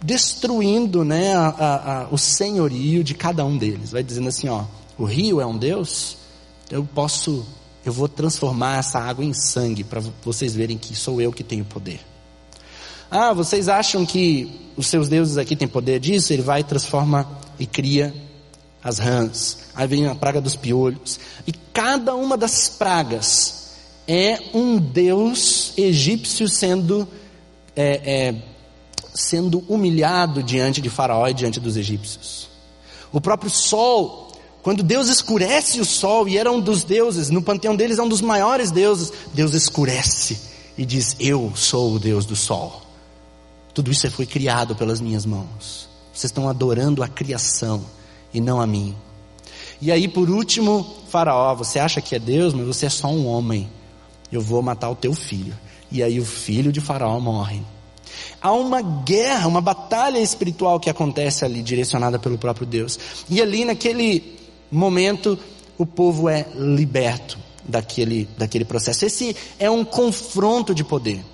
destruindo 0.00 1.04
né, 1.04 1.34
a, 1.34 1.48
a, 1.48 2.02
a, 2.02 2.08
o 2.12 2.16
senhorio 2.16 3.02
de 3.02 3.14
cada 3.14 3.44
um 3.44 3.58
deles, 3.58 3.90
vai 3.90 4.04
dizendo 4.04 4.28
assim, 4.28 4.48
ó, 4.48 4.62
o 4.96 5.04
rio 5.04 5.40
é 5.40 5.46
um 5.46 5.58
deus, 5.58 6.16
eu 6.70 6.84
posso 6.94 7.44
eu 7.84 7.92
vou 7.92 8.08
transformar 8.08 8.78
essa 8.78 8.98
água 8.98 9.24
em 9.24 9.32
sangue 9.32 9.84
para 9.84 10.02
vocês 10.24 10.54
verem 10.54 10.78
que 10.78 10.96
sou 10.96 11.20
eu 11.20 11.32
que 11.32 11.44
tenho 11.44 11.64
poder. 11.64 12.00
Ah, 13.10 13.32
vocês 13.32 13.68
acham 13.68 14.04
que 14.06 14.72
os 14.76 14.86
seus 14.86 15.08
deuses 15.08 15.36
aqui 15.36 15.54
têm 15.54 15.68
poder 15.68 16.00
disso? 16.00 16.32
Ele 16.32 16.42
vai, 16.42 16.64
transforma 16.64 17.28
e 17.58 17.66
cria 17.66 18.14
as 18.82 18.98
rãs. 18.98 19.58
Aí 19.74 19.86
vem 19.86 20.06
a 20.06 20.14
praga 20.14 20.40
dos 20.40 20.56
piolhos. 20.56 21.20
E 21.46 21.52
cada 21.52 22.14
uma 22.14 22.36
das 22.36 22.68
pragas 22.68 23.74
é 24.08 24.38
um 24.52 24.78
deus 24.78 25.72
egípcio 25.76 26.48
sendo, 26.48 27.06
é, 27.76 28.30
é, 28.30 28.34
sendo 29.14 29.60
humilhado 29.68 30.42
diante 30.42 30.80
de 30.80 30.90
Faraó 30.90 31.28
e 31.28 31.34
diante 31.34 31.60
dos 31.60 31.76
egípcios. 31.76 32.48
O 33.12 33.20
próprio 33.20 33.50
sol 33.50 34.33
quando 34.64 34.82
Deus 34.82 35.10
escurece 35.10 35.78
o 35.78 35.84
sol, 35.84 36.26
e 36.26 36.38
era 36.38 36.50
um 36.50 36.58
dos 36.58 36.84
deuses, 36.84 37.28
no 37.28 37.42
panteão 37.42 37.76
deles 37.76 37.98
é 37.98 38.02
um 38.02 38.08
dos 38.08 38.22
maiores 38.22 38.70
deuses, 38.70 39.12
Deus 39.34 39.52
escurece 39.52 40.40
e 40.78 40.86
diz: 40.86 41.14
Eu 41.20 41.52
sou 41.54 41.92
o 41.92 41.98
Deus 41.98 42.24
do 42.24 42.34
sol. 42.34 42.80
Tudo 43.74 43.90
isso 43.90 44.10
foi 44.10 44.24
criado 44.24 44.74
pelas 44.74 45.02
minhas 45.02 45.26
mãos. 45.26 45.86
Vocês 46.14 46.30
estão 46.30 46.48
adorando 46.48 47.02
a 47.02 47.08
criação 47.08 47.84
e 48.32 48.40
não 48.40 48.58
a 48.58 48.66
mim. 48.66 48.96
E 49.82 49.92
aí, 49.92 50.08
por 50.08 50.30
último, 50.30 50.96
Faraó, 51.10 51.54
você 51.54 51.78
acha 51.78 52.00
que 52.00 52.14
é 52.14 52.18
Deus, 52.18 52.54
mas 52.54 52.66
você 52.66 52.86
é 52.86 52.90
só 52.90 53.08
um 53.08 53.26
homem. 53.26 53.68
Eu 54.32 54.40
vou 54.40 54.62
matar 54.62 54.88
o 54.88 54.96
teu 54.96 55.12
filho. 55.12 55.54
E 55.92 56.02
aí, 56.02 56.18
o 56.18 56.24
filho 56.24 56.72
de 56.72 56.80
Faraó 56.80 57.20
morre. 57.20 57.60
Há 58.40 58.50
uma 58.52 58.80
guerra, 58.80 59.46
uma 59.46 59.60
batalha 59.60 60.18
espiritual 60.18 60.80
que 60.80 60.88
acontece 60.88 61.44
ali, 61.44 61.62
direcionada 61.62 62.18
pelo 62.18 62.38
próprio 62.38 62.66
Deus. 62.66 62.98
E 63.28 63.42
ali, 63.42 63.66
naquele 63.66 64.42
momento 64.70 65.38
o 65.78 65.86
povo 65.86 66.28
é 66.28 66.46
liberto 66.54 67.38
daquele, 67.66 68.28
daquele 68.36 68.64
processo. 68.64 69.04
Esse 69.04 69.36
é 69.58 69.70
um 69.70 69.84
confronto 69.84 70.74
de 70.74 70.84
poder 70.84 71.24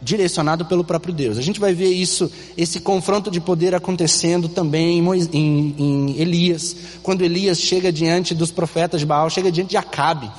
direcionado 0.00 0.64
pelo 0.64 0.84
próprio 0.84 1.12
Deus. 1.12 1.38
A 1.38 1.42
gente 1.42 1.58
vai 1.58 1.74
ver 1.74 1.88
isso, 1.88 2.30
esse 2.56 2.80
confronto 2.80 3.30
de 3.30 3.40
poder 3.40 3.74
acontecendo 3.74 4.48
também 4.48 4.98
em, 4.98 5.28
em, 5.32 5.74
em 5.78 6.20
Elias, 6.20 6.76
quando 7.02 7.22
Elias 7.22 7.58
chega 7.58 7.90
diante 7.90 8.34
dos 8.34 8.52
profetas 8.52 9.00
de 9.00 9.06
Baal, 9.06 9.28
chega 9.28 9.50
diante 9.50 9.70
de 9.70 9.76
Acabe, 9.76 10.30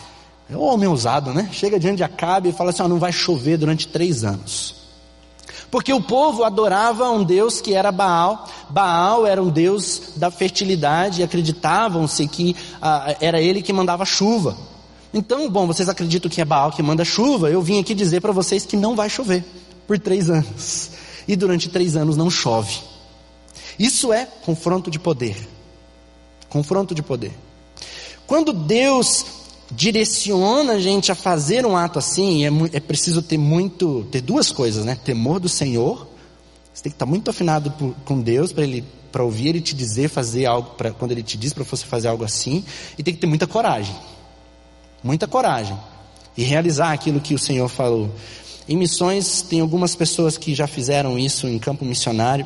é 0.49 0.57
um 0.57 0.63
homem 0.63 0.87
ousado, 0.89 1.31
né? 1.31 1.49
Chega 1.51 1.79
diante 1.79 1.97
de 1.97 2.03
Acabe 2.03 2.49
e 2.49 2.51
fala 2.51 2.71
assim: 2.71 2.81
não 2.83 2.97
vai 2.97 3.11
chover 3.11 3.57
durante 3.57 3.87
três 3.87 4.23
anos. 4.23 4.78
Porque 5.71 5.93
o 5.93 6.01
povo 6.01 6.43
adorava 6.43 7.09
um 7.11 7.23
Deus 7.23 7.61
que 7.61 7.73
era 7.73 7.91
Baal. 7.91 8.47
Baal 8.69 9.27
era 9.27 9.41
um 9.41 9.49
Deus 9.49 10.13
da 10.15 10.31
fertilidade 10.31 11.21
e 11.21 11.23
acreditavam-se 11.23 12.27
que 12.27 12.55
ah, 12.81 13.15
era 13.21 13.39
ele 13.39 13.61
que 13.61 13.71
mandava 13.71 14.03
chuva. 14.05 14.57
Então, 15.13 15.49
bom, 15.49 15.67
vocês 15.67 15.87
acreditam 15.89 16.29
que 16.29 16.41
é 16.41 16.45
Baal 16.45 16.71
que 16.71 16.81
manda 16.81 17.05
chuva? 17.05 17.49
Eu 17.49 17.61
vim 17.61 17.79
aqui 17.79 17.93
dizer 17.93 18.21
para 18.21 18.31
vocês 18.31 18.65
que 18.65 18.75
não 18.75 18.95
vai 18.95 19.09
chover 19.09 19.45
por 19.87 19.97
três 19.99 20.29
anos. 20.29 20.91
E 21.27 21.35
durante 21.35 21.69
três 21.69 21.95
anos 21.95 22.17
não 22.17 22.29
chove. 22.29 22.79
Isso 23.77 24.11
é 24.11 24.25
confronto 24.25 24.89
de 24.89 24.99
poder. 24.99 25.35
Confronto 26.49 26.95
de 26.95 27.03
poder. 27.03 27.31
Quando 28.25 28.51
Deus 28.53 29.25
direciona 29.71 30.73
a 30.73 30.79
gente 30.79 31.11
a 31.11 31.15
fazer 31.15 31.65
um 31.65 31.75
ato 31.75 31.99
assim, 31.99 32.45
é, 32.45 32.49
é 32.73 32.79
preciso 32.79 33.21
ter 33.21 33.37
muito, 33.37 34.07
ter 34.11 34.21
duas 34.21 34.51
coisas, 34.51 34.85
né? 34.85 34.97
Temor 35.03 35.39
do 35.39 35.49
Senhor, 35.49 36.07
você 36.73 36.83
tem 36.83 36.91
que 36.91 36.95
estar 36.95 37.05
muito 37.05 37.29
afinado 37.29 37.71
por, 37.71 37.93
com 38.05 38.19
Deus 38.21 38.51
para 38.51 38.63
ele, 38.63 38.83
para 39.11 39.23
ouvir 39.23 39.49
ele 39.49 39.61
te 39.61 39.75
dizer 39.75 40.09
fazer 40.09 40.45
algo, 40.45 40.71
pra, 40.71 40.91
quando 40.91 41.11
ele 41.11 41.23
te 41.23 41.37
diz 41.37 41.53
para 41.53 41.63
você 41.63 41.85
fazer 41.85 42.07
algo 42.07 42.23
assim, 42.23 42.63
e 42.97 43.03
tem 43.03 43.13
que 43.13 43.19
ter 43.19 43.27
muita 43.27 43.45
coragem, 43.45 43.95
muita 45.03 45.27
coragem 45.27 45.77
e 46.35 46.43
realizar 46.43 46.93
aquilo 46.93 47.19
que 47.19 47.33
o 47.33 47.39
Senhor 47.39 47.67
falou. 47.67 48.09
Em 48.67 48.77
missões 48.77 49.41
tem 49.41 49.59
algumas 49.59 49.95
pessoas 49.95 50.37
que 50.37 50.53
já 50.53 50.67
fizeram 50.67 51.17
isso 51.17 51.47
em 51.47 51.57
campo 51.59 51.83
missionário. 51.83 52.45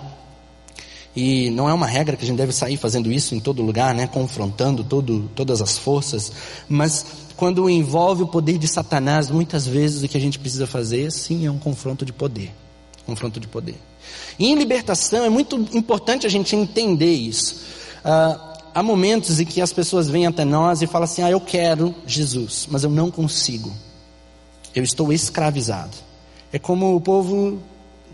E 1.16 1.52
não 1.52 1.70
é 1.70 1.74
uma 1.74 1.86
regra 1.86 2.18
que 2.18 2.24
a 2.24 2.28
gente 2.28 2.38
deve 2.38 2.52
sair 2.52 2.76
fazendo 2.76 3.12
isso 3.12 3.36
em 3.36 3.40
todo 3.40 3.62
lugar, 3.62 3.94
né? 3.94 4.08
confrontando 4.08 4.84
todo, 4.84 5.30
todas 5.36 5.62
as 5.62 5.78
forças, 5.78 6.32
mas 6.68 7.06
quando 7.36 7.70
envolve 7.70 8.24
o 8.24 8.28
poder 8.28 8.58
de 8.58 8.68
Satanás, 8.68 9.30
muitas 9.30 9.68
vezes 9.68 10.02
o 10.02 10.08
que 10.08 10.18
a 10.18 10.22
gente 10.22 10.40
precisa 10.40 10.66
fazer, 10.66 11.12
sim, 11.12 11.46
é 11.46 11.52
um 11.52 11.60
confronto 11.60 12.06
de 12.06 12.14
poder. 12.14 12.52
Confronto 13.06 13.40
de 13.40 13.48
poder. 13.48 13.76
E 14.40 14.48
em 14.48 14.56
libertação 14.56 15.24
é 15.24 15.30
muito 15.30 15.56
importante 15.74 16.26
a 16.26 16.30
gente 16.30 16.56
entender 16.56 17.14
isso. 17.14 17.62
Ah, 18.04 18.54
há 18.74 18.82
momentos 18.82 19.40
em 19.40 19.46
que 19.46 19.62
as 19.62 19.74
pessoas 19.74 20.10
vêm 20.10 20.26
até 20.26 20.46
nós 20.46 20.82
e 20.82 20.88
falam 20.88 21.06
assim: 21.06 21.22
Ah, 21.22 21.32
eu 21.32 21.42
quero 21.42 21.94
Jesus, 22.08 22.68
mas 22.72 22.84
eu 22.84 22.90
não 22.90 23.12
consigo. 23.12 23.72
Eu 24.74 24.84
estou 24.84 25.12
escravizado. 25.14 25.96
É 26.52 26.58
como 26.58 26.96
o 26.96 27.02
povo 27.02 27.60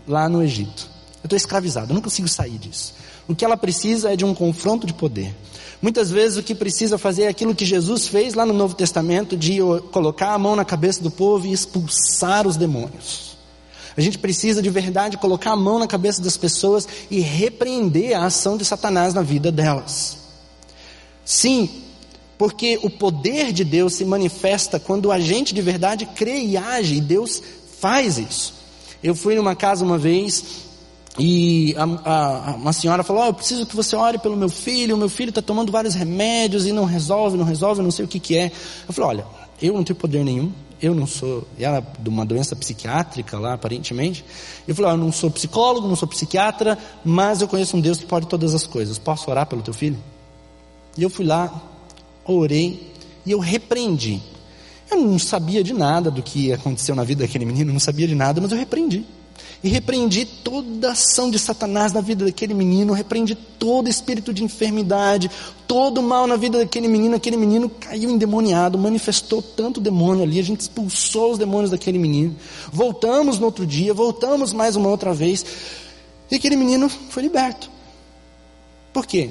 lá 0.06 0.28
no 0.28 0.42
Egito. 0.42 0.89
Eu 1.22 1.26
estou 1.26 1.36
escravizado, 1.36 1.90
eu 1.90 1.94
não 1.94 2.02
consigo 2.02 2.28
sair 2.28 2.58
disso. 2.58 2.94
O 3.28 3.34
que 3.34 3.44
ela 3.44 3.56
precisa 3.56 4.12
é 4.12 4.16
de 4.16 4.24
um 4.24 4.34
confronto 4.34 4.86
de 4.86 4.94
poder. 4.94 5.34
Muitas 5.82 6.10
vezes 6.10 6.36
o 6.36 6.42
que 6.42 6.54
precisa 6.54 6.98
fazer 6.98 7.22
é 7.22 7.28
aquilo 7.28 7.54
que 7.54 7.64
Jesus 7.64 8.06
fez 8.06 8.34
lá 8.34 8.44
no 8.44 8.52
Novo 8.52 8.74
Testamento, 8.74 9.36
de 9.36 9.58
colocar 9.92 10.34
a 10.34 10.38
mão 10.38 10.54
na 10.54 10.64
cabeça 10.64 11.02
do 11.02 11.10
povo 11.10 11.46
e 11.46 11.52
expulsar 11.52 12.46
os 12.46 12.56
demônios. 12.56 13.36
A 13.96 14.00
gente 14.00 14.18
precisa 14.18 14.62
de 14.62 14.70
verdade 14.70 15.16
colocar 15.16 15.52
a 15.52 15.56
mão 15.56 15.78
na 15.78 15.86
cabeça 15.86 16.22
das 16.22 16.36
pessoas 16.36 16.86
e 17.10 17.20
repreender 17.20 18.16
a 18.16 18.26
ação 18.26 18.56
de 18.56 18.64
Satanás 18.64 19.14
na 19.14 19.22
vida 19.22 19.50
delas. 19.50 20.18
Sim, 21.24 21.68
porque 22.38 22.78
o 22.82 22.90
poder 22.90 23.52
de 23.52 23.64
Deus 23.64 23.94
se 23.94 24.04
manifesta 24.04 24.80
quando 24.80 25.12
a 25.12 25.18
gente 25.18 25.54
de 25.54 25.60
verdade 25.60 26.06
crê 26.06 26.40
e 26.40 26.56
age, 26.56 26.96
e 26.96 27.00
Deus 27.00 27.42
faz 27.78 28.18
isso. 28.18 28.54
Eu 29.02 29.14
fui 29.14 29.34
numa 29.34 29.54
casa 29.54 29.84
uma 29.84 29.98
vez 29.98 30.44
e 31.18 31.74
a, 31.76 31.82
a, 31.82 32.54
uma 32.54 32.72
senhora 32.72 33.02
falou: 33.02 33.22
oh, 33.22 33.26
Eu 33.26 33.34
preciso 33.34 33.66
que 33.66 33.74
você 33.74 33.96
ore 33.96 34.18
pelo 34.18 34.36
meu 34.36 34.48
filho. 34.48 34.94
O 34.94 34.98
meu 34.98 35.08
filho 35.08 35.30
está 35.30 35.42
tomando 35.42 35.72
vários 35.72 35.94
remédios 35.94 36.66
e 36.66 36.72
não 36.72 36.84
resolve, 36.84 37.36
não 37.36 37.44
resolve, 37.44 37.82
não 37.82 37.90
sei 37.90 38.04
o 38.04 38.08
que, 38.08 38.20
que 38.20 38.36
é. 38.36 38.52
Eu 38.86 38.94
falei: 38.94 39.10
Olha, 39.10 39.26
eu 39.60 39.74
não 39.74 39.82
tenho 39.82 39.96
poder 39.96 40.24
nenhum. 40.24 40.52
Eu 40.80 40.94
não 40.94 41.06
sou. 41.06 41.46
Ela 41.58 41.84
de 41.98 42.08
uma 42.08 42.24
doença 42.24 42.54
psiquiátrica 42.54 43.38
lá, 43.38 43.54
aparentemente. 43.54 44.24
Eu 44.66 44.74
falei: 44.74 44.92
oh, 44.92 44.94
Eu 44.94 44.98
não 44.98 45.12
sou 45.12 45.30
psicólogo, 45.30 45.88
não 45.88 45.96
sou 45.96 46.08
psiquiatra, 46.08 46.78
mas 47.04 47.42
eu 47.42 47.48
conheço 47.48 47.76
um 47.76 47.80
Deus 47.80 47.98
que 47.98 48.06
pode 48.06 48.26
todas 48.26 48.54
as 48.54 48.66
coisas. 48.66 48.98
Posso 48.98 49.30
orar 49.30 49.46
pelo 49.46 49.62
teu 49.62 49.74
filho? 49.74 49.98
E 50.96 51.02
eu 51.02 51.10
fui 51.10 51.24
lá, 51.24 51.52
orei 52.24 52.92
e 53.26 53.32
eu 53.32 53.38
repreendi. 53.38 54.20
Eu 54.90 55.00
não 55.00 55.18
sabia 55.18 55.62
de 55.62 55.72
nada 55.72 56.10
do 56.10 56.22
que 56.22 56.52
aconteceu 56.52 56.94
na 56.94 57.04
vida 57.04 57.24
daquele 57.24 57.44
menino, 57.44 57.72
não 57.72 57.78
sabia 57.78 58.08
de 58.08 58.14
nada, 58.14 58.40
mas 58.40 58.50
eu 58.50 58.58
repreendi. 58.58 59.06
E 59.62 59.68
repreendi 59.68 60.24
toda 60.24 60.92
ação 60.92 61.30
de 61.30 61.38
Satanás 61.38 61.92
na 61.92 62.00
vida 62.00 62.24
daquele 62.24 62.54
menino, 62.54 62.94
repreendi 62.94 63.34
todo 63.34 63.90
espírito 63.90 64.32
de 64.32 64.42
enfermidade, 64.42 65.30
todo 65.68 66.02
mal 66.02 66.26
na 66.26 66.36
vida 66.36 66.58
daquele 66.58 66.88
menino. 66.88 67.14
Aquele 67.14 67.36
menino 67.36 67.68
caiu 67.68 68.10
endemoniado, 68.10 68.78
manifestou 68.78 69.42
tanto 69.42 69.78
demônio 69.78 70.22
ali, 70.22 70.38
a 70.38 70.42
gente 70.42 70.60
expulsou 70.60 71.32
os 71.32 71.38
demônios 71.38 71.70
daquele 71.70 71.98
menino. 71.98 72.34
Voltamos 72.72 73.38
no 73.38 73.44
outro 73.44 73.66
dia, 73.66 73.92
voltamos 73.92 74.54
mais 74.54 74.76
uma 74.76 74.88
outra 74.88 75.12
vez, 75.12 75.44
e 76.30 76.36
aquele 76.36 76.56
menino 76.56 76.88
foi 76.88 77.22
liberto. 77.22 77.70
Por 78.94 79.06
quê? 79.06 79.30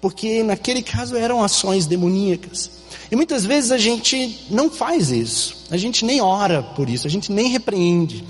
Porque 0.00 0.42
naquele 0.42 0.82
caso 0.82 1.16
eram 1.16 1.44
ações 1.44 1.86
demoníacas. 1.86 2.70
E 3.10 3.14
muitas 3.14 3.44
vezes 3.44 3.70
a 3.70 3.78
gente 3.78 4.46
não 4.50 4.68
faz 4.68 5.10
isso, 5.10 5.64
a 5.70 5.76
gente 5.76 6.04
nem 6.04 6.20
ora 6.20 6.62
por 6.62 6.90
isso, 6.90 7.06
a 7.06 7.10
gente 7.10 7.30
nem 7.30 7.48
repreende. 7.48 8.24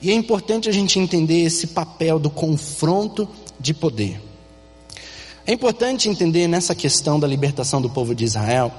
E 0.00 0.10
é 0.10 0.14
importante 0.14 0.68
a 0.68 0.72
gente 0.72 0.98
entender 0.98 1.42
esse 1.42 1.68
papel 1.68 2.18
do 2.18 2.30
confronto 2.30 3.28
de 3.58 3.72
poder. 3.72 4.20
É 5.46 5.52
importante 5.52 6.08
entender 6.08 6.48
nessa 6.48 6.74
questão 6.74 7.18
da 7.18 7.26
libertação 7.26 7.80
do 7.80 7.88
povo 7.88 8.14
de 8.14 8.24
Israel 8.24 8.72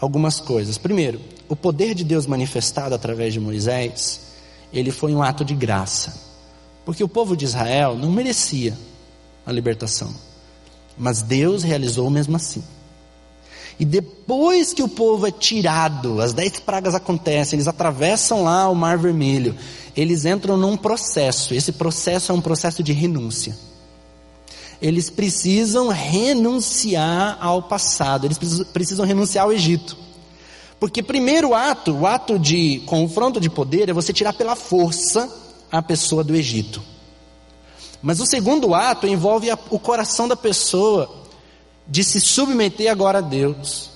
algumas 0.00 0.38
coisas. 0.38 0.78
Primeiro, 0.78 1.20
o 1.48 1.56
poder 1.56 1.94
de 1.94 2.04
Deus 2.04 2.26
manifestado 2.26 2.94
através 2.94 3.32
de 3.32 3.40
Moisés, 3.40 4.20
ele 4.72 4.90
foi 4.90 5.14
um 5.14 5.22
ato 5.22 5.44
de 5.44 5.54
graça. 5.54 6.14
Porque 6.84 7.02
o 7.02 7.08
povo 7.08 7.36
de 7.36 7.44
Israel 7.44 7.96
não 7.96 8.10
merecia 8.10 8.76
a 9.44 9.52
libertação. 9.52 10.14
Mas 10.96 11.22
Deus 11.22 11.62
realizou 11.62 12.08
mesmo 12.08 12.36
assim. 12.36 12.62
E 13.78 13.84
depois 13.84 14.72
que 14.72 14.82
o 14.82 14.88
povo 14.88 15.26
é 15.26 15.30
tirado, 15.30 16.20
as 16.20 16.32
dez 16.32 16.60
pragas 16.60 16.94
acontecem, 16.94 17.56
eles 17.56 17.66
atravessam 17.66 18.44
lá 18.44 18.68
o 18.68 18.74
Mar 18.74 18.96
Vermelho, 18.96 19.56
eles 19.96 20.24
entram 20.24 20.56
num 20.56 20.76
processo. 20.76 21.54
Esse 21.54 21.72
processo 21.72 22.30
é 22.30 22.34
um 22.34 22.40
processo 22.40 22.82
de 22.82 22.92
renúncia. 22.92 23.56
Eles 24.80 25.10
precisam 25.10 25.88
renunciar 25.88 27.38
ao 27.40 27.62
passado, 27.62 28.26
eles 28.26 28.38
precisam 28.72 29.04
renunciar 29.04 29.44
ao 29.44 29.52
Egito. 29.52 29.96
Porque 30.78 31.02
primeiro 31.02 31.54
ato, 31.54 31.92
o 31.92 32.06
ato 32.06 32.38
de 32.38 32.80
confronto 32.86 33.40
de 33.40 33.48
poder, 33.48 33.88
é 33.88 33.92
você 33.92 34.12
tirar 34.12 34.34
pela 34.34 34.54
força 34.54 35.32
a 35.70 35.80
pessoa 35.80 36.22
do 36.22 36.34
Egito. 36.34 36.82
Mas 38.02 38.20
o 38.20 38.26
segundo 38.26 38.74
ato 38.74 39.06
envolve 39.06 39.50
a, 39.50 39.58
o 39.70 39.78
coração 39.78 40.28
da 40.28 40.36
pessoa 40.36 41.23
de 41.86 42.02
se 42.02 42.20
submeter 42.20 42.90
agora 42.90 43.18
a 43.18 43.22
Deus, 43.22 43.90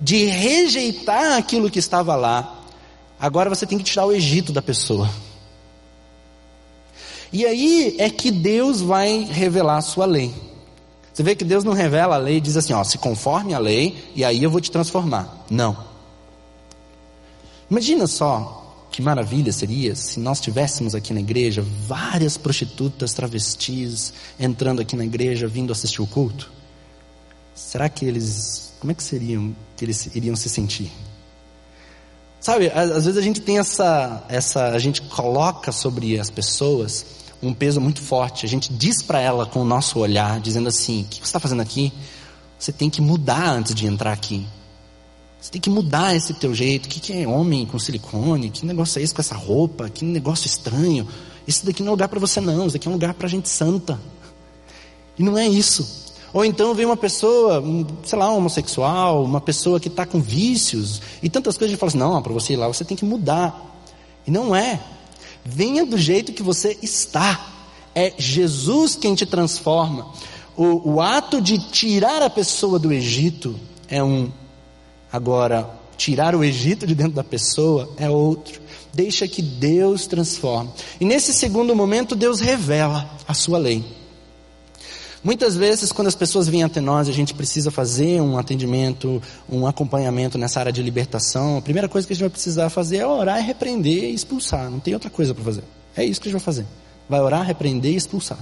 de 0.00 0.26
rejeitar 0.26 1.36
aquilo 1.36 1.70
que 1.70 1.78
estava 1.78 2.14
lá. 2.14 2.62
Agora 3.18 3.50
você 3.50 3.66
tem 3.66 3.78
que 3.78 3.84
tirar 3.84 4.06
o 4.06 4.12
Egito 4.12 4.52
da 4.52 4.62
pessoa. 4.62 5.10
E 7.32 7.44
aí 7.44 7.96
é 7.98 8.08
que 8.08 8.30
Deus 8.30 8.80
vai 8.80 9.24
revelar 9.24 9.78
a 9.78 9.82
sua 9.82 10.06
lei. 10.06 10.32
Você 11.12 11.22
vê 11.22 11.34
que 11.34 11.44
Deus 11.44 11.64
não 11.64 11.72
revela 11.72 12.14
a 12.14 12.18
lei 12.18 12.36
e 12.36 12.40
diz 12.40 12.56
assim, 12.56 12.72
ó, 12.72 12.84
se 12.84 12.96
conforme 12.96 13.52
a 13.52 13.58
lei 13.58 14.12
e 14.14 14.24
aí 14.24 14.42
eu 14.42 14.50
vou 14.50 14.60
te 14.60 14.70
transformar. 14.70 15.44
Não. 15.50 15.76
Imagina 17.68 18.06
só 18.06 18.86
que 18.90 19.02
maravilha 19.02 19.52
seria 19.52 19.94
se 19.94 20.18
nós 20.20 20.40
tivéssemos 20.40 20.94
aqui 20.94 21.12
na 21.12 21.20
igreja 21.20 21.64
várias 21.86 22.36
prostitutas 22.36 23.12
travestis 23.12 24.12
entrando 24.38 24.80
aqui 24.80 24.96
na 24.96 25.04
igreja, 25.04 25.46
vindo 25.46 25.72
assistir 25.72 26.00
o 26.00 26.06
culto? 26.06 26.57
Será 27.58 27.88
que 27.88 28.04
eles, 28.04 28.72
como 28.78 28.92
é 28.92 28.94
que 28.94 29.02
seriam, 29.02 29.54
que 29.76 29.84
eles 29.84 30.08
iriam 30.14 30.36
se 30.36 30.48
sentir? 30.48 30.92
Sabe, 32.40 32.70
às 32.70 33.04
vezes 33.04 33.16
a 33.16 33.20
gente 33.20 33.40
tem 33.40 33.58
essa, 33.58 34.24
essa, 34.28 34.68
a 34.68 34.78
gente 34.78 35.02
coloca 35.02 35.72
sobre 35.72 36.18
as 36.18 36.30
pessoas 36.30 37.04
um 37.42 37.52
peso 37.52 37.80
muito 37.80 38.00
forte. 38.00 38.46
A 38.46 38.48
gente 38.48 38.72
diz 38.72 39.02
para 39.02 39.20
ela 39.20 39.44
com 39.44 39.60
o 39.60 39.64
nosso 39.64 39.98
olhar, 39.98 40.40
dizendo 40.40 40.68
assim: 40.68 41.02
o 41.02 41.04
que 41.06 41.16
você 41.16 41.24
está 41.24 41.40
fazendo 41.40 41.60
aqui? 41.60 41.92
Você 42.58 42.70
tem 42.70 42.88
que 42.88 43.02
mudar 43.02 43.50
antes 43.50 43.74
de 43.74 43.86
entrar 43.86 44.12
aqui. 44.12 44.46
Você 45.40 45.50
tem 45.50 45.60
que 45.60 45.68
mudar 45.68 46.14
esse 46.14 46.32
teu 46.34 46.54
jeito. 46.54 46.86
O 46.86 46.88
que, 46.88 47.00
que 47.00 47.12
é 47.12 47.26
homem 47.26 47.66
com 47.66 47.78
silicone? 47.78 48.50
Que 48.50 48.64
negócio 48.64 49.00
é 49.00 49.02
esse 49.02 49.12
com 49.12 49.20
essa 49.20 49.36
roupa? 49.36 49.90
Que 49.90 50.04
negócio 50.04 50.46
estranho. 50.46 51.06
Esse 51.46 51.66
daqui 51.66 51.82
não 51.82 51.88
é 51.88 51.90
lugar 51.90 52.08
para 52.08 52.20
você 52.20 52.40
não. 52.40 52.66
Esse 52.66 52.74
daqui 52.74 52.86
é 52.86 52.90
um 52.90 52.94
lugar 52.94 53.14
para 53.14 53.28
gente 53.28 53.48
santa. 53.48 54.00
E 55.18 55.22
não 55.22 55.36
é 55.36 55.46
isso. 55.46 56.07
Ou 56.32 56.44
então 56.44 56.74
vem 56.74 56.84
uma 56.84 56.96
pessoa, 56.96 57.62
sei 58.04 58.18
lá, 58.18 58.30
homossexual, 58.30 59.24
uma 59.24 59.40
pessoa 59.40 59.80
que 59.80 59.88
está 59.88 60.04
com 60.04 60.20
vícios 60.20 61.00
e 61.22 61.28
tantas 61.28 61.56
coisas 61.56 61.74
e 61.74 61.78
fala 61.78 61.88
assim: 61.88 61.98
não, 61.98 62.22
para 62.22 62.32
você 62.32 62.52
ir 62.52 62.56
lá 62.56 62.68
você 62.68 62.84
tem 62.84 62.96
que 62.96 63.04
mudar. 63.04 63.64
E 64.26 64.30
não 64.30 64.54
é. 64.54 64.80
Venha 65.44 65.86
do 65.86 65.96
jeito 65.96 66.32
que 66.32 66.42
você 66.42 66.76
está. 66.82 67.54
É 67.94 68.12
Jesus 68.18 68.94
quem 68.94 69.14
te 69.14 69.24
transforma. 69.24 70.12
O, 70.56 70.94
o 70.94 71.00
ato 71.00 71.40
de 71.40 71.58
tirar 71.58 72.22
a 72.22 72.28
pessoa 72.28 72.78
do 72.78 72.92
Egito 72.92 73.58
é 73.88 74.02
um 74.02 74.30
Agora, 75.10 75.68
tirar 75.96 76.34
o 76.34 76.44
Egito 76.44 76.86
de 76.86 76.94
dentro 76.94 77.14
da 77.14 77.24
pessoa 77.24 77.88
é 77.96 78.10
outro. 78.10 78.60
Deixa 78.92 79.26
que 79.26 79.40
Deus 79.40 80.06
transforme. 80.06 80.70
E 81.00 81.04
nesse 81.04 81.32
segundo 81.32 81.74
momento, 81.74 82.14
Deus 82.14 82.40
revela 82.40 83.08
a 83.26 83.32
sua 83.32 83.58
lei. 83.58 83.84
Muitas 85.22 85.56
vezes, 85.56 85.90
quando 85.90 86.08
as 86.08 86.14
pessoas 86.14 86.48
vêm 86.48 86.62
até 86.62 86.80
nós, 86.80 87.08
a 87.08 87.12
gente 87.12 87.34
precisa 87.34 87.70
fazer 87.70 88.20
um 88.20 88.38
atendimento, 88.38 89.20
um 89.50 89.66
acompanhamento 89.66 90.38
nessa 90.38 90.60
área 90.60 90.72
de 90.72 90.82
libertação. 90.82 91.58
A 91.58 91.62
primeira 91.62 91.88
coisa 91.88 92.06
que 92.06 92.12
a 92.12 92.16
gente 92.16 92.22
vai 92.22 92.30
precisar 92.30 92.70
fazer 92.70 92.98
é 92.98 93.06
orar, 93.06 93.42
repreender 93.44 94.04
e 94.04 94.14
expulsar. 94.14 94.70
Não 94.70 94.78
tem 94.78 94.94
outra 94.94 95.10
coisa 95.10 95.34
para 95.34 95.44
fazer. 95.44 95.64
É 95.96 96.04
isso 96.04 96.20
que 96.20 96.28
a 96.28 96.30
gente 96.30 96.40
vai 96.40 96.44
fazer. 96.44 96.66
Vai 97.08 97.20
orar, 97.20 97.44
repreender 97.44 97.92
e 97.92 97.96
expulsar. 97.96 98.38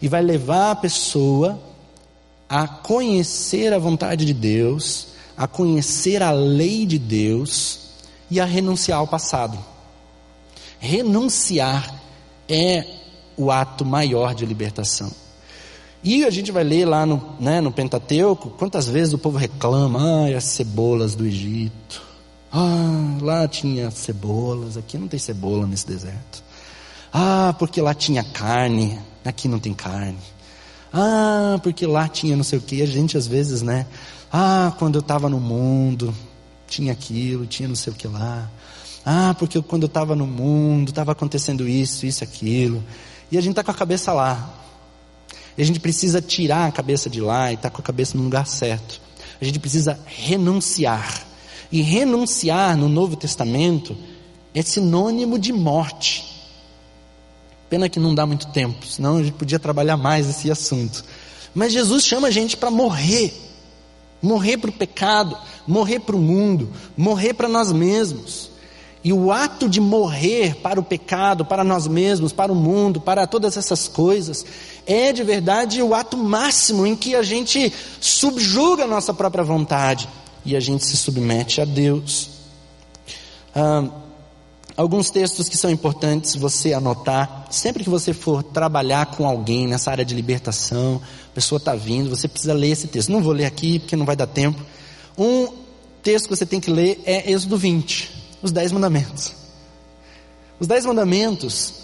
E 0.00 0.08
vai 0.08 0.22
levar 0.22 0.70
a 0.70 0.76
pessoa 0.76 1.58
a 2.48 2.68
conhecer 2.68 3.72
a 3.72 3.78
vontade 3.78 4.24
de 4.24 4.32
Deus 4.32 5.16
a 5.36 5.46
conhecer 5.46 6.22
a 6.22 6.30
lei 6.30 6.86
de 6.86 6.98
Deus 6.98 7.80
e 8.30 8.40
a 8.40 8.44
renunciar 8.44 8.98
ao 8.98 9.06
passado. 9.06 9.58
Renunciar 10.78 11.94
é 12.48 12.84
o 13.36 13.50
ato 13.50 13.84
maior 13.84 14.34
de 14.34 14.46
libertação. 14.46 15.10
E 16.02 16.24
a 16.24 16.30
gente 16.30 16.52
vai 16.52 16.62
ler 16.62 16.84
lá 16.84 17.04
no, 17.04 17.22
né, 17.40 17.60
no 17.60 17.72
Pentateuco, 17.72 18.50
quantas 18.50 18.88
vezes 18.88 19.12
o 19.14 19.18
povo 19.18 19.38
reclama, 19.38 20.00
ah, 20.00 20.36
as 20.36 20.44
cebolas 20.44 21.14
do 21.14 21.26
Egito. 21.26 22.02
Ah, 22.52 23.18
lá 23.20 23.48
tinha 23.48 23.90
cebolas, 23.90 24.76
aqui 24.76 24.96
não 24.96 25.08
tem 25.08 25.18
cebola 25.18 25.66
nesse 25.66 25.86
deserto. 25.86 26.42
Ah, 27.12 27.54
porque 27.58 27.80
lá 27.80 27.92
tinha 27.92 28.22
carne, 28.22 28.98
aqui 29.24 29.48
não 29.48 29.58
tem 29.58 29.74
carne. 29.74 30.18
Ah, 30.92 31.58
porque 31.62 31.86
lá 31.86 32.08
tinha 32.08 32.36
não 32.36 32.44
sei 32.44 32.58
o 32.58 32.62
que. 32.62 32.82
A 32.82 32.86
gente 32.86 33.16
às 33.16 33.26
vezes, 33.26 33.62
né, 33.62 33.86
ah, 34.32 34.72
quando 34.78 34.96
eu 34.96 35.00
estava 35.00 35.28
no 35.28 35.40
mundo, 35.40 36.14
tinha 36.66 36.92
aquilo, 36.92 37.46
tinha 37.46 37.68
não 37.68 37.76
sei 37.76 37.92
o 37.92 37.96
que 37.96 38.06
lá. 38.06 38.50
Ah, 39.04 39.34
porque 39.38 39.60
quando 39.62 39.84
eu 39.84 39.88
estava 39.88 40.16
no 40.16 40.26
mundo, 40.26 40.88
estava 40.88 41.12
acontecendo 41.12 41.68
isso, 41.68 42.06
isso, 42.06 42.24
aquilo. 42.24 42.82
E 43.30 43.38
a 43.38 43.40
gente 43.40 43.52
está 43.52 43.62
com 43.62 43.70
a 43.70 43.74
cabeça 43.74 44.12
lá. 44.12 44.65
E 45.56 45.62
a 45.62 45.64
gente 45.64 45.80
precisa 45.80 46.20
tirar 46.20 46.66
a 46.66 46.72
cabeça 46.72 47.08
de 47.08 47.20
lá 47.20 47.50
e 47.50 47.54
estar 47.54 47.70
tá 47.70 47.74
com 47.74 47.80
a 47.80 47.84
cabeça 47.84 48.16
no 48.16 48.24
lugar 48.24 48.46
certo. 48.46 49.00
A 49.40 49.44
gente 49.44 49.58
precisa 49.58 49.98
renunciar. 50.04 51.26
E 51.70 51.82
renunciar 51.82 52.76
no 52.76 52.88
Novo 52.88 53.16
Testamento 53.16 53.96
é 54.54 54.62
sinônimo 54.62 55.38
de 55.38 55.52
morte. 55.52 56.24
Pena 57.68 57.88
que 57.88 57.98
não 57.98 58.14
dá 58.14 58.24
muito 58.24 58.46
tempo, 58.48 58.86
senão 58.86 59.16
a 59.16 59.22
gente 59.22 59.34
podia 59.34 59.58
trabalhar 59.58 59.96
mais 59.96 60.28
esse 60.28 60.50
assunto. 60.50 61.04
Mas 61.54 61.72
Jesus 61.72 62.04
chama 62.04 62.28
a 62.28 62.30
gente 62.30 62.56
para 62.56 62.70
morrer 62.70 63.46
morrer 64.22 64.56
para 64.56 64.70
o 64.70 64.72
pecado, 64.72 65.36
morrer 65.66 66.00
para 66.00 66.16
o 66.16 66.20
mundo, 66.20 66.70
morrer 66.96 67.34
para 67.34 67.48
nós 67.48 67.72
mesmos. 67.72 68.50
E 69.06 69.12
o 69.12 69.30
ato 69.30 69.68
de 69.68 69.80
morrer 69.80 70.56
para 70.56 70.80
o 70.80 70.82
pecado, 70.82 71.44
para 71.44 71.62
nós 71.62 71.86
mesmos, 71.86 72.32
para 72.32 72.50
o 72.50 72.56
mundo, 72.56 73.00
para 73.00 73.24
todas 73.24 73.56
essas 73.56 73.86
coisas, 73.86 74.44
é 74.84 75.12
de 75.12 75.22
verdade 75.22 75.80
o 75.80 75.94
ato 75.94 76.16
máximo 76.16 76.84
em 76.84 76.96
que 76.96 77.14
a 77.14 77.22
gente 77.22 77.72
subjuga 78.00 78.82
a 78.82 78.86
nossa 78.88 79.14
própria 79.14 79.44
vontade 79.44 80.08
e 80.44 80.56
a 80.56 80.58
gente 80.58 80.84
se 80.84 80.96
submete 80.96 81.60
a 81.60 81.64
Deus. 81.64 82.30
Ah, 83.54 83.84
alguns 84.76 85.08
textos 85.08 85.48
que 85.48 85.56
são 85.56 85.70
importantes 85.70 86.34
você 86.34 86.72
anotar, 86.72 87.46
sempre 87.48 87.84
que 87.84 87.90
você 87.90 88.12
for 88.12 88.42
trabalhar 88.42 89.06
com 89.06 89.24
alguém 89.24 89.68
nessa 89.68 89.88
área 89.88 90.04
de 90.04 90.16
libertação, 90.16 91.00
pessoa 91.32 91.58
está 91.58 91.76
vindo, 91.76 92.10
você 92.10 92.26
precisa 92.26 92.52
ler 92.52 92.72
esse 92.72 92.88
texto. 92.88 93.12
Não 93.12 93.22
vou 93.22 93.32
ler 93.32 93.44
aqui 93.44 93.78
porque 93.78 93.94
não 93.94 94.04
vai 94.04 94.16
dar 94.16 94.26
tempo. 94.26 94.60
Um 95.16 95.46
texto 96.02 96.24
que 96.24 96.34
você 96.34 96.44
tem 96.44 96.58
que 96.58 96.72
ler 96.72 97.00
é 97.06 97.30
Êxodo 97.30 97.56
20, 97.56 98.25
os 98.42 98.52
Dez 98.52 98.72
Mandamentos. 98.72 99.34
Os 100.58 100.66
Dez 100.66 100.86
Mandamentos, 100.86 101.74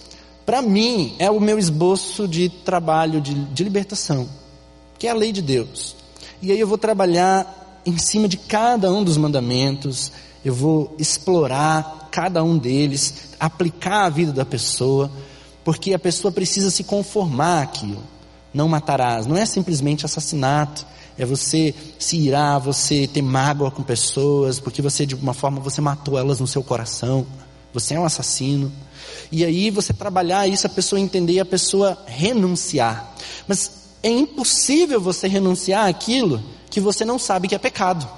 para 0.47 0.63
mim, 0.63 1.15
é 1.19 1.31
o 1.31 1.41
meu 1.41 1.59
esboço 1.59 2.27
de 2.27 2.49
trabalho 2.49 3.21
de, 3.21 3.35
de 3.35 3.65
libertação, 3.65 4.29
que 4.99 5.07
é 5.07 5.11
a 5.11 5.15
lei 5.15 5.33
de 5.33 5.43
Deus. 5.43 5.97
E 6.41 6.51
aí 6.51 6.59
eu 6.59 6.67
vou 6.67 6.79
trabalhar 6.79 7.81
em 7.85 7.99
cima 7.99 8.29
de 8.29 8.37
cada 8.37 8.91
um 8.93 9.03
dos 9.03 9.17
mandamentos, 9.17 10.13
eu 10.45 10.55
vou 10.55 10.95
explorar 10.99 12.09
cada 12.11 12.43
um 12.43 12.59
deles, 12.59 13.15
aplicar 13.39 14.05
a 14.05 14.09
vida 14.09 14.33
da 14.33 14.45
pessoa, 14.45 15.11
porque 15.65 15.95
a 15.95 15.99
pessoa 15.99 16.33
precisa 16.33 16.71
se 16.71 16.85
conformar 16.85 17.63
àquilo. 17.63 18.03
Não 18.53 18.69
matarás, 18.69 19.27
não 19.27 19.37
é 19.37 19.47
simplesmente 19.47 20.05
assassinato, 20.05 20.85
é 21.23 21.27
você 21.27 21.75
se 21.99 22.17
irar, 22.17 22.61
você 22.61 23.07
ter 23.07 23.23
mágoa 23.23 23.71
com 23.71 23.83
pessoas, 23.83 24.59
porque 24.59 24.83
você 24.83 25.07
de 25.07 25.15
alguma 25.15 25.35
forma 25.35 25.61
você 25.61 25.81
matou 25.81 26.19
elas 26.19 26.41
no 26.41 26.47
seu 26.47 26.63
coração. 26.63 27.27
Você 27.73 27.95
é 27.95 28.01
um 28.01 28.05
assassino. 28.05 28.71
E 29.31 29.45
aí 29.45 29.71
você 29.71 29.93
trabalhar 29.93 30.47
isso, 30.47 30.67
a 30.67 30.71
pessoa 30.71 31.01
entender 31.01 31.35
e 31.35 31.41
a 31.41 31.45
pessoa 31.45 31.99
renunciar. 32.07 33.15
Mas 33.47 33.71
é 34.03 34.11
impossível 34.11 35.01
você 35.01 35.29
renunciar 35.29 35.89
aquilo 35.89 36.43
que 36.71 36.81
você 36.81 37.05
não 37.05 37.19
sabe 37.19 37.49
que 37.49 37.55
é 37.55 37.59
pecado. 37.59 38.09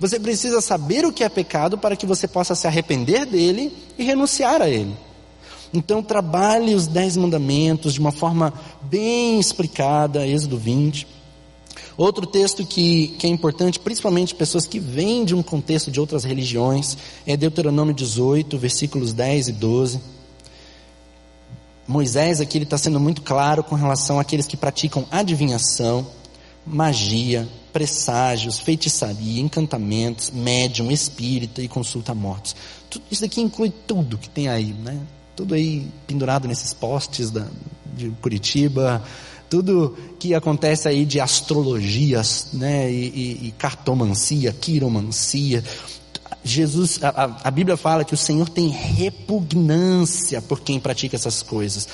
Você 0.00 0.18
precisa 0.18 0.60
saber 0.60 1.04
o 1.04 1.12
que 1.12 1.22
é 1.22 1.28
pecado 1.28 1.78
para 1.78 1.96
que 1.96 2.06
você 2.06 2.26
possa 2.26 2.54
se 2.54 2.66
arrepender 2.66 3.24
dele 3.24 3.72
e 3.96 4.04
renunciar 4.04 4.60
a 4.60 4.68
ele. 4.68 4.94
Então 5.72 6.02
trabalhe 6.02 6.74
os 6.74 6.86
dez 6.86 7.16
mandamentos 7.16 7.94
de 7.94 8.00
uma 8.00 8.12
forma 8.12 8.52
bem 8.82 9.40
explicada, 9.40 10.26
Êxodo 10.26 10.56
20. 10.56 11.06
Outro 11.96 12.26
texto 12.26 12.64
que, 12.66 13.08
que 13.18 13.26
é 13.26 13.30
importante, 13.30 13.78
principalmente 13.78 14.34
pessoas 14.34 14.66
que 14.66 14.78
vêm 14.78 15.24
de 15.24 15.34
um 15.34 15.42
contexto 15.42 15.90
de 15.90 16.00
outras 16.00 16.24
religiões, 16.24 16.96
é 17.26 17.36
Deuteronômio 17.36 17.94
18, 17.94 18.58
versículos 18.58 19.12
10 19.12 19.48
e 19.48 19.52
12. 19.52 20.00
Moisés 21.86 22.40
aqui 22.40 22.58
está 22.58 22.78
sendo 22.78 22.98
muito 22.98 23.22
claro 23.22 23.62
com 23.62 23.74
relação 23.74 24.18
àqueles 24.18 24.46
que 24.46 24.56
praticam 24.56 25.06
adivinhação, 25.10 26.06
magia, 26.66 27.46
presságios, 27.72 28.58
feitiçaria, 28.58 29.40
encantamentos, 29.40 30.30
médium, 30.30 30.90
espírita 30.90 31.60
e 31.60 31.68
consulta 31.68 32.14
mortos. 32.14 32.56
Tudo, 32.88 33.04
isso 33.10 33.24
aqui 33.24 33.40
inclui 33.40 33.70
tudo 33.70 34.16
que 34.16 34.28
tem 34.28 34.48
aí, 34.48 34.72
né? 34.72 34.98
Tudo 35.36 35.54
aí 35.54 35.86
pendurado 36.06 36.48
nesses 36.48 36.72
postes 36.72 37.30
da, 37.30 37.46
de 37.94 38.10
Curitiba, 38.22 39.02
tudo 39.54 39.96
que 40.18 40.34
acontece 40.34 40.88
aí 40.88 41.04
de 41.04 41.20
astrologias, 41.20 42.48
né? 42.54 42.90
E, 42.90 43.04
e, 43.06 43.46
e 43.46 43.50
cartomancia, 43.52 44.52
quiromancia. 44.52 45.62
Jesus, 46.42 46.98
a, 47.00 47.38
a 47.44 47.50
Bíblia 47.52 47.76
fala 47.76 48.04
que 48.04 48.14
o 48.14 48.16
Senhor 48.16 48.48
tem 48.48 48.66
repugnância 48.66 50.42
por 50.42 50.60
quem 50.60 50.80
pratica 50.80 51.14
essas 51.14 51.40
coisas. 51.40 51.86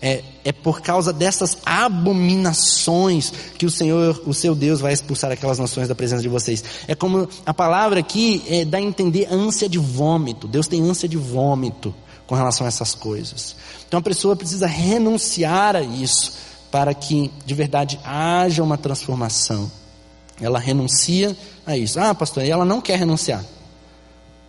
É, 0.00 0.22
é 0.44 0.52
por 0.52 0.80
causa 0.80 1.12
dessas 1.12 1.58
abominações 1.66 3.32
que 3.58 3.66
o 3.66 3.70
Senhor, 3.70 4.22
o 4.24 4.32
seu 4.32 4.54
Deus, 4.54 4.80
vai 4.80 4.92
expulsar 4.92 5.32
aquelas 5.32 5.58
nações 5.58 5.88
da 5.88 5.94
presença 5.96 6.22
de 6.22 6.28
vocês. 6.28 6.62
É 6.86 6.94
como 6.94 7.28
a 7.44 7.52
palavra 7.52 7.98
aqui 7.98 8.44
é, 8.46 8.64
dá 8.64 8.78
a 8.78 8.80
entender 8.80 9.26
ânsia 9.28 9.68
de 9.68 9.78
vômito. 9.78 10.46
Deus 10.46 10.68
tem 10.68 10.88
ânsia 10.88 11.08
de 11.08 11.16
vômito 11.16 11.92
com 12.28 12.36
relação 12.36 12.64
a 12.64 12.68
essas 12.68 12.94
coisas. 12.94 13.56
Então 13.88 13.98
a 13.98 14.02
pessoa 14.02 14.36
precisa 14.36 14.68
renunciar 14.68 15.74
a 15.74 15.82
isso 15.82 16.46
para 16.70 16.92
que 16.94 17.30
de 17.44 17.54
verdade 17.54 17.98
haja 18.04 18.62
uma 18.62 18.76
transformação. 18.76 19.70
Ela 20.40 20.58
renuncia 20.58 21.36
a 21.66 21.76
isso. 21.76 21.98
Ah, 21.98 22.14
pastor, 22.14 22.44
e 22.44 22.50
ela 22.50 22.64
não 22.64 22.80
quer 22.80 22.98
renunciar. 22.98 23.44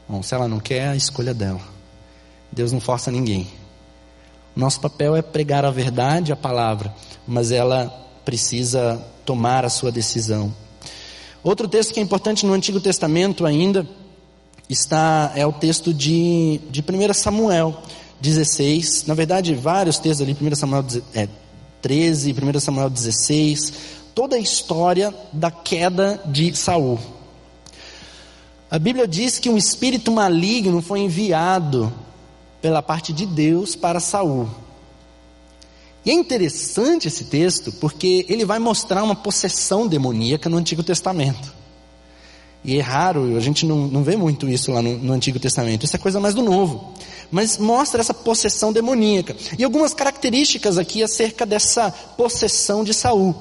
Bom, 0.08 0.22
se 0.22 0.34
ela 0.34 0.48
não 0.48 0.60
quer, 0.60 0.78
é 0.78 0.88
a 0.90 0.96
escolha 0.96 1.34
dela. 1.34 1.62
Deus 2.52 2.72
não 2.72 2.80
força 2.80 3.12
ninguém. 3.12 3.48
Nosso 4.56 4.80
papel 4.80 5.16
é 5.16 5.22
pregar 5.22 5.64
a 5.64 5.72
verdade, 5.72 6.32
a 6.32 6.36
palavra, 6.36 6.94
mas 7.28 7.52
ela 7.52 7.88
precisa 8.26 9.02
tomar 9.26 9.64
a 9.64 9.70
sua 9.70 9.92
decisão. 9.92 10.54
Outro 11.44 11.68
texto 11.68 11.94
que 11.94 12.00
é 12.00 12.04
importante 12.04 12.46
no 12.46 12.54
Antigo 12.54 12.80
Testamento 12.80 13.46
ainda 13.46 13.88
está 14.68 15.32
é 15.36 15.46
o 15.46 15.54
texto 15.54 15.94
de, 15.94 16.60
de 16.70 16.82
1 16.82 17.14
Samuel 17.14 17.82
16. 18.20 19.06
Na 19.06 19.14
verdade, 19.14 19.56
vários 19.56 19.98
textos 19.98 20.28
ali, 20.28 20.36
1 20.40 20.56
Samuel 20.56 20.86
é, 21.14 21.28
13, 21.82 22.34
1 22.34 22.60
Samuel 22.60 22.90
16, 22.90 23.74
toda 24.14 24.36
a 24.36 24.40
história 24.40 25.14
da 25.32 25.50
queda 25.50 26.22
de 26.26 26.56
Saul. 26.56 27.00
A 28.70 28.78
Bíblia 28.78 29.08
diz 29.08 29.40
que 29.40 29.50
um 29.50 29.58
espírito 29.58 30.12
maligno 30.12 30.82
foi 30.82 31.00
enviado 31.00 31.92
pela 32.62 32.82
parte 32.82 33.12
de 33.12 33.26
Deus 33.26 33.76
para 33.76 34.00
Saul. 34.00 34.48
E 36.06 36.12
é 36.12 36.14
interessante 36.14 37.08
esse 37.08 37.26
texto 37.26 37.72
porque 37.74 38.26
ele 38.30 38.46
vai 38.46 38.60
mostrar 38.60 39.04
uma 39.04 39.16
possessão 39.16 39.88
demoníaca 39.88 40.50
no 40.50 40.58
Antigo 40.58 40.84
Testamento. 40.84 41.54
E 42.64 42.78
é 42.78 42.82
raro, 42.82 43.38
a 43.38 43.40
gente 43.40 43.66
não, 43.66 43.88
não 43.88 44.04
vê 44.04 44.18
muito 44.18 44.48
isso 44.48 44.72
lá 44.72 44.82
no, 44.82 44.98
no 44.98 45.14
Antigo 45.14 45.40
Testamento, 45.40 45.86
isso 45.86 45.96
é 45.96 46.00
coisa 46.00 46.20
mais 46.20 46.36
do 46.36 46.42
Novo. 46.42 46.94
Mas 47.32 47.58
mostra 47.58 48.02
essa 48.02 48.14
possessão 48.14 48.74
demoníaca. 48.74 49.36
E 49.58 49.64
algumas 49.64 49.94
características 49.94 50.78
aqui 50.78 51.04
acerca 51.04 51.46
dessa 51.46 51.92
possessão 51.92 52.84
de 52.84 52.94
Saul. 52.94 53.36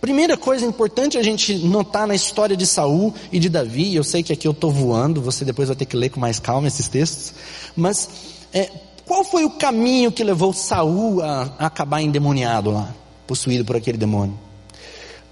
Primeira 0.00 0.36
coisa 0.36 0.64
importante 0.64 1.18
a 1.18 1.22
gente 1.22 1.54
notar 1.54 2.06
na 2.06 2.14
história 2.14 2.56
de 2.56 2.66
Saul 2.66 3.12
e 3.32 3.40
de 3.40 3.48
Davi, 3.48 3.96
eu 3.96 4.04
sei 4.04 4.22
que 4.22 4.32
aqui 4.32 4.46
eu 4.46 4.52
estou 4.52 4.70
voando, 4.70 5.20
você 5.20 5.44
depois 5.44 5.68
vai 5.68 5.76
ter 5.76 5.86
que 5.86 5.96
ler 5.96 6.10
com 6.10 6.20
mais 6.20 6.38
calma 6.38 6.68
esses 6.68 6.86
textos, 6.86 7.34
mas 7.74 8.08
é, 8.52 8.70
qual 9.04 9.24
foi 9.24 9.44
o 9.44 9.50
caminho 9.50 10.12
que 10.12 10.22
levou 10.22 10.52
Saul 10.52 11.20
a, 11.20 11.52
a 11.58 11.66
acabar 11.66 12.00
endemoniado 12.00 12.70
lá, 12.70 12.94
possuído 13.26 13.64
por 13.64 13.74
aquele 13.74 13.98
demônio? 13.98 14.38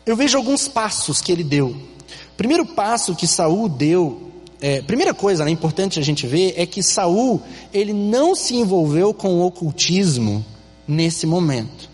Eu 0.04 0.16
vejo 0.16 0.36
alguns 0.36 0.66
passos 0.66 1.20
que 1.20 1.30
ele 1.30 1.44
deu. 1.44 1.76
Primeiro 2.36 2.66
passo 2.66 3.14
que 3.14 3.26
Saul 3.26 3.68
deu, 3.68 4.25
é, 4.60 4.80
primeira 4.80 5.12
coisa 5.12 5.44
né, 5.44 5.50
importante 5.50 5.98
a 5.98 6.02
gente 6.02 6.26
ver 6.26 6.54
é 6.56 6.64
que 6.64 6.82
Saul 6.82 7.42
ele 7.72 7.92
não 7.92 8.34
se 8.34 8.56
envolveu 8.56 9.12
com 9.12 9.34
o 9.34 9.44
ocultismo 9.44 10.44
nesse 10.88 11.26
momento. 11.26 11.90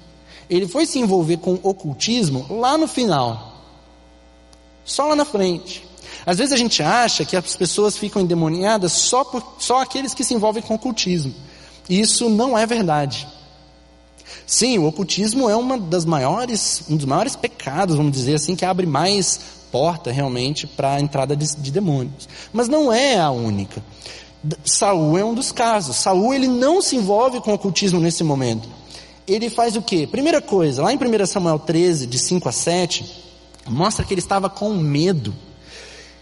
Ele 0.48 0.68
foi 0.68 0.86
se 0.86 0.98
envolver 0.98 1.38
com 1.38 1.54
o 1.54 1.60
ocultismo 1.62 2.46
lá 2.50 2.76
no 2.76 2.86
final, 2.86 3.64
só 4.84 5.06
lá 5.08 5.16
na 5.16 5.24
frente. 5.24 5.82
Às 6.24 6.38
vezes 6.38 6.52
a 6.52 6.56
gente 6.56 6.82
acha 6.82 7.24
que 7.24 7.36
as 7.36 7.56
pessoas 7.56 7.96
ficam 7.96 8.22
endemoniadas 8.22 8.92
só 8.92 9.24
por 9.24 9.56
só 9.58 9.80
aqueles 9.80 10.14
que 10.14 10.22
se 10.22 10.34
envolvem 10.34 10.62
com 10.62 10.74
o 10.74 10.76
ocultismo. 10.76 11.34
Isso 11.88 12.28
não 12.28 12.56
é 12.56 12.64
verdade. 12.64 13.26
Sim, 14.46 14.78
o 14.78 14.86
ocultismo 14.86 15.48
é 15.48 15.56
uma 15.56 15.78
das 15.78 16.04
maiores, 16.04 16.84
um 16.88 16.96
dos 16.96 17.06
maiores 17.06 17.34
pecados, 17.34 17.96
vamos 17.96 18.12
dizer 18.12 18.34
assim, 18.34 18.54
que 18.54 18.64
abre 18.64 18.86
mais 18.86 19.40
porta 19.72 20.12
realmente 20.12 20.66
para 20.66 20.94
a 20.94 21.00
entrada 21.00 21.34
de, 21.34 21.56
de 21.56 21.70
demônios. 21.72 22.28
Mas 22.52 22.68
não 22.68 22.92
é 22.92 23.18
a 23.18 23.30
única. 23.30 23.82
Saul 24.64 25.16
é 25.16 25.24
um 25.24 25.34
dos 25.34 25.50
casos. 25.50 25.96
Saul 25.96 26.34
ele 26.34 26.46
não 26.46 26.82
se 26.82 26.94
envolve 26.94 27.40
com 27.40 27.54
ocultismo 27.54 27.98
nesse 27.98 28.22
momento. 28.22 28.68
Ele 29.26 29.48
faz 29.48 29.74
o 29.74 29.82
quê? 29.82 30.06
Primeira 30.06 30.42
coisa, 30.42 30.82
lá 30.82 30.92
em 30.92 30.98
1 30.98 31.26
Samuel 31.26 31.58
13, 31.58 32.06
de 32.06 32.18
5 32.18 32.48
a 32.48 32.52
7, 32.52 33.04
mostra 33.68 34.04
que 34.04 34.12
ele 34.12 34.20
estava 34.20 34.50
com 34.50 34.74
medo. 34.74 35.34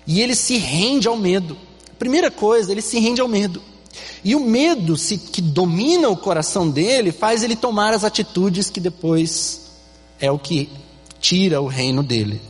E 0.06 0.20
ele 0.20 0.36
se 0.36 0.56
rende 0.56 1.08
ao 1.08 1.16
medo. 1.16 1.56
Primeira 1.98 2.30
coisa, 2.30 2.70
ele 2.70 2.82
se 2.82 2.98
rende 3.00 3.20
ao 3.20 3.28
medo. 3.28 3.60
E 4.22 4.36
o 4.36 4.40
medo 4.40 4.96
se, 4.96 5.18
que 5.18 5.40
domina 5.40 6.08
o 6.08 6.16
coração 6.16 6.70
dele 6.70 7.10
faz 7.10 7.42
ele 7.42 7.56
tomar 7.56 7.92
as 7.92 8.04
atitudes 8.04 8.70
que 8.70 8.78
depois 8.78 9.62
é 10.20 10.30
o 10.30 10.38
que 10.38 10.68
tira 11.18 11.60
o 11.60 11.66
reino 11.66 12.02
dele. 12.02 12.40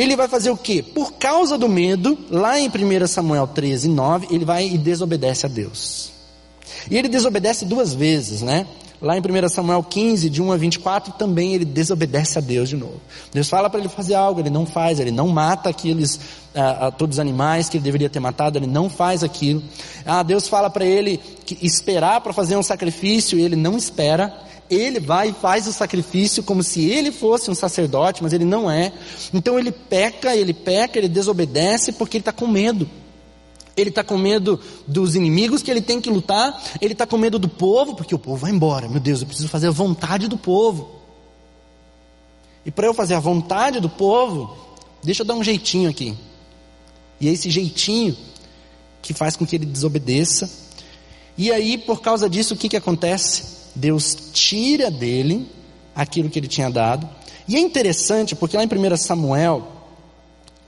Ele 0.00 0.16
vai 0.16 0.28
fazer 0.28 0.48
o 0.48 0.56
quê? 0.56 0.82
Por 0.82 1.12
causa 1.12 1.58
do 1.58 1.68
medo, 1.68 2.16
lá 2.30 2.58
em 2.58 2.70
1 2.70 3.06
Samuel 3.06 3.46
13, 3.46 3.86
9, 3.86 4.28
ele 4.30 4.46
vai 4.46 4.66
e 4.66 4.78
desobedece 4.78 5.44
a 5.44 5.48
Deus. 5.48 6.10
E 6.90 6.96
ele 6.96 7.06
desobedece 7.06 7.66
duas 7.66 7.92
vezes, 7.92 8.40
né? 8.40 8.66
Lá 9.02 9.18
em 9.18 9.20
1 9.20 9.48
Samuel 9.50 9.82
15, 9.82 10.30
de 10.30 10.40
1 10.40 10.52
a 10.52 10.56
24, 10.56 11.12
também 11.18 11.52
ele 11.52 11.66
desobedece 11.66 12.38
a 12.38 12.40
Deus 12.40 12.70
de 12.70 12.78
novo. 12.78 12.98
Deus 13.30 13.46
fala 13.50 13.68
para 13.68 13.78
ele 13.78 13.90
fazer 13.90 14.14
algo, 14.14 14.40
ele 14.40 14.48
não 14.48 14.64
faz, 14.64 14.98
ele 15.00 15.10
não 15.10 15.28
mata 15.28 15.68
aqueles, 15.68 16.18
ah, 16.54 16.86
ah, 16.86 16.90
todos 16.90 17.16
os 17.16 17.20
animais 17.20 17.68
que 17.68 17.76
ele 17.76 17.84
deveria 17.84 18.08
ter 18.08 18.20
matado, 18.20 18.58
ele 18.58 18.66
não 18.66 18.88
faz 18.88 19.22
aquilo. 19.22 19.62
Ah, 20.06 20.22
Deus 20.22 20.48
fala 20.48 20.70
para 20.70 20.86
ele 20.86 21.20
que 21.44 21.58
esperar 21.60 22.22
para 22.22 22.32
fazer 22.32 22.56
um 22.56 22.62
sacrifício, 22.62 23.38
ele 23.38 23.54
não 23.54 23.76
espera 23.76 24.48
ele 24.70 25.00
vai 25.00 25.30
e 25.30 25.32
faz 25.32 25.66
o 25.66 25.72
sacrifício 25.72 26.44
como 26.44 26.62
se 26.62 26.88
ele 26.88 27.10
fosse 27.10 27.50
um 27.50 27.54
sacerdote, 27.54 28.22
mas 28.22 28.32
ele 28.32 28.44
não 28.44 28.70
é. 28.70 28.92
Então 29.34 29.58
ele 29.58 29.72
peca, 29.72 30.34
ele 30.36 30.54
peca, 30.54 30.96
ele 30.96 31.08
desobedece 31.08 31.92
porque 31.92 32.18
ele 32.18 32.22
está 32.22 32.32
com 32.32 32.46
medo. 32.46 32.88
Ele 33.76 33.90
está 33.90 34.04
com 34.04 34.16
medo 34.16 34.60
dos 34.86 35.16
inimigos 35.16 35.62
que 35.62 35.70
ele 35.70 35.80
tem 35.80 36.00
que 36.00 36.10
lutar, 36.10 36.62
ele 36.80 36.92
está 36.92 37.06
com 37.06 37.18
medo 37.18 37.38
do 37.38 37.48
povo, 37.48 37.96
porque 37.96 38.14
o 38.14 38.18
povo 38.18 38.36
vai 38.36 38.52
embora. 38.52 38.88
Meu 38.88 39.00
Deus, 39.00 39.20
eu 39.20 39.26
preciso 39.26 39.48
fazer 39.48 39.66
a 39.68 39.72
vontade 39.72 40.28
do 40.28 40.38
povo. 40.38 40.90
E 42.64 42.70
para 42.70 42.86
eu 42.86 42.94
fazer 42.94 43.14
a 43.14 43.20
vontade 43.20 43.80
do 43.80 43.88
povo, 43.88 44.56
deixa 45.02 45.22
eu 45.22 45.26
dar 45.26 45.34
um 45.34 45.42
jeitinho 45.42 45.90
aqui. 45.90 46.16
E 47.20 47.28
é 47.28 47.32
esse 47.32 47.50
jeitinho 47.50 48.16
que 49.02 49.12
faz 49.14 49.34
com 49.34 49.46
que 49.46 49.56
ele 49.56 49.66
desobedeça. 49.66 50.48
E 51.36 51.50
aí, 51.50 51.78
por 51.78 52.00
causa 52.00 52.28
disso, 52.28 52.54
o 52.54 52.56
que, 52.56 52.68
que 52.68 52.76
acontece? 52.76 53.59
Deus 53.74 54.16
tira 54.32 54.90
dele 54.90 55.48
aquilo 55.94 56.28
que 56.28 56.38
ele 56.38 56.48
tinha 56.48 56.70
dado. 56.70 57.08
E 57.46 57.56
é 57.56 57.60
interessante, 57.60 58.34
porque 58.34 58.56
lá 58.56 58.64
em 58.64 58.66
1 58.66 58.96
Samuel, 58.96 59.66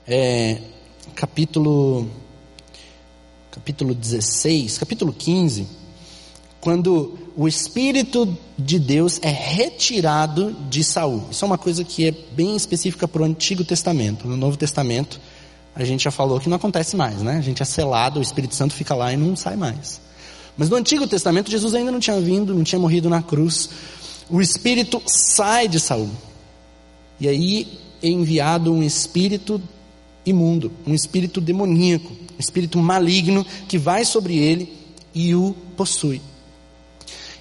é, 0.07 0.61
capítulo 1.15 2.09
capítulo 3.53 3.93
16, 3.93 4.79
capítulo 4.79 5.13
15, 5.13 5.67
quando 6.59 7.17
o 7.35 7.47
Espírito 7.47 8.37
de 8.57 8.79
Deus 8.79 9.19
é 9.21 9.29
retirado 9.29 10.53
de 10.69 10.83
Saul. 10.83 11.25
Isso 11.29 11.45
é 11.45 11.47
uma 11.47 11.57
coisa 11.57 11.83
que 11.83 12.07
é 12.07 12.11
bem 12.11 12.55
específica 12.55 13.07
para 13.07 13.21
o 13.21 13.25
Antigo 13.25 13.63
Testamento. 13.63 14.27
No 14.27 14.35
Novo 14.35 14.57
Testamento, 14.57 15.19
a 15.75 15.83
gente 15.83 16.03
já 16.03 16.11
falou 16.11 16.39
que 16.39 16.49
não 16.49 16.57
acontece 16.57 16.95
mais, 16.95 17.21
né? 17.21 17.37
A 17.37 17.41
gente 17.41 17.61
é 17.61 17.65
selado, 17.65 18.19
o 18.19 18.23
Espírito 18.23 18.55
Santo 18.55 18.73
fica 18.73 18.95
lá 18.95 19.13
e 19.13 19.17
não 19.17 19.35
sai 19.35 19.55
mais. 19.55 20.01
Mas 20.57 20.69
no 20.69 20.75
Antigo 20.75 21.07
Testamento, 21.07 21.49
Jesus 21.49 21.73
ainda 21.73 21.91
não 21.91 21.99
tinha 21.99 22.19
vindo, 22.19 22.53
não 22.53 22.63
tinha 22.63 22.79
morrido 22.79 23.09
na 23.09 23.21
cruz. 23.21 23.69
O 24.29 24.41
Espírito 24.41 25.01
sai 25.05 25.67
de 25.67 25.79
Saul. 25.79 26.09
E 27.19 27.27
aí 27.27 27.79
é 28.01 28.09
enviado 28.09 28.71
um 28.71 28.83
espírito 28.83 29.61
imundo, 30.25 30.71
um 30.85 30.93
espírito 30.93 31.39
demoníaco, 31.39 32.11
um 32.11 32.39
espírito 32.39 32.77
maligno 32.77 33.45
que 33.67 33.77
vai 33.77 34.05
sobre 34.05 34.37
ele 34.37 34.73
e 35.13 35.33
o 35.35 35.55
possui. 35.75 36.21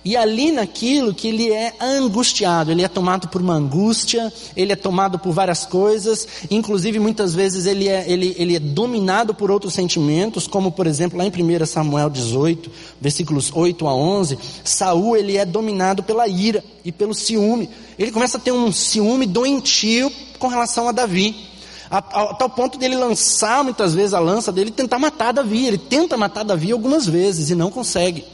E 0.05 0.16
ali 0.16 0.50
naquilo 0.50 1.14
que 1.14 1.28
ele 1.28 1.53
é 1.53 1.74
angustiado, 1.80 2.72
ele 2.72 2.82
é 2.82 2.88
tomado 2.88 3.28
por 3.28 3.40
uma 3.40 3.55
angústia, 3.55 4.32
ele 4.57 4.72
é 4.72 4.76
tomado 4.76 5.16
por 5.16 5.32
várias 5.32 5.64
coisas, 5.64 6.26
inclusive 6.50 6.98
muitas 6.98 7.34
vezes 7.34 7.66
ele 7.66 7.88
é, 7.88 8.05
ele, 8.11 8.34
ele 8.36 8.57
é 8.57 8.59
dominado 8.59 9.32
por 9.32 9.48
outros 9.48 9.74
sentimentos, 9.74 10.48
como 10.48 10.72
por 10.72 10.88
exemplo 10.88 11.16
lá 11.16 11.24
em 11.24 11.30
1 11.30 11.66
Samuel 11.66 12.11
18, 12.11 12.68
versículos 13.00 13.53
8 13.55 13.86
a 13.86 13.94
11, 13.94 14.38
Saul 14.64 15.16
ele 15.16 15.36
é 15.36 15.44
dominado 15.44 16.03
pela 16.03 16.26
ira 16.26 16.64
e 16.84 16.90
pelo 16.90 17.14
ciúme. 17.14 17.70
Ele 17.96 18.11
começa 18.11 18.38
a 18.38 18.40
ter 18.40 18.50
um 18.50 18.72
ciúme 18.72 19.24
doentio 19.24 20.11
com 20.36 20.48
relação 20.48 20.88
a 20.88 20.92
Davi. 20.92 21.48
A, 21.88 21.98
a, 21.98 22.22
a 22.30 22.34
tal 22.34 22.50
ponto 22.50 22.76
dele 22.76 22.96
lançar 22.96 23.62
muitas 23.62 23.94
vezes 23.94 24.14
a 24.14 24.18
lança 24.18 24.50
dele 24.50 24.70
e 24.70 24.72
tentar 24.72 24.98
matar 24.98 25.30
Davi. 25.30 25.64
Ele 25.64 25.78
tenta 25.78 26.16
matar 26.16 26.42
Davi 26.42 26.72
algumas 26.72 27.07
vezes 27.07 27.50
e 27.50 27.55
não 27.55 27.70
consegue. 27.70 28.24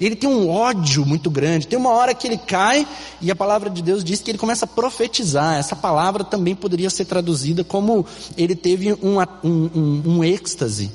Ele 0.00 0.16
tem 0.16 0.28
um 0.28 0.48
ódio 0.48 1.04
muito 1.06 1.30
grande. 1.30 1.66
Tem 1.66 1.78
uma 1.78 1.90
hora 1.90 2.14
que 2.14 2.26
ele 2.26 2.38
cai 2.38 2.86
e 3.20 3.30
a 3.30 3.36
palavra 3.36 3.70
de 3.70 3.82
Deus 3.82 4.02
diz 4.02 4.20
que 4.20 4.30
ele 4.30 4.38
começa 4.38 4.64
a 4.64 4.68
profetizar. 4.68 5.58
Essa 5.58 5.76
palavra 5.76 6.24
também 6.24 6.54
poderia 6.54 6.90
ser 6.90 7.04
traduzida 7.04 7.62
como 7.62 8.04
ele 8.36 8.54
teve 8.54 8.92
um, 8.94 9.20
um, 9.42 9.70
um, 9.74 10.02
um 10.06 10.24
êxtase. 10.24 10.90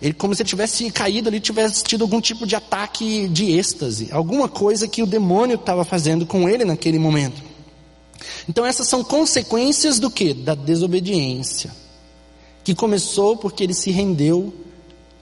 Ele, 0.00 0.12
como 0.12 0.34
se 0.34 0.42
ele 0.42 0.48
tivesse 0.48 0.90
caído 0.90 1.28
ali, 1.28 1.40
tivesse 1.40 1.82
tido 1.82 2.02
algum 2.02 2.20
tipo 2.20 2.46
de 2.46 2.54
ataque 2.54 3.28
de 3.28 3.52
êxtase. 3.52 4.08
Alguma 4.12 4.48
coisa 4.48 4.86
que 4.86 5.02
o 5.02 5.06
demônio 5.06 5.56
estava 5.56 5.84
fazendo 5.84 6.24
com 6.24 6.48
ele 6.48 6.64
naquele 6.64 6.98
momento. 6.98 7.42
Então 8.48 8.64
essas 8.64 8.88
são 8.88 9.02
consequências 9.02 9.98
do 9.98 10.10
que? 10.10 10.32
Da 10.32 10.54
desobediência. 10.54 11.70
Que 12.62 12.74
começou 12.74 13.36
porque 13.36 13.64
ele 13.64 13.74
se 13.74 13.90
rendeu 13.90 14.54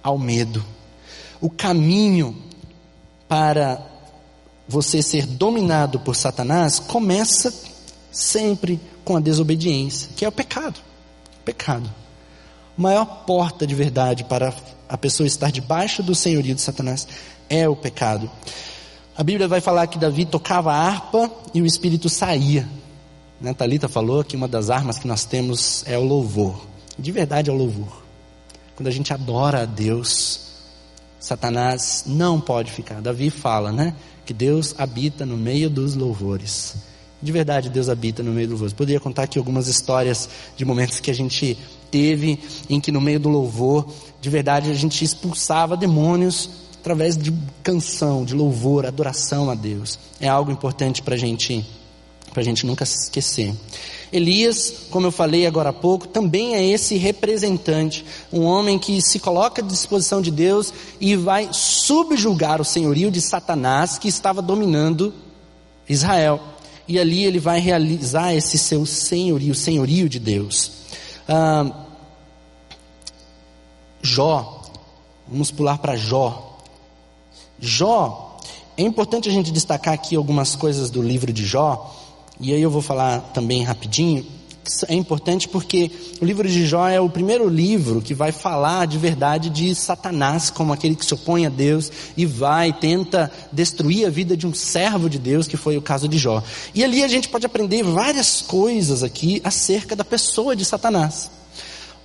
ao 0.02 0.18
medo. 0.18 0.64
O 1.40 1.48
caminho 1.48 2.36
para 3.28 3.84
você 4.68 5.02
ser 5.02 5.26
dominado 5.26 6.00
por 6.00 6.16
Satanás 6.16 6.78
começa 6.78 7.52
sempre 8.10 8.80
com 9.04 9.16
a 9.16 9.20
desobediência, 9.20 10.08
que 10.16 10.24
é 10.24 10.28
o 10.28 10.32
pecado. 10.32 10.80
pecado. 11.44 11.88
A 12.76 12.82
maior 12.82 13.04
porta 13.26 13.66
de 13.66 13.74
verdade 13.74 14.24
para 14.24 14.52
a 14.88 14.98
pessoa 14.98 15.26
estar 15.26 15.50
debaixo 15.50 16.02
do 16.02 16.14
senhorio 16.14 16.54
de 16.54 16.60
Satanás 16.60 17.06
é 17.48 17.68
o 17.68 17.76
pecado. 17.76 18.30
A 19.16 19.22
Bíblia 19.22 19.48
vai 19.48 19.60
falar 19.60 19.86
que 19.86 19.98
Davi 19.98 20.26
tocava 20.26 20.72
a 20.72 20.76
harpa 20.76 21.30
e 21.54 21.62
o 21.62 21.66
espírito 21.66 22.08
saía. 22.08 22.68
Né? 23.40 23.54
Talita 23.54 23.88
falou 23.88 24.22
que 24.24 24.36
uma 24.36 24.48
das 24.48 24.68
armas 24.70 24.98
que 24.98 25.06
nós 25.06 25.24
temos 25.24 25.84
é 25.86 25.96
o 25.96 26.04
louvor. 26.04 26.66
De 26.98 27.12
verdade 27.12 27.48
é 27.48 27.52
o 27.52 27.56
louvor. 27.56 28.02
Quando 28.74 28.88
a 28.88 28.90
gente 28.90 29.12
adora 29.12 29.62
a 29.62 29.64
Deus, 29.64 30.45
Satanás 31.18 32.04
não 32.06 32.40
pode 32.40 32.70
ficar. 32.70 33.00
Davi 33.00 33.30
fala, 33.30 33.72
né? 33.72 33.94
Que 34.24 34.34
Deus 34.34 34.74
habita 34.78 35.24
no 35.24 35.36
meio 35.36 35.70
dos 35.70 35.94
louvores. 35.94 36.76
De 37.22 37.32
verdade, 37.32 37.70
Deus 37.70 37.88
habita 37.88 38.22
no 38.22 38.32
meio 38.32 38.46
dos 38.46 38.52
louvores. 38.52 38.72
Poderia 38.72 39.00
contar 39.00 39.24
aqui 39.24 39.38
algumas 39.38 39.68
histórias 39.68 40.28
de 40.56 40.64
momentos 40.64 41.00
que 41.00 41.10
a 41.10 41.14
gente 41.14 41.58
teve 41.90 42.38
em 42.68 42.80
que 42.80 42.92
no 42.92 43.00
meio 43.00 43.18
do 43.18 43.28
louvor, 43.28 43.86
de 44.20 44.28
verdade, 44.28 44.70
a 44.70 44.74
gente 44.74 45.04
expulsava 45.04 45.76
demônios 45.76 46.50
através 46.80 47.16
de 47.16 47.32
canção, 47.62 48.24
de 48.24 48.34
louvor, 48.34 48.86
adoração 48.86 49.50
a 49.50 49.54
Deus. 49.54 49.98
É 50.20 50.28
algo 50.28 50.52
importante 50.52 51.02
para 51.02 51.14
a 51.14 51.18
gente, 51.18 51.64
a 52.40 52.44
gente 52.44 52.66
nunca 52.66 52.84
se 52.84 53.04
esquecer. 53.04 53.54
Elias, 54.12 54.86
como 54.90 55.06
eu 55.06 55.12
falei 55.12 55.46
agora 55.46 55.70
há 55.70 55.72
pouco, 55.72 56.06
também 56.06 56.54
é 56.54 56.64
esse 56.64 56.96
representante, 56.96 58.04
um 58.32 58.42
homem 58.44 58.78
que 58.78 59.00
se 59.02 59.18
coloca 59.18 59.60
à 59.60 59.64
disposição 59.64 60.22
de 60.22 60.30
Deus 60.30 60.72
e 61.00 61.16
vai 61.16 61.48
subjugar 61.52 62.60
o 62.60 62.64
senhorio 62.64 63.10
de 63.10 63.20
Satanás 63.20 63.98
que 63.98 64.08
estava 64.08 64.40
dominando 64.40 65.12
Israel. 65.88 66.40
E 66.86 67.00
ali 67.00 67.24
ele 67.24 67.40
vai 67.40 67.58
realizar 67.58 68.32
esse 68.32 68.56
seu 68.56 68.86
senhorio, 68.86 69.52
o 69.52 69.56
senhorio 69.56 70.08
de 70.08 70.20
Deus. 70.20 70.72
Ah, 71.28 71.84
Jó, 74.00 74.62
vamos 75.26 75.50
pular 75.50 75.78
para 75.78 75.96
Jó. 75.96 76.58
Jó, 77.58 78.38
é 78.76 78.82
importante 78.82 79.28
a 79.28 79.32
gente 79.32 79.50
destacar 79.50 79.94
aqui 79.94 80.14
algumas 80.14 80.54
coisas 80.54 80.90
do 80.90 81.02
livro 81.02 81.32
de 81.32 81.44
Jó 81.44 81.95
e 82.40 82.52
aí 82.52 82.60
eu 82.60 82.70
vou 82.70 82.82
falar 82.82 83.20
também 83.32 83.62
rapidinho. 83.62 84.24
É 84.88 84.94
importante 84.94 85.48
porque 85.48 85.90
o 86.20 86.24
livro 86.24 86.48
de 86.48 86.66
Jó 86.66 86.88
é 86.88 87.00
o 87.00 87.08
primeiro 87.08 87.48
livro 87.48 88.02
que 88.02 88.12
vai 88.12 88.32
falar 88.32 88.86
de 88.86 88.98
verdade 88.98 89.48
de 89.48 89.72
Satanás 89.74 90.50
como 90.50 90.72
aquele 90.72 90.96
que 90.96 91.06
se 91.06 91.14
opõe 91.14 91.46
a 91.46 91.48
Deus 91.48 91.90
e 92.16 92.26
vai, 92.26 92.72
tenta 92.72 93.30
destruir 93.52 94.06
a 94.06 94.10
vida 94.10 94.36
de 94.36 94.46
um 94.46 94.52
servo 94.52 95.08
de 95.08 95.20
Deus, 95.20 95.46
que 95.46 95.56
foi 95.56 95.76
o 95.76 95.82
caso 95.82 96.08
de 96.08 96.18
Jó. 96.18 96.42
E 96.74 96.82
ali 96.82 97.04
a 97.04 97.08
gente 97.08 97.28
pode 97.28 97.46
aprender 97.46 97.84
várias 97.84 98.42
coisas 98.42 99.04
aqui 99.04 99.40
acerca 99.44 99.94
da 99.94 100.04
pessoa 100.04 100.56
de 100.56 100.64
Satanás. 100.64 101.30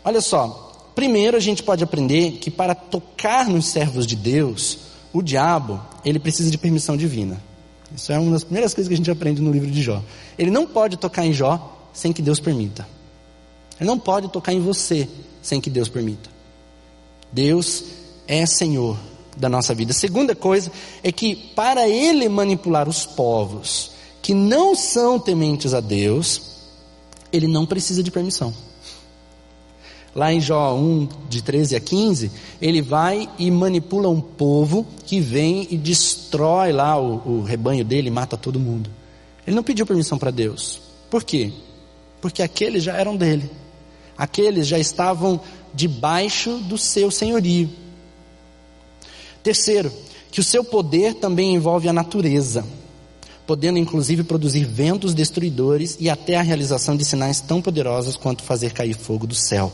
Olha 0.04 0.22
só, 0.22 0.92
primeiro 0.94 1.38
a 1.38 1.42
gente 1.42 1.64
pode 1.64 1.84
aprender 1.84 2.34
que 2.34 2.52
para 2.52 2.76
tocar 2.76 3.50
nos 3.50 3.66
servos 3.66 4.06
de 4.06 4.16
Deus, 4.16 4.78
o 5.12 5.22
diabo, 5.22 5.82
ele 6.06 6.20
precisa 6.20 6.52
de 6.52 6.60
permissão 6.60 6.96
divina. 6.96 7.42
Isso 7.96 8.12
é 8.12 8.20
uma 8.20 8.32
das 8.32 8.44
primeiras 8.44 8.74
coisas 8.74 8.88
que 8.88 8.94
a 8.94 8.98
gente 8.98 9.12
aprende 9.12 9.42
no 9.42 9.52
livro 9.52 9.70
de 9.70 9.82
Jó. 9.82 10.02
Ele 10.38 10.52
não 10.52 10.66
pode 10.66 10.98
tocar 10.98 11.26
em 11.26 11.34
Jó 11.34 11.90
sem 11.94 12.14
que 12.14 12.22
Deus 12.22 12.40
permita. 12.40 12.88
Ele 13.80 13.88
não 13.88 14.00
pode 14.00 14.30
tocar 14.30 14.54
em 14.54 14.62
você 14.62 15.08
sem 15.42 15.60
que 15.60 15.70
Deus 15.70 15.90
permita. 15.90 16.30
Deus 17.32 17.84
é 18.28 18.46
Senhor 18.46 18.98
da 19.36 19.50
nossa 19.50 19.74
vida. 19.74 19.92
A 19.92 19.96
segunda 19.96 20.36
coisa 20.36 20.72
é 21.04 21.12
que 21.12 21.36
para 21.36 21.88
ele 21.88 22.28
manipular 22.30 22.88
os 22.88 23.06
povos 23.06 23.92
que 24.22 24.34
não 24.34 24.76
são 24.76 25.20
tementes 25.20 25.74
a 25.74 25.80
Deus, 25.80 26.42
ele 27.32 27.48
não 27.48 27.66
precisa 27.66 28.04
de 28.04 28.12
permissão. 28.12 28.54
Lá 30.14 30.34
em 30.34 30.42
Jó 30.42 30.76
1, 30.76 31.08
de 31.30 31.42
13 31.42 31.76
a 31.76 31.80
15, 31.80 32.32
ele 32.62 32.82
vai 32.82 33.30
e 33.40 33.50
manipula 33.50 34.10
um 34.10 34.20
povo 34.20 34.86
que 35.06 35.22
vem 35.22 35.68
e 35.72 35.78
destrói 35.78 36.74
lá 36.74 37.00
o, 37.00 37.22
o 37.26 37.44
rebanho 37.44 37.86
dele, 37.86 38.10
mata 38.10 38.36
todo 38.36 38.60
mundo. 38.60 38.90
Ele 39.48 39.56
não 39.56 39.64
pediu 39.64 39.86
permissão 39.86 40.18
para 40.18 40.30
Deus. 40.30 40.82
Por 41.10 41.24
quê? 41.24 41.54
Porque 42.20 42.44
aqueles 42.44 42.84
já 42.84 42.98
eram 42.98 43.16
dele. 43.16 43.50
Aqueles 44.18 44.68
já 44.68 44.78
estavam 44.78 45.40
debaixo 45.74 46.58
do 46.58 46.78
seu 46.78 47.10
senhorio. 47.10 47.70
Terceiro, 49.42 49.92
que 50.30 50.40
o 50.40 50.44
seu 50.44 50.64
poder 50.64 51.16
também 51.16 51.56
envolve 51.56 51.88
a 51.90 51.94
natureza, 51.94 52.66
podendo 53.48 53.80
inclusive 53.80 54.24
produzir 54.24 54.66
ventos 54.66 55.14
destruidores 55.14 55.98
e 56.00 56.10
até 56.10 56.36
a 56.36 56.42
realização 56.42 56.96
de 56.96 57.04
sinais 57.04 57.42
tão 57.42 57.62
poderosos 57.62 58.16
quanto 58.16 58.44
fazer 58.44 58.72
cair 58.72 58.96
fogo 58.96 59.26
do 59.26 59.36
céu. 59.36 59.74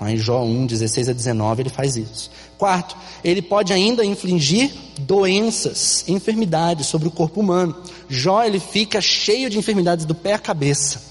Em 0.00 0.16
Jó 0.16 0.44
1, 0.44 0.66
16 0.66 1.08
a 1.08 1.12
19, 1.12 1.62
ele 1.62 1.70
faz 1.70 1.96
isso. 1.96 2.30
Quarto, 2.56 2.96
ele 3.24 3.42
pode 3.42 3.72
ainda 3.72 4.04
infligir 4.04 4.70
doenças, 5.00 6.04
enfermidades 6.06 6.86
sobre 6.86 7.08
o 7.08 7.10
corpo 7.10 7.40
humano. 7.40 7.74
Jó 8.08 8.44
ele 8.44 8.60
fica 8.60 9.00
cheio 9.00 9.50
de 9.50 9.58
enfermidades 9.58 10.04
do 10.04 10.14
pé 10.14 10.34
à 10.34 10.38
cabeça. 10.38 11.02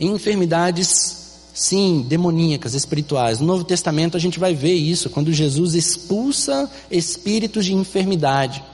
Enfermidades, 0.00 1.50
sim, 1.52 2.06
demoníacas, 2.08 2.72
espirituais. 2.72 3.38
No 3.38 3.46
Novo 3.46 3.64
Testamento 3.64 4.16
a 4.16 4.20
gente 4.20 4.38
vai 4.38 4.54
ver 4.54 4.74
isso, 4.74 5.10
quando 5.10 5.30
Jesus 5.32 5.74
expulsa 5.74 6.70
espíritos 6.90 7.66
de 7.66 7.74
enfermidade. 7.74 8.64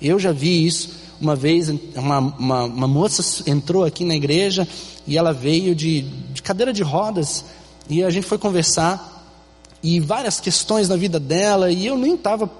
Eu 0.00 0.18
já 0.18 0.30
vi 0.30 0.64
isso 0.64 1.02
uma 1.20 1.36
vez, 1.36 1.68
uma, 1.94 2.18
uma, 2.18 2.64
uma 2.64 2.88
moça 2.88 3.48
entrou 3.48 3.84
aqui 3.84 4.04
na 4.04 4.14
igreja 4.14 4.66
e 5.06 5.16
ela 5.16 5.32
veio 5.32 5.74
de, 5.74 6.02
de 6.02 6.42
cadeira 6.42 6.72
de 6.72 6.82
rodas 6.82 7.44
e 7.92 8.02
a 8.02 8.08
gente 8.08 8.26
foi 8.26 8.38
conversar 8.38 9.22
e 9.82 10.00
várias 10.00 10.40
questões 10.40 10.88
na 10.88 10.96
vida 10.96 11.20
dela 11.20 11.70
e 11.70 11.86
eu 11.86 11.98
nem 11.98 12.14
estava 12.14 12.50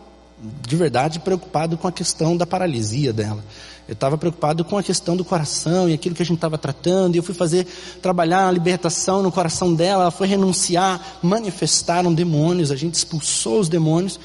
de 0.66 0.76
verdade 0.76 1.20
preocupado 1.20 1.78
com 1.78 1.88
a 1.88 1.92
questão 1.92 2.36
da 2.36 2.46
paralisia 2.46 3.14
dela. 3.14 3.42
Eu 3.88 3.94
estava 3.94 4.18
preocupado 4.18 4.62
com 4.62 4.76
a 4.76 4.82
questão 4.82 5.16
do 5.16 5.24
coração 5.24 5.88
e 5.88 5.94
aquilo 5.94 6.14
que 6.14 6.22
a 6.22 6.26
gente 6.26 6.36
estava 6.36 6.58
tratando. 6.58 7.14
E 7.14 7.18
eu 7.18 7.22
fui 7.22 7.34
fazer, 7.34 7.66
trabalhar 8.00 8.46
a 8.46 8.50
libertação 8.50 9.22
no 9.22 9.32
coração 9.32 9.74
dela. 9.74 10.02
Ela 10.02 10.10
foi 10.10 10.26
renunciar, 10.26 11.18
manifestaram 11.22 12.12
demônios. 12.12 12.70
A 12.70 12.76
gente 12.76 12.94
expulsou 12.94 13.58
os 13.58 13.68
demônios. 13.68 14.20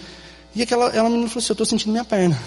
E 0.56 0.62
aquela, 0.62 0.90
ela 0.90 1.10
menina 1.10 1.28
falou 1.28 1.40
assim: 1.40 1.52
Eu 1.52 1.54
estou 1.54 1.66
sentindo 1.66 1.92
minha 1.92 2.06
perna. 2.06 2.38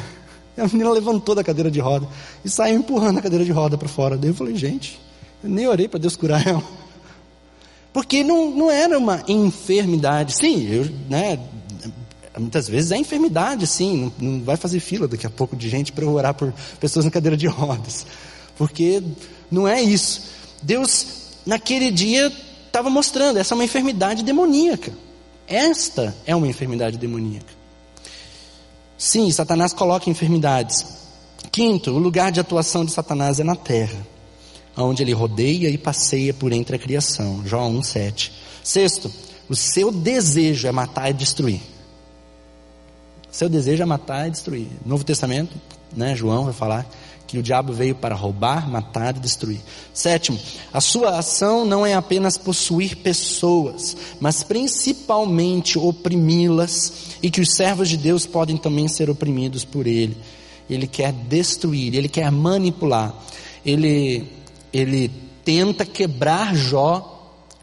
E 0.57 0.61
a 0.63 0.67
menina 0.69 0.91
levantou 0.91 1.35
da 1.35 1.43
cadeira 1.43 1.71
de 1.71 1.81
roda 1.81 2.07
e 2.45 2.49
saiu 2.49 2.77
empurrando 2.77 3.19
a 3.19 3.23
cadeira 3.23 3.45
de 3.45 3.53
roda 3.53 3.77
para 3.77 3.89
fora. 3.89 4.17
Daí 4.17 4.31
eu 4.31 4.35
falei: 4.35 4.55
Gente, 4.55 5.01
eu 5.43 5.51
nem 5.51 5.67
orei 5.67 5.89
para 5.89 5.99
Deus 5.99 6.15
curar 6.17 6.47
ela. 6.47 6.80
Porque 7.93 8.22
não, 8.22 8.51
não 8.51 8.70
era 8.70 8.99
uma 8.99 9.22
enfermidade. 9.26 10.36
Sim, 10.36 10.68
eu, 10.70 10.88
né, 11.09 11.38
Muitas 12.38 12.68
vezes 12.68 12.93
é 12.93 12.97
enfermidade, 12.97 13.66
sim, 13.66 14.12
não, 14.20 14.30
não 14.30 14.45
vai 14.45 14.57
fazer 14.57 14.78
fila 14.78 15.09
daqui 15.09 15.26
a 15.26 15.30
pouco 15.30 15.57
de 15.57 15.68
gente 15.68 15.91
para 15.91 16.07
orar 16.07 16.32
por 16.32 16.53
pessoas 16.78 17.05
na 17.05 17.11
cadeira 17.11 17.36
de 17.36 17.47
rodas, 17.49 18.07
porque 18.57 19.03
não 19.51 19.66
é 19.66 19.82
isso. 19.82 20.22
Deus, 20.62 21.07
naquele 21.45 21.91
dia, 21.91 22.32
estava 22.66 22.88
mostrando: 22.88 23.38
essa 23.38 23.53
é 23.53 23.57
uma 23.57 23.64
enfermidade 23.64 24.22
demoníaca. 24.22 24.93
Esta 25.47 26.14
é 26.24 26.34
uma 26.34 26.47
enfermidade 26.47 26.97
demoníaca. 26.97 27.53
Sim, 28.97 29.30
Satanás 29.32 29.72
coloca 29.72 30.09
enfermidades. 30.09 30.86
Quinto, 31.51 31.91
o 31.91 31.99
lugar 31.99 32.30
de 32.30 32.38
atuação 32.38 32.84
de 32.84 32.93
Satanás 32.93 33.41
é 33.41 33.45
na 33.45 33.57
terra, 33.57 34.07
onde 34.77 35.03
ele 35.03 35.12
rodeia 35.12 35.68
e 35.68 35.79
passeia 35.79 36.33
por 36.33 36.53
entre 36.53 36.77
a 36.77 36.79
criação. 36.79 37.43
Jó 37.47 37.68
1,7. 37.68 38.31
Sexto, 38.62 39.11
o 39.49 39.57
seu 39.57 39.91
desejo 39.91 40.68
é 40.68 40.73
matar 40.73 41.11
e 41.11 41.14
destruir. 41.14 41.61
Seu 43.31 43.49
desejo 43.49 43.83
é 43.83 43.87
matar 43.87 44.29
e 44.29 44.31
destruir. 44.31 44.68
Novo 44.85 45.05
Testamento, 45.05 45.57
né, 45.97 46.14
João 46.14 46.45
vai 46.45 46.53
falar 46.53 46.87
que 47.31 47.39
o 47.39 47.43
diabo 47.43 47.73
veio 47.73 47.95
para 47.95 48.14
roubar, 48.16 48.68
matar 48.68 49.16
e 49.16 49.21
destruir. 49.21 49.61
Sétimo, 49.95 50.37
a 50.73 50.81
sua 50.81 51.16
ação 51.16 51.64
não 51.64 51.87
é 51.87 51.95
apenas 51.95 52.37
possuir 52.37 52.97
pessoas, 52.97 53.97
mas 54.18 54.43
principalmente 54.43 55.79
oprimi-las 55.79 56.93
e 57.23 57.31
que 57.31 57.41
os 57.41 57.55
servos 57.55 57.89
de 57.89 57.97
Deus 57.97 58.27
podem 58.27 58.57
também 58.57 58.89
ser 58.89 59.09
oprimidos 59.09 59.64
por 59.64 59.87
ele. 59.87 60.16
Ele 60.68 60.89
quer 60.89 61.12
destruir, 61.12 61.95
ele 61.95 62.09
quer 62.09 62.33
manipular. 62.33 63.14
Ele 63.64 64.27
ele 64.73 65.11
tenta 65.45 65.85
quebrar 65.85 66.55
Jó 66.55 67.18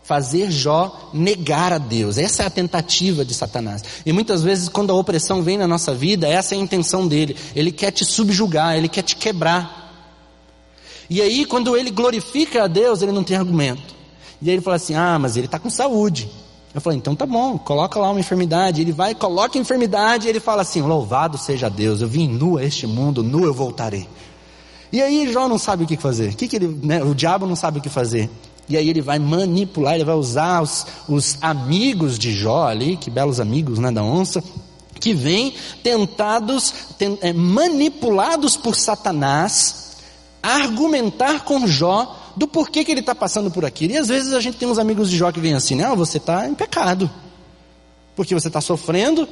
fazer 0.08 0.50
Jó 0.50 1.10
negar 1.14 1.74
a 1.74 1.78
Deus. 1.78 2.18
Essa 2.18 2.44
é 2.44 2.46
a 2.46 2.50
tentativa 2.50 3.26
de 3.26 3.34
Satanás. 3.34 3.84
E 4.06 4.14
muitas 4.14 4.42
vezes, 4.42 4.70
quando 4.70 4.92
a 4.92 4.96
opressão 4.96 5.44
vem 5.44 5.58
na 5.58 5.68
nossa 5.68 5.94
vida, 5.94 6.26
essa 6.26 6.56
é 6.56 6.58
a 6.58 6.62
intenção 6.62 7.06
dele. 7.06 7.36
Ele 7.54 7.74
quer 7.74 7.92
te 7.92 8.06
subjugar, 8.06 8.78
ele 8.78 8.88
quer 8.88 9.02
te 9.02 9.18
quebrar. 9.18 9.94
E 11.10 11.22
aí, 11.22 11.46
quando 11.46 11.76
ele 11.76 11.92
glorifica 11.92 12.64
a 12.64 12.68
Deus, 12.68 13.02
ele 13.02 13.12
não 13.12 13.24
tem 13.24 13.36
argumento. 13.36 13.96
E 14.42 14.50
aí 14.50 14.56
ele 14.56 14.62
fala 14.62 14.78
assim: 14.78 14.96
Ah, 14.96 15.20
mas 15.20 15.36
ele 15.36 15.46
está 15.46 15.60
com 15.60 15.70
saúde. 15.70 16.30
Eu 16.74 16.80
falei: 16.80 16.98
Então 16.98 17.14
tá 17.14 17.26
bom, 17.26 17.58
coloca 17.58 18.00
lá 18.00 18.10
uma 18.10 18.20
enfermidade. 18.20 18.82
Ele 18.82 18.94
vai, 18.94 19.14
coloca 19.14 19.58
a 19.58 19.62
enfermidade 19.62 20.28
e 20.28 20.30
ele 20.30 20.40
fala 20.40 20.62
assim: 20.62 20.82
Louvado 20.82 21.38
seja 21.38 21.70
Deus, 21.70 22.02
eu 22.02 22.08
vim 22.08 22.30
nu 22.30 22.58
a 22.58 22.64
este 22.64 22.88
mundo, 22.88 23.22
nu 23.22 23.44
eu 23.44 23.54
voltarei. 23.54 24.08
E 24.92 25.02
aí 25.02 25.32
Jó 25.32 25.48
não 25.48 25.58
sabe 25.58 25.84
o 25.84 25.88
que 25.88 25.98
fazer. 25.98 26.32
O 26.32 26.36
que, 26.36 26.48
que 26.48 26.56
ele, 26.56 26.80
né, 26.82 27.04
o 27.04 27.14
diabo 27.14 27.46
não 27.46 27.56
sabe 27.56 27.80
o 27.80 27.82
que 27.82 27.90
fazer. 27.90 28.30
E 28.70 28.76
aí 28.76 28.90
ele 28.90 29.02
vai 29.02 29.18
manipular, 29.18 29.96
ele 29.96 30.04
vai 30.04 30.16
usar 30.16 30.62
os, 30.62 30.86
os 31.08 31.38
amigos 31.42 32.20
de 32.20 32.34
Jó 32.34 32.68
ali, 32.68 32.98
que 32.98 33.10
belos 33.10 33.40
amigos 33.40 33.80
né, 33.80 33.92
da 33.92 34.04
onça, 34.04 34.44
que 35.00 35.14
vêm 35.14 35.54
tentados, 35.84 36.74
tent, 36.98 37.18
é, 37.22 37.32
manipulados 37.32 38.58
por 38.58 38.76
Satanás, 38.76 39.96
argumentar 40.44 41.46
com 41.46 41.66
Jó 41.66 42.16
do 42.36 42.48
porquê 42.48 42.84
que 42.84 42.92
ele 42.92 43.00
está 43.00 43.16
passando 43.16 43.50
por 43.50 43.64
aquilo. 43.64 43.94
E 43.94 43.98
às 43.98 44.10
vezes 44.10 44.34
a 44.34 44.42
gente 44.42 44.58
tem 44.58 44.68
uns 44.68 44.78
amigos 44.78 45.10
de 45.10 45.18
Jó 45.18 45.32
que 45.32 45.40
vêm 45.40 45.54
assim, 45.54 45.76
né? 45.76 45.94
você 45.96 46.18
está 46.18 46.48
em 46.48 46.54
pecado. 46.54 47.10
Porque 48.16 48.34
você 48.34 48.48
está 48.48 48.60
sofrendo, 48.60 49.28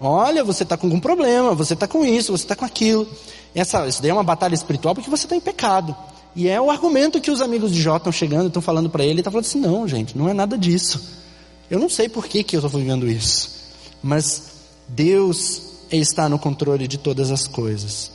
olha, 0.00 0.42
você 0.42 0.62
está 0.62 0.76
com 0.76 0.86
algum 0.86 0.98
problema, 0.98 1.54
você 1.54 1.74
está 1.74 1.86
com 1.86 2.04
isso, 2.04 2.32
você 2.32 2.44
está 2.44 2.56
com 2.56 2.64
aquilo. 2.64 3.06
Essa, 3.54 3.86
isso 3.86 4.00
daí 4.00 4.10
é 4.10 4.14
uma 4.14 4.24
batalha 4.24 4.54
espiritual 4.54 4.94
porque 4.94 5.10
você 5.10 5.26
está 5.26 5.36
em 5.36 5.40
pecado. 5.40 5.94
E 6.34 6.48
é 6.48 6.60
o 6.60 6.70
argumento 6.70 7.20
que 7.20 7.30
os 7.30 7.40
amigos 7.40 7.72
de 7.72 7.82
Jó 7.82 7.96
estão 7.96 8.12
chegando, 8.12 8.46
estão 8.46 8.62
falando 8.62 8.88
para 8.88 9.02
ele, 9.02 9.14
ele 9.14 9.20
está 9.20 9.30
falando 9.30 9.44
assim, 9.44 9.60
não 9.60 9.86
gente, 9.86 10.16
não 10.16 10.28
é 10.28 10.32
nada 10.32 10.56
disso. 10.56 11.00
Eu 11.68 11.78
não 11.78 11.88
sei 11.88 12.08
por 12.08 12.26
que, 12.26 12.42
que 12.42 12.56
eu 12.56 12.60
estou 12.64 12.80
vivendo 12.80 13.08
isso. 13.08 13.50
Mas 14.02 14.52
Deus 14.88 15.62
está 15.90 16.28
no 16.28 16.38
controle 16.38 16.88
de 16.88 16.98
todas 16.98 17.30
as 17.30 17.46
coisas. 17.46 18.10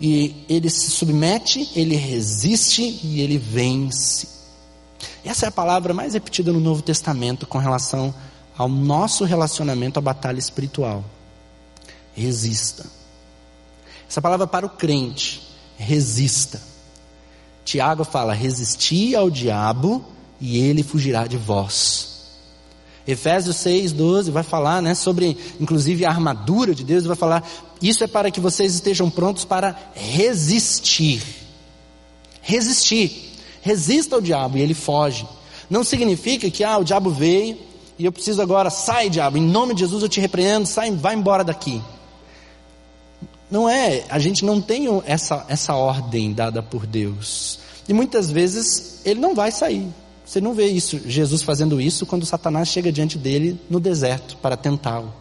E 0.00 0.44
ele 0.48 0.70
se 0.70 0.90
submete, 0.90 1.70
ele 1.74 1.96
resiste 1.96 3.00
e 3.02 3.20
ele 3.20 3.38
vence. 3.38 4.28
Essa 5.24 5.46
é 5.46 5.48
a 5.48 5.52
palavra 5.52 5.92
mais 5.92 6.14
repetida 6.14 6.52
no 6.52 6.60
Novo 6.60 6.82
Testamento 6.82 7.46
com 7.46 7.58
relação 7.58 8.14
ao 8.58 8.68
nosso 8.68 9.24
relacionamento 9.24 10.00
à 10.00 10.02
batalha 10.02 10.40
espiritual. 10.40 11.04
Resista. 12.12 12.84
Essa 14.10 14.20
palavra 14.20 14.48
para 14.48 14.66
o 14.66 14.70
crente, 14.70 15.40
resista. 15.76 16.60
Tiago 17.64 18.02
fala: 18.02 18.34
resisti 18.34 19.14
ao 19.14 19.30
diabo 19.30 20.04
e 20.40 20.58
ele 20.58 20.82
fugirá 20.82 21.28
de 21.28 21.36
vós. 21.36 22.08
Efésios 23.06 23.56
6, 23.56 23.92
12 23.92 24.30
vai 24.30 24.42
falar 24.42 24.82
né, 24.82 24.94
sobre, 24.94 25.38
inclusive, 25.58 26.04
a 26.04 26.10
armadura 26.10 26.74
de 26.74 26.84
Deus, 26.84 27.06
vai 27.06 27.16
falar, 27.16 27.42
isso 27.80 28.04
é 28.04 28.06
para 28.06 28.30
que 28.30 28.38
vocês 28.38 28.74
estejam 28.74 29.08
prontos 29.08 29.46
para 29.46 29.74
resistir. 29.94 31.22
Resistir. 32.42 33.32
Resista 33.62 34.16
ao 34.16 34.20
diabo 34.20 34.58
e 34.58 34.60
ele 34.60 34.74
foge. 34.74 35.26
Não 35.70 35.82
significa 35.82 36.50
que, 36.50 36.62
ah, 36.62 36.76
o 36.76 36.84
diabo 36.84 37.10
veio 37.10 37.67
e 37.98 38.04
eu 38.04 38.12
preciso 38.12 38.40
agora, 38.40 38.70
sai 38.70 39.10
diabo, 39.10 39.36
em 39.36 39.42
nome 39.42 39.74
de 39.74 39.80
Jesus 39.80 40.02
eu 40.02 40.08
te 40.08 40.20
repreendo, 40.20 40.66
sai, 40.66 40.90
vai 40.92 41.14
embora 41.14 41.42
daqui. 41.42 41.82
Não 43.50 43.68
é, 43.68 44.04
a 44.08 44.18
gente 44.18 44.44
não 44.44 44.60
tem 44.60 44.86
essa, 45.06 45.44
essa 45.48 45.74
ordem 45.74 46.32
dada 46.32 46.62
por 46.62 46.86
Deus. 46.86 47.58
E 47.88 47.92
muitas 47.92 48.30
vezes 48.30 49.00
ele 49.04 49.18
não 49.18 49.34
vai 49.34 49.50
sair. 49.50 49.88
Você 50.24 50.40
não 50.40 50.52
vê 50.52 50.66
isso, 50.66 51.00
Jesus 51.06 51.42
fazendo 51.42 51.80
isso 51.80 52.04
quando 52.04 52.26
Satanás 52.26 52.68
chega 52.68 52.92
diante 52.92 53.16
dele 53.16 53.58
no 53.68 53.80
deserto 53.80 54.36
para 54.36 54.56
tentá-lo. 54.56 55.12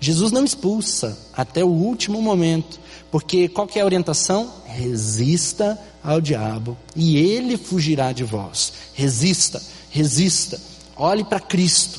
Jesus 0.00 0.32
não 0.32 0.44
expulsa 0.44 1.16
até 1.32 1.62
o 1.62 1.68
último 1.68 2.20
momento, 2.20 2.80
porque 3.10 3.46
qual 3.46 3.68
é 3.74 3.80
a 3.80 3.84
orientação? 3.84 4.50
Resista 4.64 5.78
ao 6.02 6.20
diabo 6.20 6.76
e 6.96 7.18
ele 7.18 7.56
fugirá 7.56 8.10
de 8.10 8.24
vós. 8.24 8.72
Resista, 8.94 9.62
resista. 9.90 10.58
Olhe 11.04 11.24
para 11.24 11.40
Cristo 11.40 11.98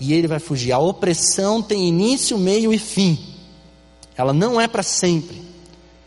e 0.00 0.14
ele 0.14 0.26
vai 0.26 0.38
fugir. 0.38 0.72
A 0.72 0.78
opressão 0.78 1.60
tem 1.60 1.86
início, 1.86 2.38
meio 2.38 2.72
e 2.72 2.78
fim. 2.78 3.18
Ela 4.16 4.32
não 4.32 4.58
é 4.58 4.66
para 4.66 4.82
sempre. 4.82 5.42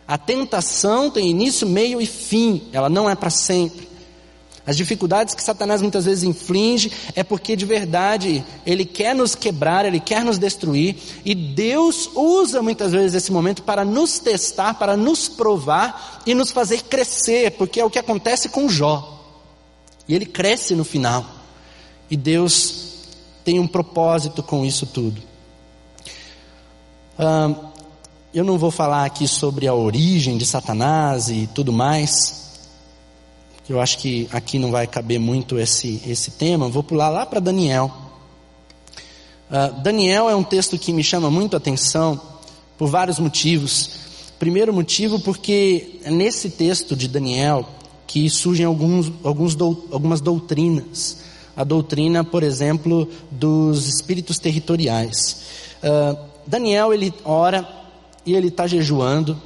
A 0.07 0.17
tentação 0.17 1.11
tem 1.11 1.29
início, 1.29 1.67
meio 1.69 2.01
e 2.01 2.07
fim. 2.07 2.63
Ela 2.73 2.89
não 2.89 3.07
é 3.07 3.13
para 3.13 3.29
sempre. 3.29 3.87
As 4.65 4.75
dificuldades 4.75 5.35
que 5.35 5.43
Satanás 5.43 5.83
muitas 5.83 6.05
vezes 6.05 6.23
inflige 6.23 6.91
é 7.13 7.23
porque 7.23 7.55
de 7.55 7.63
verdade 7.63 8.43
ele 8.65 8.85
quer 8.85 9.13
nos 9.13 9.35
quebrar, 9.35 9.85
ele 9.85 9.99
quer 9.99 10.23
nos 10.23 10.39
destruir, 10.39 10.95
e 11.23 11.35
Deus 11.35 12.09
usa 12.15 12.59
muitas 12.59 12.91
vezes 12.91 13.13
esse 13.13 13.31
momento 13.31 13.61
para 13.61 13.85
nos 13.85 14.17
testar, 14.17 14.73
para 14.79 14.97
nos 14.97 15.29
provar 15.29 16.23
e 16.25 16.33
nos 16.33 16.49
fazer 16.49 16.81
crescer, 16.85 17.51
porque 17.51 17.79
é 17.79 17.85
o 17.85 17.89
que 17.91 17.99
acontece 17.99 18.49
com 18.49 18.67
Jó. 18.67 19.11
E 20.07 20.15
ele 20.15 20.25
cresce 20.25 20.73
no 20.73 20.83
final. 20.83 21.34
E 22.09 22.15
Deus 22.15 22.93
tem 23.43 23.59
um 23.59 23.67
propósito 23.67 24.43
com 24.43 24.65
isso 24.65 24.85
tudo. 24.85 25.21
Eu 28.33 28.43
não 28.43 28.57
vou 28.57 28.69
falar 28.69 29.05
aqui 29.05 29.27
sobre 29.27 29.65
a 29.67 29.73
origem 29.73 30.37
de 30.37 30.45
Satanás 30.45 31.29
e 31.29 31.47
tudo 31.47 31.71
mais. 31.71 32.45
Eu 33.67 33.79
acho 33.79 33.97
que 33.97 34.27
aqui 34.31 34.59
não 34.59 34.71
vai 34.71 34.85
caber 34.85 35.19
muito 35.19 35.57
esse, 35.57 36.01
esse 36.05 36.31
tema. 36.31 36.67
Vou 36.67 36.83
pular 36.83 37.09
lá 37.09 37.25
para 37.25 37.39
Daniel. 37.39 37.91
Uh, 39.49 39.81
Daniel 39.81 40.29
é 40.29 40.35
um 40.35 40.43
texto 40.43 40.77
que 40.77 40.91
me 40.91 41.03
chama 41.03 41.31
muito 41.31 41.55
a 41.55 41.57
atenção 41.57 42.19
por 42.77 42.89
vários 42.89 43.17
motivos. 43.19 43.91
Primeiro 44.37 44.73
motivo, 44.73 45.19
porque 45.19 45.99
é 46.03 46.11
nesse 46.11 46.49
texto 46.49 46.95
de 46.95 47.07
Daniel 47.07 47.65
que 48.05 48.29
surgem 48.29 48.65
alguns, 48.65 49.11
alguns 49.23 49.55
do, 49.55 49.87
algumas 49.91 50.19
doutrinas. 50.19 51.24
A 51.55 51.63
doutrina, 51.63 52.23
por 52.23 52.43
exemplo, 52.43 53.09
dos 53.31 53.87
espíritos 53.87 54.37
territoriais. 54.37 55.43
Uh, 55.83 56.17
Daniel 56.45 56.93
ele 56.93 57.13
ora 57.23 57.67
e 58.25 58.35
ele 58.35 58.47
está 58.47 58.67
jejuando. 58.67 59.41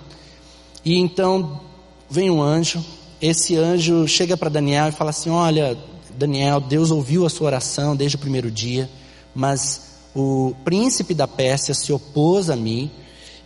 E 0.83 0.97
então 0.97 1.61
vem 2.09 2.29
um 2.29 2.41
anjo. 2.41 2.83
Esse 3.21 3.55
anjo 3.55 4.07
chega 4.07 4.35
para 4.37 4.49
Daniel 4.49 4.89
e 4.89 4.91
fala 4.91 5.09
assim: 5.11 5.29
Olha, 5.29 5.77
Daniel, 6.17 6.59
Deus 6.59 6.91
ouviu 6.91 7.25
a 7.25 7.29
sua 7.29 7.47
oração 7.47 7.95
desde 7.95 8.15
o 8.15 8.19
primeiro 8.19 8.49
dia, 8.49 8.89
mas 9.35 9.89
o 10.15 10.55
príncipe 10.65 11.13
da 11.13 11.27
Pérsia 11.27 11.73
se 11.73 11.93
opôs 11.93 12.49
a 12.49 12.55
mim 12.55 12.89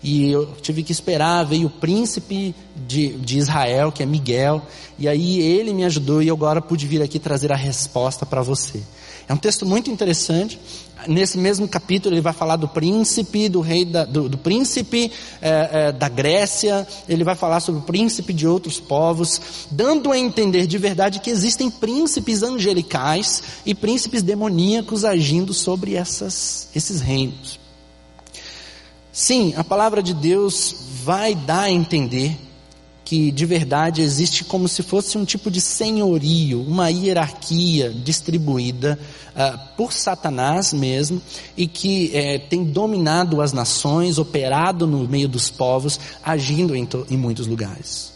e 0.03 0.29
eu 0.29 0.47
tive 0.61 0.83
que 0.83 0.91
esperar, 0.91 1.45
veio 1.45 1.67
o 1.67 1.69
príncipe 1.69 2.53
de, 2.75 3.09
de 3.17 3.37
Israel, 3.37 3.91
que 3.91 4.03
é 4.03 4.05
Miguel, 4.05 4.61
e 4.99 5.07
aí 5.07 5.39
ele 5.39 5.73
me 5.73 5.85
ajudou 5.85 6.21
e 6.21 6.27
eu 6.27 6.35
agora 6.35 6.61
pude 6.61 6.85
vir 6.85 7.01
aqui 7.01 7.17
trazer 7.17 7.51
a 7.51 7.55
resposta 7.55 8.25
para 8.25 8.41
você. 8.41 8.81
É 9.27 9.33
um 9.33 9.37
texto 9.37 9.65
muito 9.65 9.89
interessante. 9.89 10.59
Nesse 11.07 11.37
mesmo 11.37 11.67
capítulo 11.67 12.13
ele 12.13 12.21
vai 12.21 12.33
falar 12.33 12.55
do 12.55 12.67
príncipe, 12.67 13.49
do 13.49 13.61
rei 13.61 13.85
da, 13.85 14.05
do, 14.05 14.27
do 14.27 14.37
príncipe 14.37 15.11
é, 15.41 15.69
é, 15.71 15.91
da 15.91 16.07
Grécia, 16.07 16.87
ele 17.07 17.23
vai 17.23 17.35
falar 17.35 17.59
sobre 17.59 17.81
o 17.81 17.83
príncipe 17.83 18.33
de 18.33 18.47
outros 18.47 18.79
povos, 18.79 19.67
dando 19.71 20.11
a 20.11 20.17
entender 20.17 20.67
de 20.67 20.77
verdade 20.77 21.19
que 21.19 21.29
existem 21.29 21.69
príncipes 21.69 22.43
angelicais 22.43 23.43
e 23.65 23.73
príncipes 23.73 24.21
demoníacos 24.21 25.03
agindo 25.03 25.53
sobre 25.53 25.95
essas, 25.95 26.69
esses 26.75 27.01
reinos. 27.01 27.62
Sim, 29.15 29.53
a 29.55 29.63
palavra 29.63 30.01
de 30.01 30.11
Deus 30.11 30.73
vai 31.03 31.35
dar 31.35 31.65
a 31.65 31.71
entender 31.71 32.35
que 33.05 33.31
de 33.31 33.45
verdade 33.45 34.01
existe 34.01 34.43
como 34.43 34.67
se 34.67 34.81
fosse 34.81 35.19
um 35.19 35.23
tipo 35.23 35.51
de 35.51 35.61
senhorio, 35.61 36.63
uma 36.63 36.89
hierarquia 36.89 37.91
distribuída 37.91 38.97
uh, 39.35 39.59
por 39.77 39.93
Satanás 39.93 40.73
mesmo 40.73 41.21
e 41.55 41.67
que 41.67 42.09
eh, 42.11 42.39
tem 42.39 42.63
dominado 42.63 43.39
as 43.39 43.53
nações, 43.53 44.17
operado 44.17 44.87
no 44.87 45.07
meio 45.07 45.27
dos 45.27 45.51
povos, 45.51 45.99
agindo 46.23 46.75
em, 46.75 46.89
em 47.11 47.17
muitos 47.17 47.45
lugares. 47.45 48.11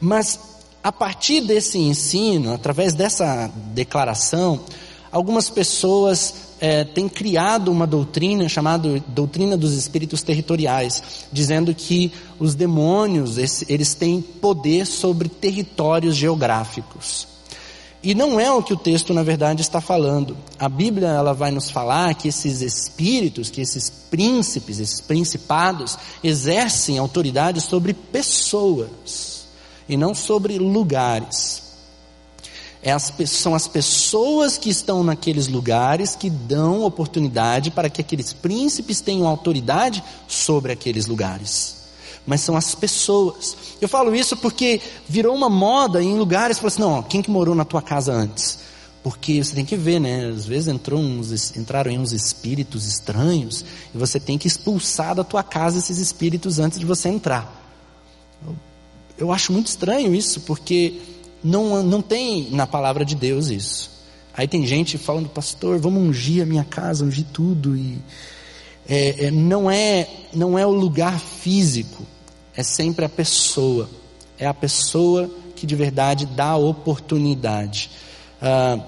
Mas 0.00 0.40
a 0.82 0.90
partir 0.90 1.42
desse 1.42 1.78
ensino, 1.78 2.52
através 2.52 2.92
dessa 2.92 3.48
declaração, 3.72 4.62
algumas 5.12 5.48
pessoas 5.48 6.47
é, 6.60 6.84
tem 6.84 7.08
criado 7.08 7.70
uma 7.70 7.86
doutrina 7.86 8.48
chamada 8.48 9.02
doutrina 9.08 9.56
dos 9.56 9.74
espíritos 9.74 10.22
territoriais, 10.22 11.02
dizendo 11.32 11.74
que 11.74 12.12
os 12.38 12.54
demônios 12.54 13.38
eles 13.68 13.94
têm 13.94 14.20
poder 14.20 14.86
sobre 14.86 15.28
territórios 15.28 16.16
geográficos. 16.16 17.26
E 18.02 18.14
não 18.14 18.38
é 18.38 18.50
o 18.50 18.62
que 18.62 18.72
o 18.72 18.76
texto 18.76 19.12
na 19.12 19.24
verdade 19.24 19.60
está 19.60 19.80
falando. 19.80 20.36
A 20.58 20.68
Bíblia 20.68 21.08
ela 21.08 21.34
vai 21.34 21.50
nos 21.50 21.68
falar 21.68 22.14
que 22.14 22.28
esses 22.28 22.60
espíritos, 22.60 23.50
que 23.50 23.60
esses 23.60 23.90
príncipes, 23.90 24.78
esses 24.78 25.00
principados 25.00 25.98
exercem 26.22 26.96
autoridade 26.96 27.60
sobre 27.60 27.92
pessoas 27.92 29.46
e 29.88 29.96
não 29.96 30.14
sobre 30.14 30.58
lugares. 30.58 31.67
É 32.88 32.92
as, 32.92 33.12
são 33.26 33.54
as 33.54 33.68
pessoas 33.68 34.56
que 34.56 34.70
estão 34.70 35.04
naqueles 35.04 35.46
lugares 35.46 36.16
que 36.16 36.30
dão 36.30 36.84
oportunidade 36.84 37.70
para 37.70 37.90
que 37.90 38.00
aqueles 38.00 38.32
príncipes 38.32 39.02
tenham 39.02 39.28
autoridade 39.28 40.02
sobre 40.26 40.72
aqueles 40.72 41.06
lugares. 41.06 41.76
Mas 42.26 42.40
são 42.40 42.56
as 42.56 42.74
pessoas. 42.74 43.54
Eu 43.78 43.90
falo 43.90 44.14
isso 44.14 44.38
porque 44.38 44.80
virou 45.06 45.36
uma 45.36 45.50
moda 45.50 46.02
em 46.02 46.16
lugares, 46.16 46.56
falou 46.56 46.68
assim, 46.68 46.80
não, 46.80 47.02
quem 47.02 47.20
que 47.20 47.30
morou 47.30 47.54
na 47.54 47.62
tua 47.62 47.82
casa 47.82 48.10
antes? 48.10 48.60
Porque 49.02 49.44
você 49.44 49.54
tem 49.54 49.66
que 49.66 49.76
ver, 49.76 50.00
né? 50.00 50.26
Às 50.26 50.46
vezes 50.46 50.68
entrou 50.68 50.98
uns, 50.98 51.54
entraram 51.58 51.90
em 51.90 51.98
uns 51.98 52.12
espíritos 52.12 52.86
estranhos 52.86 53.66
e 53.94 53.98
você 53.98 54.18
tem 54.18 54.38
que 54.38 54.48
expulsar 54.48 55.14
da 55.14 55.22
tua 55.22 55.42
casa 55.42 55.76
esses 55.76 55.98
espíritos 55.98 56.58
antes 56.58 56.78
de 56.78 56.86
você 56.86 57.10
entrar. 57.10 57.54
Eu, 58.46 58.56
eu 59.18 59.30
acho 59.30 59.52
muito 59.52 59.66
estranho 59.66 60.14
isso, 60.14 60.40
porque 60.40 61.17
não, 61.42 61.82
não 61.82 62.02
tem 62.02 62.50
na 62.50 62.66
palavra 62.66 63.04
de 63.04 63.14
Deus 63.14 63.48
isso. 63.48 63.90
Aí 64.34 64.46
tem 64.46 64.64
gente 64.66 64.96
falando, 64.98 65.28
pastor, 65.28 65.78
vamos 65.78 66.02
ungir 66.02 66.42
a 66.42 66.46
minha 66.46 66.64
casa, 66.64 67.04
ungir 67.04 67.26
tudo. 67.32 67.76
E 67.76 67.98
é, 68.88 69.26
é, 69.26 69.30
não, 69.30 69.70
é, 69.70 70.08
não 70.32 70.58
é 70.58 70.64
o 70.64 70.70
lugar 70.70 71.18
físico, 71.18 72.04
é 72.56 72.62
sempre 72.62 73.04
a 73.04 73.08
pessoa. 73.08 73.88
É 74.38 74.46
a 74.46 74.54
pessoa 74.54 75.28
que 75.56 75.66
de 75.66 75.74
verdade 75.74 76.24
dá 76.24 76.56
oportunidade. 76.56 77.90
Ah, 78.40 78.78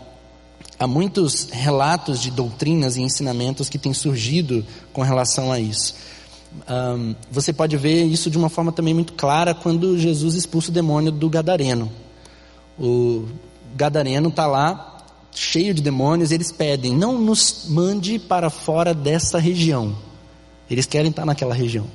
há 0.78 0.86
muitos 0.86 1.48
relatos 1.50 2.20
de 2.20 2.30
doutrinas 2.30 2.96
e 2.96 3.02
ensinamentos 3.02 3.68
que 3.68 3.78
têm 3.78 3.92
surgido 3.92 4.64
com 4.92 5.02
relação 5.02 5.50
a 5.50 5.58
isso. 5.58 5.94
Um, 6.68 7.14
você 7.30 7.52
pode 7.52 7.76
ver 7.76 8.04
isso 8.04 8.30
de 8.30 8.38
uma 8.38 8.48
forma 8.48 8.72
também 8.72 8.94
muito 8.94 9.12
clara 9.12 9.54
quando 9.54 9.98
Jesus 9.98 10.34
expulsa 10.34 10.70
o 10.70 10.74
demônio 10.74 11.12
do 11.12 11.28
Gadareno. 11.28 11.90
O 12.80 13.28
gadareno 13.76 14.30
está 14.30 14.46
lá, 14.46 15.04
cheio 15.32 15.74
de 15.74 15.82
demônios, 15.82 16.32
eles 16.32 16.50
pedem: 16.50 16.96
não 16.96 17.20
nos 17.20 17.66
mande 17.68 18.18
para 18.18 18.48
fora 18.48 18.94
dessa 18.94 19.38
região. 19.38 19.94
Eles 20.70 20.86
querem 20.86 21.10
estar 21.10 21.26
naquela 21.26 21.54
região. 21.54 21.86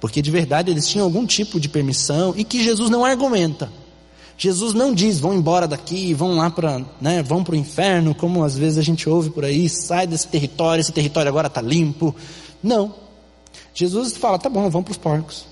Porque 0.00 0.22
de 0.22 0.30
verdade 0.30 0.70
eles 0.70 0.88
tinham 0.88 1.04
algum 1.04 1.26
tipo 1.26 1.60
de 1.60 1.68
permissão 1.68 2.34
e 2.36 2.42
que 2.42 2.62
Jesus 2.62 2.90
não 2.90 3.04
argumenta. 3.04 3.70
Jesus 4.36 4.72
não 4.72 4.94
diz, 4.94 5.20
vão 5.20 5.34
embora 5.34 5.68
daqui, 5.68 6.14
vão 6.14 6.36
lá 6.36 6.48
para, 6.48 6.82
né, 6.98 7.22
vão 7.22 7.44
para 7.44 7.52
o 7.52 7.58
inferno, 7.58 8.14
como 8.14 8.42
às 8.42 8.56
vezes 8.56 8.78
a 8.78 8.82
gente 8.82 9.06
ouve 9.06 9.28
por 9.28 9.44
aí, 9.44 9.68
sai 9.68 10.06
desse 10.06 10.26
território, 10.28 10.80
esse 10.80 10.92
território 10.92 11.28
agora 11.28 11.46
está 11.46 11.60
limpo. 11.60 12.16
Não. 12.62 12.94
Jesus 13.74 14.16
fala, 14.16 14.38
tá 14.38 14.48
bom, 14.48 14.70
vão 14.70 14.82
para 14.82 14.92
os 14.92 14.96
porcos. 14.96 15.44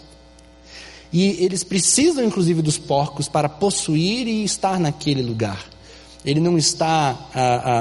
E 1.13 1.43
eles 1.45 1.65
precisam, 1.65 2.25
inclusive, 2.25 2.61
dos 2.61 2.79
porcos 2.79 3.29
para 3.29 3.49
possuir 3.49 4.27
e 4.27 4.45
estar 4.45 4.79
naquele 4.79 5.23
lugar. 5.23 5.65
Ele 6.25 6.41
não 6.41 6.59
está 6.59 7.17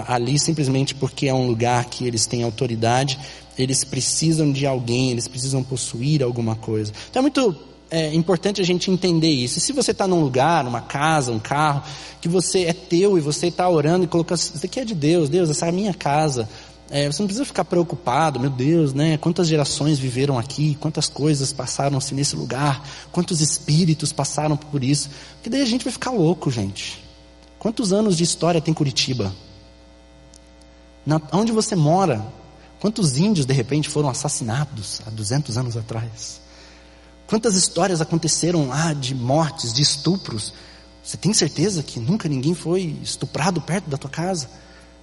ali 0.08 0.40
simplesmente 0.40 0.96
porque 0.96 1.28
é 1.28 1.34
um 1.34 1.48
lugar 1.48 1.86
que 1.86 2.06
eles 2.06 2.26
têm 2.26 2.44
autoridade. 2.44 3.20
Eles 3.58 3.84
precisam 3.84 4.52
de 4.52 4.66
alguém, 4.66 5.12
eles 5.12 5.28
precisam 5.28 5.64
possuir 5.64 6.24
alguma 6.24 6.56
coisa. 6.56 6.94
Então 7.10 7.20
é 7.20 7.24
muito 7.24 7.56
é, 7.90 8.14
importante 8.14 8.62
a 8.62 8.64
gente 8.64 8.92
entender 8.92 9.30
isso. 9.30 9.58
E 9.58 9.62
se 9.62 9.74
você 9.74 9.92
está 9.92 10.08
num 10.08 10.22
lugar, 10.22 10.64
numa 10.64 10.82
casa, 10.82 11.32
um 11.32 11.40
carro, 11.40 11.84
que 12.22 12.28
você 12.28 12.66
é 12.66 12.74
teu 12.74 13.18
e 13.18 13.22
você 13.22 13.48
está 13.48 13.68
orando 13.68 14.06
e 14.06 14.08
colocando, 14.08 14.38
isso 14.38 14.66
aqui 14.66 14.80
é 14.80 14.86
de 14.86 14.96
Deus, 14.96 15.30
Deus, 15.30 15.50
essa 15.50 15.66
é 15.66 15.70
a 15.70 15.72
minha 15.72 15.94
casa. 15.94 16.48
É, 16.90 17.12
você 17.12 17.22
não 17.22 17.28
precisa 17.28 17.46
ficar 17.46 17.66
preocupado, 17.66 18.40
meu 18.40 18.50
Deus, 18.50 18.94
né? 18.94 19.18
Quantas 19.18 19.48
gerações 19.48 20.00
viveram 20.00 20.40
aqui, 20.40 20.76
quantas 20.80 21.10
coisas 21.10 21.52
passaram-se 21.52 22.16
nesse 22.16 22.36
lugar, 22.36 22.82
quantos 23.12 23.42
espíritos 23.42 24.14
passaram 24.14 24.56
por 24.56 24.84
isso. 24.84 25.10
Porque 25.36 25.50
daí 25.50 25.62
a 25.62 25.66
gente 25.66 25.84
vai 25.84 25.92
ficar 25.92 26.12
louco, 26.12 26.50
gente. 26.50 27.04
Quantos 27.60 27.92
anos 27.92 28.16
de 28.16 28.24
história 28.24 28.62
tem 28.62 28.74
Curitiba? 28.74 29.36
Na, 31.06 31.22
onde 31.34 31.52
você 31.52 31.76
mora? 31.76 32.26
Quantos 32.80 33.18
índios 33.18 33.46
de 33.46 33.54
repente 33.54 33.90
foram 33.90 34.08
assassinados 34.08 35.02
há 35.06 35.10
200 35.10 35.58
anos 35.58 35.76
atrás? 35.76 36.40
Quantas 37.28 37.56
histórias 37.56 38.00
aconteceram 38.00 38.70
lá 38.70 38.94
de 38.94 39.14
mortes, 39.14 39.74
de 39.74 39.82
estupros? 39.82 40.54
Você 41.04 41.18
tem 41.18 41.34
certeza 41.34 41.84
que 41.84 42.00
nunca 42.00 42.30
ninguém 42.30 42.54
foi 42.54 42.98
estuprado 43.04 43.60
perto 43.60 43.90
da 43.90 43.98
tua 43.98 44.10
casa? 44.10 44.50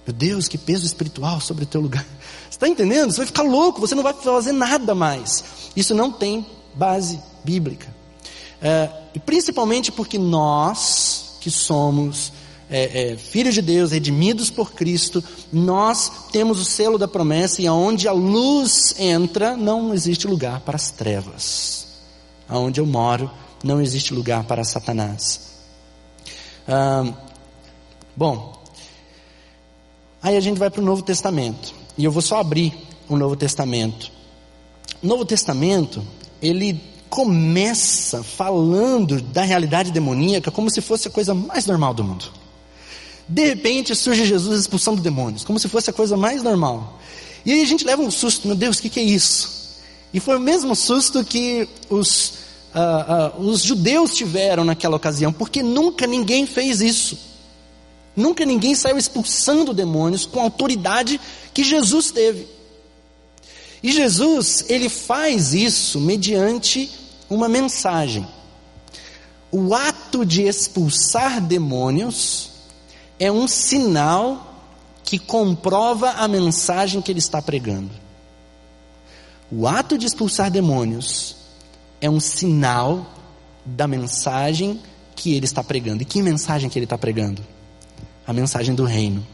Meu 0.05 0.13
Deus, 0.13 0.47
que 0.47 0.57
peso 0.57 0.85
espiritual 0.85 1.41
sobre 1.41 1.63
o 1.63 1.67
teu 1.67 1.81
lugar. 1.81 2.05
Você 2.49 2.57
está 2.57 2.67
entendendo? 2.67 3.11
Você 3.11 3.17
vai 3.17 3.25
ficar 3.25 3.41
louco, 3.41 3.81
você 3.81 3.95
não 3.95 4.03
vai 4.03 4.13
fazer 4.13 4.53
nada 4.53 4.95
mais. 4.95 5.43
Isso 5.75 5.93
não 5.93 6.09
tem 6.11 6.45
base 6.73 7.19
bíblica. 7.43 7.93
É, 8.61 8.89
e 9.13 9.19
principalmente 9.19 9.91
porque 9.91 10.17
nós, 10.17 11.35
que 11.41 11.51
somos 11.51 12.31
é, 12.69 13.11
é, 13.11 13.17
filhos 13.17 13.53
de 13.53 13.61
Deus, 13.61 13.91
redimidos 13.91 14.49
por 14.49 14.71
Cristo, 14.71 15.23
nós 15.51 16.11
temos 16.31 16.59
o 16.59 16.65
selo 16.65 16.97
da 16.97 17.07
promessa 17.07 17.61
e 17.61 17.67
aonde 17.67 18.07
a 18.07 18.11
luz 18.11 18.95
entra, 18.97 19.57
não 19.57 19.93
existe 19.93 20.27
lugar 20.27 20.61
para 20.61 20.75
as 20.75 20.89
trevas. 20.91 21.87
Aonde 22.47 22.79
eu 22.79 22.85
moro, 22.85 23.29
não 23.63 23.81
existe 23.81 24.13
lugar 24.13 24.43
para 24.45 24.63
Satanás. 24.63 25.41
Ah, 26.67 27.13
bom, 28.15 28.54
Aí 30.25 30.35
a 30.35 30.39
gente 30.39 30.57
vai 30.57 30.71
para 30.71 30.81
o 30.81 30.83
Novo 30.83 31.03
Testamento. 31.03 31.75
E 31.95 32.03
eu 32.03 32.11
vou 32.11 32.19
só 32.19 32.39
abrir 32.39 32.73
o 33.07 33.15
Novo 33.15 33.35
Testamento. 33.35 34.11
O 35.03 35.05
Novo 35.05 35.23
Testamento, 35.23 36.03
ele 36.41 36.81
começa 37.11 38.23
falando 38.23 39.21
da 39.21 39.43
realidade 39.43 39.91
demoníaca 39.91 40.49
como 40.49 40.67
se 40.67 40.81
fosse 40.81 41.07
a 41.07 41.11
coisa 41.11 41.35
mais 41.35 41.67
normal 41.67 41.93
do 41.93 42.03
mundo. 42.03 42.25
De 43.29 43.45
repente 43.45 43.93
surge 43.93 44.25
Jesus 44.25 44.61
expulsando 44.61 44.99
demônios, 44.99 45.43
como 45.43 45.59
se 45.59 45.69
fosse 45.69 45.91
a 45.91 45.93
coisa 45.93 46.17
mais 46.17 46.41
normal. 46.41 46.99
E 47.45 47.53
aí 47.53 47.61
a 47.61 47.65
gente 47.67 47.85
leva 47.85 48.01
um 48.01 48.09
susto, 48.09 48.47
meu 48.47 48.57
Deus, 48.57 48.79
o 48.79 48.81
que, 48.81 48.89
que 48.89 48.99
é 48.99 49.03
isso? 49.03 49.77
E 50.11 50.19
foi 50.19 50.37
o 50.37 50.41
mesmo 50.41 50.75
susto 50.75 51.23
que 51.23 51.69
os, 51.87 52.29
uh, 52.73 53.39
uh, 53.39 53.47
os 53.47 53.61
judeus 53.61 54.15
tiveram 54.15 54.65
naquela 54.65 54.95
ocasião, 54.95 55.31
porque 55.31 55.61
nunca 55.61 56.07
ninguém 56.07 56.47
fez 56.47 56.81
isso. 56.81 57.15
Nunca 58.15 58.45
ninguém 58.45 58.73
saiu 58.75 58.97
expulsando 58.97 59.73
demônios 59.73 60.25
com 60.25 60.39
a 60.39 60.43
autoridade 60.43 61.19
que 61.53 61.63
Jesus 61.63 62.11
teve. 62.11 62.47
E 63.83 63.91
Jesus, 63.91 64.65
ele 64.69 64.89
faz 64.89 65.53
isso 65.53 65.99
mediante 65.99 66.89
uma 67.29 67.49
mensagem. 67.49 68.25
O 69.51 69.75
ato 69.75 70.25
de 70.25 70.43
expulsar 70.43 71.41
demônios 71.41 72.49
é 73.19 73.31
um 73.31 73.47
sinal 73.47 74.53
que 75.03 75.19
comprova 75.19 76.11
a 76.11 76.27
mensagem 76.27 77.01
que 77.01 77.11
ele 77.11 77.19
está 77.19 77.41
pregando. 77.41 77.91
O 79.51 79.67
ato 79.67 79.97
de 79.97 80.07
expulsar 80.07 80.49
demônios 80.49 81.35
é 82.01 82.09
um 82.09 82.19
sinal 82.19 83.05
da 83.63 83.87
mensagem 83.87 84.81
que 85.15 85.33
ele 85.33 85.45
está 85.45 85.63
pregando. 85.63 86.01
E 86.01 86.05
que 86.05 86.21
mensagem 86.21 86.69
que 86.69 86.77
ele 86.77 86.85
está 86.85 86.97
pregando? 86.97 87.45
A 88.25 88.33
mensagem 88.33 88.73
do 88.73 88.83
reino. 88.83 89.25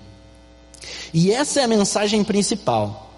E 1.14 1.32
essa 1.32 1.62
é 1.62 1.64
a 1.64 1.68
mensagem 1.68 2.24
principal. 2.24 3.10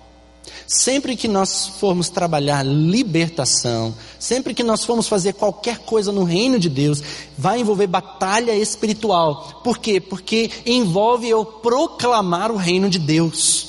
Sempre 0.67 1.15
que 1.15 1.28
nós 1.28 1.67
formos 1.80 2.09
trabalhar 2.09 2.63
libertação, 2.63 3.93
sempre 4.19 4.53
que 4.53 4.63
nós 4.63 4.84
formos 4.84 5.07
fazer 5.07 5.34
qualquer 5.34 5.80
coisa 5.80 6.11
no 6.11 6.24
reino 6.24 6.59
de 6.59 6.69
Deus, 6.69 7.01
vai 7.38 7.59
envolver 7.59 7.88
batalha 7.88 8.55
espiritual. 8.55 9.61
Por 9.63 9.78
quê? 9.78 9.99
Porque 9.99 10.49
envolve 10.65 11.30
eu 11.30 11.45
proclamar 11.45 12.51
o 12.51 12.57
reino 12.57 12.89
de 12.89 12.99
Deus. 12.99 13.67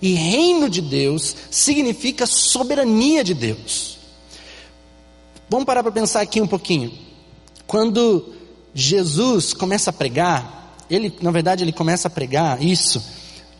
E 0.00 0.14
reino 0.14 0.68
de 0.68 0.80
Deus 0.80 1.34
significa 1.50 2.26
soberania 2.26 3.24
de 3.24 3.34
Deus. 3.34 3.98
Vamos 5.50 5.64
parar 5.66 5.82
para 5.82 5.92
pensar 5.92 6.20
aqui 6.20 6.40
um 6.40 6.46
pouquinho. 6.46 6.92
Quando 7.66 8.34
Jesus 8.74 9.52
começa 9.52 9.90
a 9.90 9.92
pregar, 9.92 10.57
ele, 10.90 11.14
na 11.20 11.30
verdade, 11.30 11.64
ele 11.64 11.72
começa 11.72 12.08
a 12.08 12.10
pregar 12.10 12.62
isso. 12.62 13.02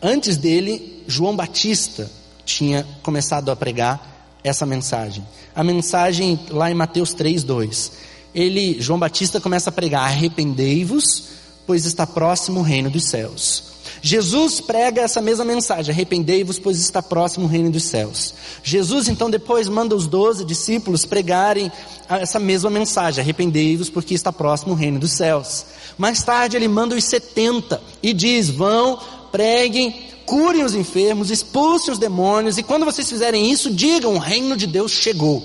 Antes 0.01 0.37
dele, 0.37 1.03
João 1.07 1.35
Batista 1.35 2.09
tinha 2.45 2.85
começado 3.03 3.51
a 3.51 3.55
pregar 3.55 4.37
essa 4.43 4.65
mensagem. 4.65 5.25
A 5.53 5.63
mensagem 5.63 6.39
lá 6.49 6.71
em 6.71 6.73
Mateus 6.73 7.13
3, 7.13 7.43
2. 7.43 7.91
Ele, 8.33 8.77
João 8.79 8.99
Batista 8.99 9.41
começa 9.41 9.69
a 9.69 9.73
pregar: 9.73 10.03
arrependei-vos, 10.03 11.25
pois 11.67 11.85
está 11.85 12.07
próximo 12.07 12.61
o 12.61 12.63
reino 12.63 12.89
dos 12.89 13.09
céus. 13.09 13.68
Jesus 14.01 14.61
prega 14.61 15.01
essa 15.01 15.21
mesma 15.21 15.45
mensagem: 15.45 15.93
arrependei-vos, 15.93 16.59
pois 16.59 16.79
está 16.79 17.01
próximo 17.01 17.45
o 17.45 17.49
reino 17.49 17.69
dos 17.71 17.83
céus. 17.83 18.33
Jesus 18.63 19.07
então 19.07 19.29
depois 19.29 19.67
manda 19.67 19.95
os 19.95 20.07
doze 20.07 20.45
discípulos 20.45 21.05
pregarem 21.05 21.71
essa 22.07 22.39
mesma 22.39 22.69
mensagem: 22.69 23.21
arrependei-vos, 23.21 23.89
porque 23.89 24.13
está 24.13 24.31
próximo 24.31 24.73
o 24.73 24.75
reino 24.75 24.99
dos 24.99 25.11
céus. 25.11 25.65
Mais 25.97 26.23
tarde 26.23 26.55
ele 26.55 26.67
manda 26.67 26.95
os 26.95 27.03
setenta 27.03 27.81
e 28.01 28.13
diz: 28.13 28.49
vão, 28.49 28.99
preguem, 29.31 30.07
curem 30.25 30.63
os 30.63 30.75
enfermos, 30.75 31.29
expulsem 31.29 31.91
os 31.91 31.99
demônios, 31.99 32.57
e 32.57 32.63
quando 32.63 32.85
vocês 32.85 33.09
fizerem 33.09 33.51
isso, 33.51 33.71
digam: 33.71 34.15
o 34.15 34.19
reino 34.19 34.55
de 34.55 34.67
Deus 34.67 34.91
chegou. 34.91 35.43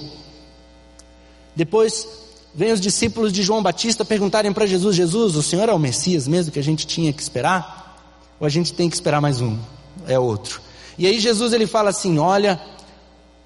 Depois 1.57 2.07
vem 2.55 2.73
os 2.73 2.81
discípulos 2.81 3.33
de 3.33 3.43
João 3.43 3.63
Batista 3.63 4.05
perguntarem 4.05 4.53
para 4.53 4.67
Jesus: 4.67 4.95
Jesus, 4.95 5.35
o 5.35 5.43
Senhor 5.43 5.69
é 5.69 5.73
o 5.73 5.79
Messias 5.79 6.29
mesmo 6.29 6.53
que 6.53 6.59
a 6.59 6.63
gente 6.63 6.87
tinha 6.87 7.13
que 7.13 7.23
esperar? 7.23 7.84
Ou 8.41 8.47
a 8.47 8.51
gente 8.51 8.73
tem 8.73 8.89
que 8.89 8.97
esperar 8.97 9.21
mais 9.21 9.41
um? 9.41 9.59
É 10.07 10.19
outro. 10.19 10.61
E 10.99 11.07
aí 11.07 11.19
Jesus 11.19 11.53
ele 11.53 11.67
fala 11.67 11.91
assim: 11.91 12.19
olha, 12.19 12.61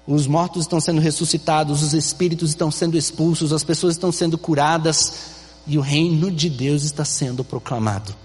os 0.07 0.27
mortos 0.27 0.63
estão 0.63 0.79
sendo 0.79 1.01
ressuscitados, 1.01 1.83
os 1.83 1.93
espíritos 1.93 2.49
estão 2.49 2.71
sendo 2.71 2.97
expulsos, 2.97 3.53
as 3.53 3.63
pessoas 3.63 3.95
estão 3.95 4.11
sendo 4.11 4.37
curadas 4.37 5.13
e 5.67 5.77
o 5.77 5.81
reino 5.81 6.31
de 6.31 6.49
Deus 6.49 6.83
está 6.83 7.05
sendo 7.05 7.43
proclamado. 7.43 8.15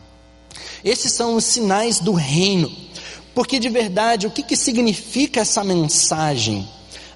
Esses 0.84 1.12
são 1.12 1.36
os 1.36 1.44
sinais 1.44 1.98
do 1.98 2.12
reino. 2.12 2.70
Porque 3.34 3.58
de 3.58 3.68
verdade, 3.68 4.26
o 4.26 4.30
que, 4.30 4.42
que 4.42 4.56
significa 4.56 5.40
essa 5.40 5.64
mensagem? 5.64 6.68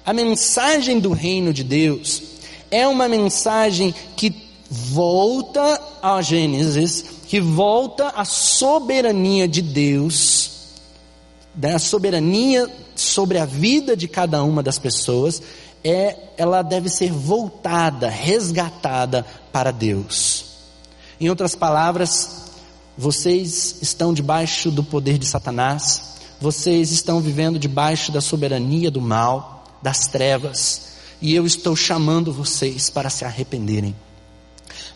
A 0.05 0.13
mensagem 0.13 0.99
do 0.99 1.13
reino 1.13 1.53
de 1.53 1.63
Deus 1.63 2.21
é 2.69 2.87
uma 2.87 3.07
mensagem 3.07 3.95
que 4.15 4.35
volta 4.69 5.81
a 6.01 6.21
Gênesis 6.21 7.05
que 7.29 7.39
volta 7.39 8.07
à 8.07 8.25
soberania 8.25 9.47
de 9.47 9.61
Deus, 9.61 10.49
né, 11.55 11.75
a 11.75 11.79
soberania 11.79 12.67
sobre 12.95 13.37
a 13.37 13.45
vida 13.45 13.95
de 13.95 14.07
cada 14.07 14.43
uma 14.43 14.63
das 14.63 14.79
pessoas, 14.79 15.39
é, 15.83 16.17
ela 16.37 16.63
deve 16.63 16.89
ser 16.89 17.11
voltada, 17.11 18.09
resgatada 18.09 19.23
para 19.51 19.69
Deus. 19.69 20.45
Em 21.21 21.29
outras 21.29 21.53
palavras, 21.53 22.45
vocês 22.97 23.77
estão 23.79 24.11
debaixo 24.11 24.71
do 24.71 24.83
poder 24.83 25.19
de 25.19 25.27
Satanás, 25.27 26.15
vocês 26.41 26.91
estão 26.91 27.21
vivendo 27.21 27.59
debaixo 27.59 28.11
da 28.11 28.21
soberania 28.21 28.89
do 28.89 29.01
mal, 29.01 29.65
das 29.83 30.07
trevas, 30.07 30.81
e 31.21 31.35
eu 31.35 31.45
estou 31.45 31.75
chamando 31.75 32.33
vocês 32.33 32.89
para 32.89 33.11
se 33.11 33.23
arrependerem. 33.23 33.95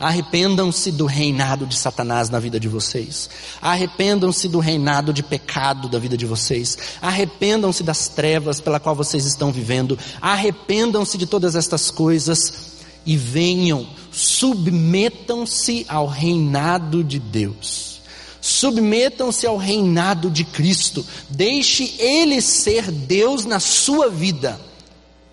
Arrependam-se 0.04 0.92
do 0.92 1.06
reinado 1.06 1.66
de 1.66 1.78
Satanás 1.78 2.30
na 2.30 2.38
vida 2.38 2.60
de 2.60 2.68
vocês. 2.68 3.30
Arrependam-se 3.62 4.50
do 4.50 4.60
reinado 4.60 5.14
de 5.14 5.24
pecado 5.24 5.88
da 5.88 5.98
vida 5.98 6.18
de 6.18 6.26
vocês. 6.26 6.78
Arrependam-se 7.02 7.84
das 7.84 8.10
trevas 8.10 8.60
pela 8.60 8.82
qual 8.82 8.98
vocês 8.98 9.26
estão 9.26 9.50
vivendo. 9.50 9.98
Arrependam-se 10.20 11.18
de 11.18 11.26
todas 11.26 11.56
estas 11.56 11.90
coisas 11.90 12.74
e 13.06 13.16
venham, 13.16 13.88
submetam-se 14.12 15.86
ao 15.88 16.06
reinado 16.06 17.02
de 17.02 17.18
Deus. 17.18 18.02
Submetam-se 18.42 19.48
ao 19.48 19.56
reinado 19.56 20.30
de 20.30 20.44
Cristo. 20.44 21.06
Deixe 21.30 21.96
Ele 21.98 22.42
ser 22.42 22.92
Deus 22.92 23.46
na 23.46 23.62
sua 23.62 24.10
vida. 24.10 24.60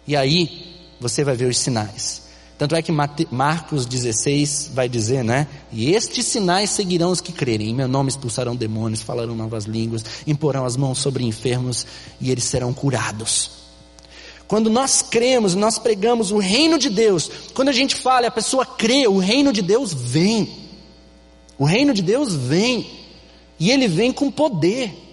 E 0.06 0.14
aí 0.14 0.76
você 1.00 1.24
vai 1.24 1.34
ver 1.34 1.46
os 1.46 1.58
sinais. 1.58 2.29
Tanto 2.60 2.74
é 2.74 2.82
que 2.82 2.92
Marcos 2.92 3.86
16 3.86 4.72
vai 4.74 4.86
dizer, 4.86 5.24
né? 5.24 5.46
E 5.72 5.94
estes 5.94 6.26
sinais 6.26 6.68
seguirão 6.68 7.10
os 7.10 7.18
que 7.18 7.32
crerem. 7.32 7.70
Em 7.70 7.74
meu 7.74 7.88
nome 7.88 8.10
expulsarão 8.10 8.54
demônios, 8.54 9.00
falarão 9.00 9.34
novas 9.34 9.64
línguas, 9.64 10.04
imporão 10.26 10.66
as 10.66 10.76
mãos 10.76 10.98
sobre 10.98 11.24
enfermos 11.24 11.86
e 12.20 12.30
eles 12.30 12.44
serão 12.44 12.74
curados. 12.74 13.52
Quando 14.46 14.68
nós 14.68 15.00
cremos, 15.00 15.54
nós 15.54 15.78
pregamos 15.78 16.32
o 16.32 16.36
reino 16.36 16.78
de 16.78 16.90
Deus. 16.90 17.30
Quando 17.54 17.70
a 17.70 17.72
gente 17.72 17.96
fala, 17.96 18.26
a 18.26 18.30
pessoa 18.30 18.66
crê, 18.66 19.08
o 19.08 19.16
reino 19.16 19.54
de 19.54 19.62
Deus 19.62 19.94
vem. 19.94 20.46
O 21.56 21.64
reino 21.64 21.94
de 21.94 22.02
Deus 22.02 22.34
vem. 22.34 22.90
E 23.58 23.70
ele 23.70 23.88
vem 23.88 24.12
com 24.12 24.30
poder. 24.30 25.09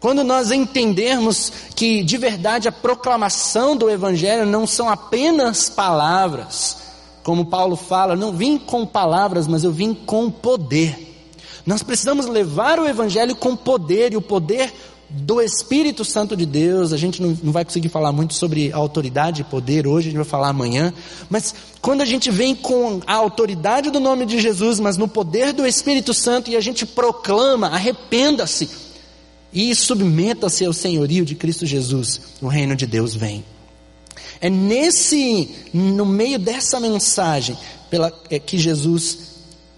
Quando 0.00 0.24
nós 0.24 0.50
entendermos 0.50 1.52
que 1.76 2.02
de 2.02 2.16
verdade 2.16 2.66
a 2.66 2.72
proclamação 2.72 3.76
do 3.76 3.90
Evangelho 3.90 4.46
não 4.46 4.66
são 4.66 4.88
apenas 4.88 5.68
palavras, 5.68 6.78
como 7.22 7.44
Paulo 7.44 7.76
fala, 7.76 8.16
não 8.16 8.32
vim 8.32 8.56
com 8.56 8.86
palavras, 8.86 9.46
mas 9.46 9.62
eu 9.62 9.70
vim 9.70 9.92
com 9.92 10.30
poder. 10.30 11.08
Nós 11.66 11.82
precisamos 11.82 12.26
levar 12.26 12.80
o 12.80 12.88
Evangelho 12.88 13.36
com 13.36 13.54
poder, 13.54 14.14
e 14.14 14.16
o 14.16 14.22
poder 14.22 14.72
do 15.10 15.40
Espírito 15.40 16.04
Santo 16.04 16.34
de 16.34 16.46
Deus, 16.46 16.92
a 16.92 16.96
gente 16.96 17.20
não, 17.20 17.36
não 17.42 17.52
vai 17.52 17.64
conseguir 17.64 17.88
falar 17.88 18.10
muito 18.10 18.32
sobre 18.32 18.72
autoridade 18.72 19.42
e 19.42 19.44
poder 19.44 19.86
hoje, 19.86 20.08
a 20.08 20.10
gente 20.10 20.18
vai 20.18 20.24
falar 20.24 20.48
amanhã, 20.48 20.94
mas 21.28 21.54
quando 21.82 22.00
a 22.00 22.04
gente 22.04 22.30
vem 22.30 22.54
com 22.54 23.00
a 23.06 23.14
autoridade 23.14 23.90
do 23.90 24.00
nome 24.00 24.24
de 24.24 24.40
Jesus, 24.40 24.80
mas 24.80 24.96
no 24.96 25.08
poder 25.08 25.52
do 25.52 25.66
Espírito 25.66 26.14
Santo, 26.14 26.50
e 26.50 26.56
a 26.56 26.60
gente 26.60 26.86
proclama, 26.86 27.66
arrependa-se, 27.68 28.89
e 29.52 29.74
submeta-se 29.74 30.64
ao 30.64 30.72
senhorio 30.72 31.24
de 31.24 31.34
Cristo 31.34 31.66
Jesus, 31.66 32.20
o 32.40 32.46
reino 32.46 32.76
de 32.76 32.86
Deus 32.86 33.14
vem. 33.14 33.44
É 34.40 34.48
nesse, 34.48 35.50
no 35.74 36.06
meio 36.06 36.38
dessa 36.38 36.78
mensagem, 36.80 37.56
pela, 37.90 38.12
é 38.30 38.38
que 38.38 38.56
Jesus, 38.56 39.18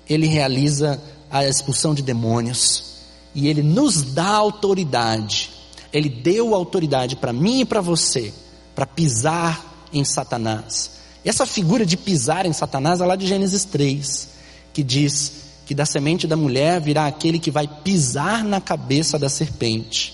ele 0.09 0.27
realiza 0.27 1.03
a 1.31 1.47
expulsão 1.47 1.95
de 1.95 2.03
demônios, 2.03 2.93
e 3.35 3.49
ele 3.49 3.63
nos 3.63 4.03
dá 4.03 4.29
autoridade, 4.29 5.51
ele 5.93 6.09
deu 6.09 6.55
autoridade 6.55 7.17
para 7.17 7.33
mim 7.33 7.61
e 7.61 7.65
para 7.65 7.81
você, 7.81 8.33
para 8.75 8.87
pisar 8.87 9.89
em 9.93 10.05
Satanás. 10.05 10.93
Essa 11.25 11.47
figura 11.47 11.87
de 11.87 11.97
pisar 11.97 12.47
em 12.47 12.53
Satanás 12.53 13.01
é 13.01 13.07
lá 13.07 13.17
de 13.17 13.27
Gênesis 13.27 13.65
3, 13.65 14.29
que 14.73 14.83
diz 14.83 15.42
que 15.67 15.75
da 15.75 15.87
semente 15.87 16.27
da 16.27 16.37
mulher 16.37 16.81
virá 16.81 17.07
aquele 17.07 17.39
que 17.39 17.51
vai 17.51 17.67
pisar 17.67 18.45
na 18.45 18.61
cabeça 18.61 19.19
da 19.19 19.29
serpente. 19.29 20.13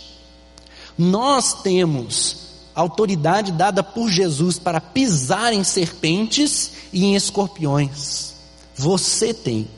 Nós 0.96 1.62
temos 1.62 2.48
autoridade 2.74 3.52
dada 3.52 3.82
por 3.82 4.10
Jesus 4.10 4.58
para 4.58 4.80
pisar 4.80 5.52
em 5.52 5.64
serpentes 5.64 6.72
e 6.92 7.04
em 7.04 7.16
escorpiões. 7.16 8.34
Você 8.76 9.34
tem. 9.34 9.68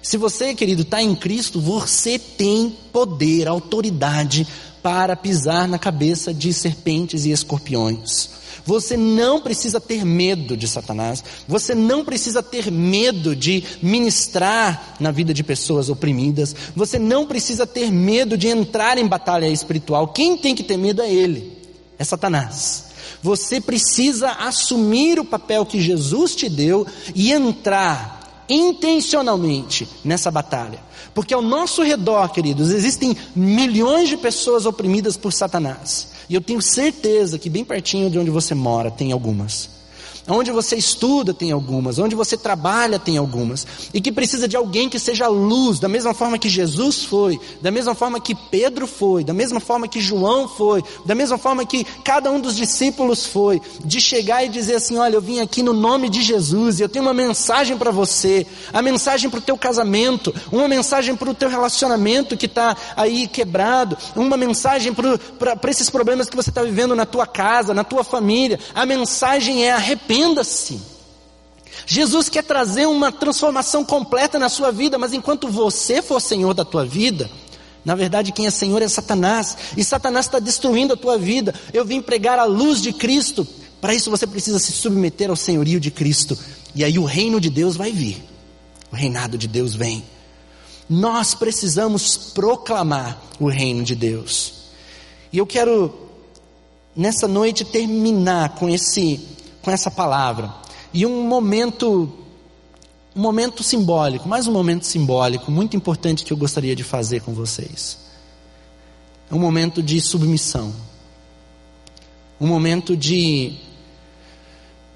Se 0.00 0.16
você, 0.16 0.54
querido, 0.54 0.82
está 0.82 1.02
em 1.02 1.14
Cristo, 1.14 1.60
você 1.60 2.18
tem 2.18 2.74
poder, 2.92 3.48
autoridade 3.48 4.46
para 4.82 5.16
pisar 5.16 5.66
na 5.66 5.78
cabeça 5.78 6.32
de 6.32 6.52
serpentes 6.52 7.24
e 7.24 7.32
escorpiões. 7.32 8.30
Você 8.66 8.96
não 8.96 9.40
precisa 9.40 9.80
ter 9.80 10.04
medo 10.04 10.56
de 10.56 10.66
Satanás. 10.66 11.22
Você 11.46 11.74
não 11.74 12.04
precisa 12.04 12.42
ter 12.42 12.70
medo 12.70 13.34
de 13.36 13.62
ministrar 13.80 14.96
na 14.98 15.12
vida 15.12 15.32
de 15.32 15.44
pessoas 15.44 15.88
oprimidas. 15.88 16.54
Você 16.74 16.98
não 16.98 17.26
precisa 17.26 17.66
ter 17.66 17.92
medo 17.92 18.36
de 18.36 18.48
entrar 18.48 18.98
em 18.98 19.06
batalha 19.06 19.46
espiritual. 19.46 20.08
Quem 20.08 20.36
tem 20.36 20.54
que 20.54 20.64
ter 20.64 20.76
medo 20.76 21.00
é 21.00 21.10
ele, 21.10 21.52
é 21.96 22.02
Satanás. 22.02 22.86
Você 23.22 23.60
precisa 23.60 24.32
assumir 24.32 25.18
o 25.20 25.24
papel 25.24 25.64
que 25.64 25.80
Jesus 25.80 26.34
te 26.34 26.48
deu 26.48 26.86
e 27.14 27.32
entrar 27.32 28.44
intencionalmente 28.48 29.88
nessa 30.04 30.30
batalha. 30.30 30.80
Porque 31.14 31.32
ao 31.32 31.42
nosso 31.42 31.82
redor, 31.82 32.28
queridos, 32.28 32.70
existem 32.70 33.16
milhões 33.34 34.08
de 34.08 34.16
pessoas 34.16 34.66
oprimidas 34.66 35.16
por 35.16 35.32
Satanás. 35.32 36.15
E 36.28 36.34
eu 36.34 36.40
tenho 36.40 36.60
certeza 36.60 37.38
que 37.38 37.48
bem 37.48 37.64
pertinho 37.64 38.10
de 38.10 38.18
onde 38.18 38.30
você 38.30 38.54
mora 38.54 38.90
tem 38.90 39.12
algumas. 39.12 39.70
Onde 40.28 40.50
você 40.50 40.74
estuda 40.74 41.32
tem 41.32 41.52
algumas, 41.52 42.00
onde 42.00 42.16
você 42.16 42.36
trabalha 42.36 42.98
tem 42.98 43.16
algumas, 43.16 43.64
e 43.94 44.00
que 44.00 44.10
precisa 44.10 44.48
de 44.48 44.56
alguém 44.56 44.88
que 44.88 44.98
seja 44.98 45.28
luz, 45.28 45.78
da 45.78 45.88
mesma 45.88 46.12
forma 46.12 46.36
que 46.36 46.48
Jesus 46.48 47.04
foi, 47.04 47.38
da 47.62 47.70
mesma 47.70 47.94
forma 47.94 48.18
que 48.18 48.34
Pedro 48.34 48.88
foi, 48.88 49.22
da 49.22 49.32
mesma 49.32 49.60
forma 49.60 49.86
que 49.86 50.00
João 50.00 50.48
foi, 50.48 50.82
da 51.04 51.14
mesma 51.14 51.38
forma 51.38 51.64
que 51.64 51.84
cada 52.02 52.28
um 52.32 52.40
dos 52.40 52.56
discípulos 52.56 53.24
foi, 53.24 53.62
de 53.84 54.00
chegar 54.00 54.44
e 54.44 54.48
dizer 54.48 54.76
assim: 54.76 54.96
olha, 54.96 55.14
eu 55.14 55.20
vim 55.20 55.38
aqui 55.38 55.62
no 55.62 55.72
nome 55.72 56.08
de 56.08 56.22
Jesus 56.22 56.80
e 56.80 56.82
eu 56.82 56.88
tenho 56.88 57.04
uma 57.04 57.14
mensagem 57.14 57.78
para 57.78 57.92
você, 57.92 58.44
a 58.72 58.82
mensagem 58.82 59.30
para 59.30 59.38
o 59.38 59.42
teu 59.42 59.56
casamento, 59.56 60.34
uma 60.50 60.66
mensagem 60.66 61.14
para 61.14 61.30
o 61.30 61.34
teu 61.34 61.48
relacionamento 61.48 62.36
que 62.36 62.46
está 62.46 62.76
aí 62.96 63.28
quebrado, 63.28 63.96
uma 64.16 64.36
mensagem 64.36 64.92
para 64.92 65.70
esses 65.70 65.88
problemas 65.88 66.28
que 66.28 66.34
você 66.34 66.50
está 66.50 66.64
vivendo 66.64 66.96
na 66.96 67.06
tua 67.06 67.28
casa, 67.28 67.72
na 67.72 67.84
tua 67.84 68.02
família. 68.02 68.58
A 68.74 68.84
mensagem 68.84 69.64
é 69.64 69.70
arrependimento 69.70 70.15
arrependa-se. 70.16 70.80
Jesus 71.86 72.28
quer 72.28 72.42
trazer 72.42 72.86
uma 72.86 73.12
transformação 73.12 73.84
completa 73.84 74.38
na 74.38 74.48
sua 74.48 74.72
vida, 74.72 74.98
mas 74.98 75.12
enquanto 75.12 75.48
você 75.48 76.00
for 76.00 76.20
senhor 76.20 76.54
da 76.54 76.64
tua 76.64 76.84
vida, 76.84 77.30
na 77.84 77.94
verdade 77.94 78.32
quem 78.32 78.46
é 78.46 78.50
senhor 78.50 78.82
é 78.82 78.88
Satanás, 78.88 79.56
e 79.76 79.84
Satanás 79.84 80.26
está 80.26 80.38
destruindo 80.38 80.94
a 80.94 80.96
tua 80.96 81.18
vida. 81.18 81.54
Eu 81.72 81.84
vim 81.84 82.00
pregar 82.00 82.38
a 82.38 82.44
luz 82.44 82.80
de 82.80 82.92
Cristo, 82.92 83.46
para 83.80 83.94
isso 83.94 84.10
você 84.10 84.26
precisa 84.26 84.58
se 84.58 84.72
submeter 84.72 85.30
ao 85.30 85.36
senhorio 85.36 85.78
de 85.78 85.90
Cristo, 85.90 86.36
e 86.74 86.82
aí 86.82 86.98
o 86.98 87.04
reino 87.04 87.40
de 87.40 87.50
Deus 87.50 87.76
vai 87.76 87.92
vir, 87.92 88.22
o 88.90 88.96
reinado 88.96 89.36
de 89.36 89.46
Deus 89.46 89.74
vem. 89.74 90.02
Nós 90.88 91.34
precisamos 91.34 92.16
proclamar 92.16 93.20
o 93.38 93.48
reino 93.48 93.84
de 93.84 93.94
Deus, 93.94 94.54
e 95.32 95.38
eu 95.38 95.46
quero 95.46 95.94
nessa 96.96 97.28
noite 97.28 97.64
terminar 97.64 98.54
com 98.54 98.68
esse 98.68 99.35
com 99.66 99.72
essa 99.72 99.90
palavra. 99.90 100.54
E 100.94 101.04
um 101.04 101.24
momento, 101.24 102.08
um 103.16 103.20
momento 103.20 103.64
simbólico, 103.64 104.28
mais 104.28 104.46
um 104.46 104.52
momento 104.52 104.86
simbólico, 104.86 105.50
muito 105.50 105.76
importante 105.76 106.24
que 106.24 106.32
eu 106.32 106.36
gostaria 106.36 106.76
de 106.76 106.84
fazer 106.84 107.20
com 107.22 107.34
vocês. 107.34 107.98
É 109.28 109.34
um 109.34 109.40
momento 109.40 109.82
de 109.82 110.00
submissão. 110.00 110.72
Um 112.40 112.46
momento 112.46 112.96
de, 112.96 113.54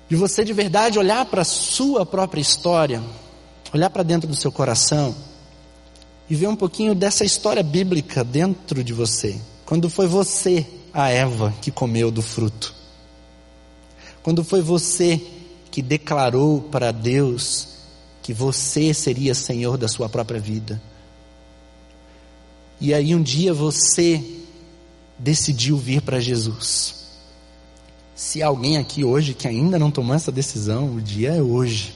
de 0.08 0.14
você 0.14 0.44
de 0.44 0.52
verdade 0.52 1.00
olhar 1.00 1.24
para 1.24 1.42
a 1.42 1.44
sua 1.44 2.06
própria 2.06 2.40
história, 2.40 3.02
olhar 3.74 3.90
para 3.90 4.04
dentro 4.04 4.28
do 4.28 4.36
seu 4.36 4.52
coração 4.52 5.12
e 6.28 6.34
ver 6.36 6.46
um 6.46 6.54
pouquinho 6.54 6.94
dessa 6.94 7.24
história 7.24 7.64
bíblica 7.64 8.22
dentro 8.22 8.84
de 8.84 8.92
você. 8.92 9.36
Quando 9.66 9.90
foi 9.90 10.06
você, 10.06 10.64
a 10.94 11.08
Eva, 11.08 11.52
que 11.60 11.72
comeu 11.72 12.12
do 12.12 12.22
fruto. 12.22 12.78
Quando 14.22 14.44
foi 14.44 14.60
você 14.60 15.20
que 15.70 15.80
declarou 15.80 16.60
para 16.60 16.92
Deus 16.92 17.68
que 18.22 18.34
você 18.34 18.92
seria 18.92 19.34
senhor 19.34 19.78
da 19.78 19.88
sua 19.88 20.08
própria 20.08 20.40
vida. 20.40 20.80
E 22.80 22.92
aí 22.92 23.14
um 23.14 23.22
dia 23.22 23.52
você 23.52 24.22
decidiu 25.18 25.76
vir 25.76 26.02
para 26.02 26.20
Jesus. 26.20 26.94
Se 28.14 28.42
alguém 28.42 28.76
aqui 28.76 29.04
hoje 29.04 29.34
que 29.34 29.48
ainda 29.48 29.78
não 29.78 29.90
tomou 29.90 30.14
essa 30.14 30.30
decisão, 30.30 30.94
o 30.94 31.00
dia 31.00 31.30
é 31.36 31.42
hoje. 31.42 31.94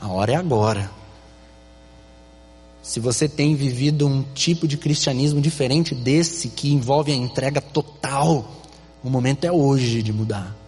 A 0.00 0.08
hora 0.08 0.32
é 0.32 0.36
agora. 0.36 0.90
Se 2.82 3.00
você 3.00 3.28
tem 3.28 3.54
vivido 3.56 4.06
um 4.06 4.22
tipo 4.34 4.68
de 4.68 4.76
cristianismo 4.76 5.40
diferente 5.40 5.94
desse 5.94 6.48
que 6.48 6.72
envolve 6.72 7.12
a 7.12 7.16
entrega 7.16 7.60
total, 7.60 8.62
o 9.02 9.10
momento 9.10 9.44
é 9.44 9.52
hoje 9.52 10.02
de 10.02 10.12
mudar. 10.12 10.65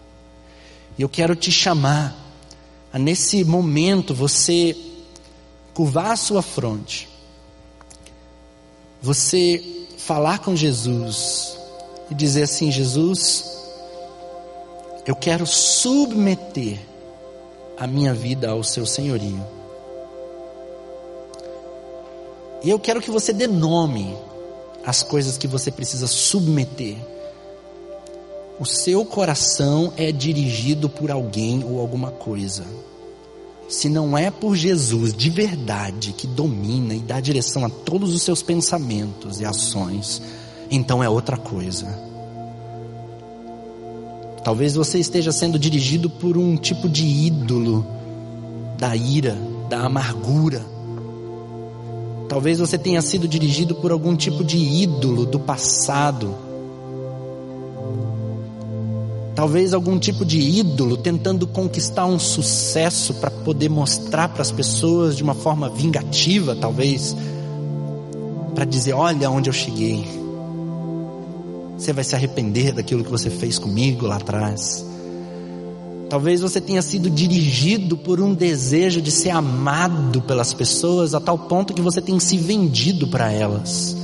E 0.99 1.01
eu 1.01 1.07
quero 1.07 1.33
te 1.33 1.49
chamar 1.49 2.13
a 2.91 2.99
nesse 2.99 3.45
momento 3.45 4.13
você 4.13 4.75
curvar 5.73 6.11
a 6.11 6.15
sua 6.17 6.41
fronte, 6.41 7.07
você 9.01 9.63
falar 9.97 10.39
com 10.39 10.53
Jesus 10.57 11.57
e 12.11 12.13
dizer 12.13 12.43
assim: 12.43 12.69
Jesus, 12.69 13.45
eu 15.07 15.15
quero 15.15 15.47
submeter 15.47 16.77
a 17.77 17.87
minha 17.87 18.13
vida 18.13 18.49
ao 18.49 18.61
seu 18.61 18.85
senhorio. 18.85 19.41
E 22.61 22.69
eu 22.69 22.77
quero 22.77 22.99
que 22.99 23.09
você 23.09 23.31
dê 23.31 23.47
nome 23.47 24.17
às 24.85 25.01
coisas 25.01 25.37
que 25.37 25.47
você 25.47 25.71
precisa 25.71 26.07
submeter 26.07 26.97
o 28.59 28.65
seu 28.65 29.05
coração 29.05 29.93
é 29.95 30.11
dirigido 30.11 30.89
por 30.89 31.09
alguém 31.09 31.63
ou 31.63 31.79
alguma 31.79 32.11
coisa. 32.11 32.65
Se 33.69 33.87
não 33.87 34.17
é 34.17 34.29
por 34.29 34.53
Jesus 34.53 35.13
de 35.13 35.29
verdade 35.29 36.11
que 36.11 36.27
domina 36.27 36.93
e 36.93 36.99
dá 36.99 37.21
direção 37.21 37.63
a 37.63 37.69
todos 37.69 38.13
os 38.13 38.21
seus 38.21 38.43
pensamentos 38.43 39.39
e 39.39 39.45
ações, 39.45 40.21
então 40.69 41.01
é 41.01 41.07
outra 41.07 41.37
coisa. 41.37 41.87
Talvez 44.43 44.75
você 44.75 44.99
esteja 44.99 45.31
sendo 45.31 45.57
dirigido 45.57 46.09
por 46.09 46.37
um 46.37 46.57
tipo 46.57 46.89
de 46.89 47.05
ídolo 47.05 47.87
da 48.77 48.93
ira, 48.93 49.37
da 49.69 49.85
amargura. 49.85 50.65
Talvez 52.27 52.59
você 52.59 52.77
tenha 52.77 53.01
sido 53.01 53.25
dirigido 53.25 53.75
por 53.75 53.91
algum 53.91 54.17
tipo 54.17 54.43
de 54.43 54.57
ídolo 54.57 55.25
do 55.25 55.39
passado 55.39 56.48
talvez 59.39 59.73
algum 59.73 59.97
tipo 59.97 60.25
de 60.25 60.37
ídolo 60.37 60.97
tentando 60.97 61.47
conquistar 61.47 62.05
um 62.05 62.19
sucesso 62.19 63.13
para 63.13 63.31
poder 63.31 63.69
mostrar 63.69 64.27
para 64.27 64.41
as 64.41 64.51
pessoas 64.51 65.15
de 65.15 65.23
uma 65.23 65.33
forma 65.33 65.69
vingativa, 65.69 66.57
talvez, 66.57 67.15
para 68.53 68.65
dizer: 68.65 68.91
olha 68.91 69.31
onde 69.31 69.49
eu 69.49 69.53
cheguei. 69.53 70.05
Você 71.77 71.93
vai 71.93 72.03
se 72.03 72.15
arrepender 72.15 72.73
daquilo 72.73 73.01
que 73.01 73.09
você 73.09 73.29
fez 73.29 73.57
comigo 73.57 74.05
lá 74.05 74.17
atrás. 74.17 74.85
Talvez 76.09 76.41
você 76.41 76.59
tenha 76.59 76.81
sido 76.81 77.09
dirigido 77.09 77.95
por 77.95 78.19
um 78.19 78.33
desejo 78.33 79.01
de 79.01 79.09
ser 79.09 79.29
amado 79.29 80.21
pelas 80.21 80.53
pessoas 80.53 81.15
a 81.15 81.19
tal 81.21 81.39
ponto 81.39 81.73
que 81.73 81.81
você 81.81 82.01
tem 82.01 82.19
se 82.19 82.35
vendido 82.35 83.07
para 83.07 83.31
elas 83.31 83.95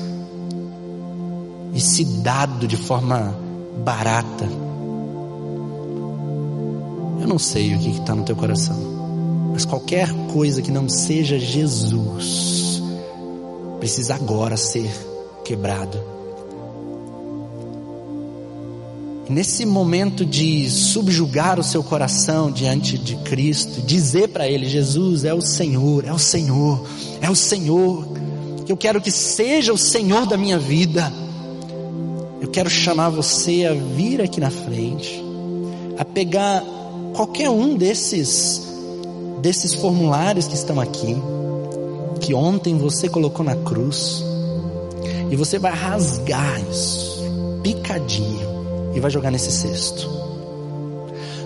e 1.73 1.81
se 1.81 2.05
dado 2.05 2.65
de 2.69 2.77
forma 2.77 3.37
barata 3.83 4.64
eu 7.25 7.27
não 7.27 7.39
sei 7.39 7.73
o 7.73 7.79
que 7.79 7.89
está 7.89 8.13
no 8.13 8.23
teu 8.23 8.35
coração, 8.35 8.77
mas 9.51 9.65
qualquer 9.65 10.07
coisa 10.31 10.61
que 10.61 10.69
não 10.69 10.87
seja 10.87 11.39
Jesus 11.39 12.83
precisa 13.79 14.13
agora 14.13 14.55
ser 14.55 14.91
quebrado. 15.43 15.99
Nesse 19.27 19.65
momento 19.65 20.23
de 20.23 20.69
subjugar 20.69 21.59
o 21.59 21.63
seu 21.63 21.83
coração 21.83 22.51
diante 22.51 22.95
de 22.95 23.15
Cristo, 23.15 23.81
dizer 23.81 24.27
para 24.27 24.47
Ele: 24.47 24.69
Jesus 24.69 25.25
é 25.25 25.33
o 25.33 25.41
Senhor, 25.41 26.05
é 26.05 26.13
o 26.13 26.19
Senhor, 26.19 26.87
é 27.21 27.29
o 27.29 27.35
Senhor, 27.35 28.07
eu 28.67 28.77
quero 28.77 29.01
que 29.01 29.09
seja 29.09 29.73
o 29.73 29.77
Senhor 29.79 30.27
da 30.27 30.37
minha 30.37 30.59
vida. 30.59 31.11
Eu 32.39 32.49
quero 32.49 32.69
chamar 32.69 33.09
você 33.09 33.65
a 33.65 33.73
vir 33.73 34.21
aqui 34.21 34.39
na 34.39 34.51
frente, 34.51 35.23
a 35.97 36.05
pegar 36.05 36.74
qualquer 37.15 37.49
um 37.49 37.75
desses 37.75 38.61
desses 39.41 39.75
formulários 39.75 40.47
que 40.47 40.55
estão 40.55 40.79
aqui, 40.79 41.15
que 42.19 42.33
ontem 42.33 42.77
você 42.77 43.07
colocou 43.07 43.45
na 43.45 43.55
cruz, 43.55 44.23
e 45.29 45.35
você 45.35 45.59
vai 45.59 45.71
rasgar 45.71 46.59
isso, 46.67 47.23
picadinho, 47.61 48.47
e 48.95 48.99
vai 48.99 49.11
jogar 49.11 49.29
nesse 49.29 49.51
cesto. 49.51 50.09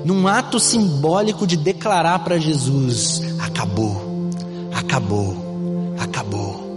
Num 0.05 0.27
ato 0.27 0.61
simbólico 0.61 1.45
de 1.45 1.57
declarar 1.57 2.19
para 2.19 2.39
Jesus: 2.39 3.21
acabou, 3.39 4.29
acabou, 4.73 5.35
acabou. 5.99 6.69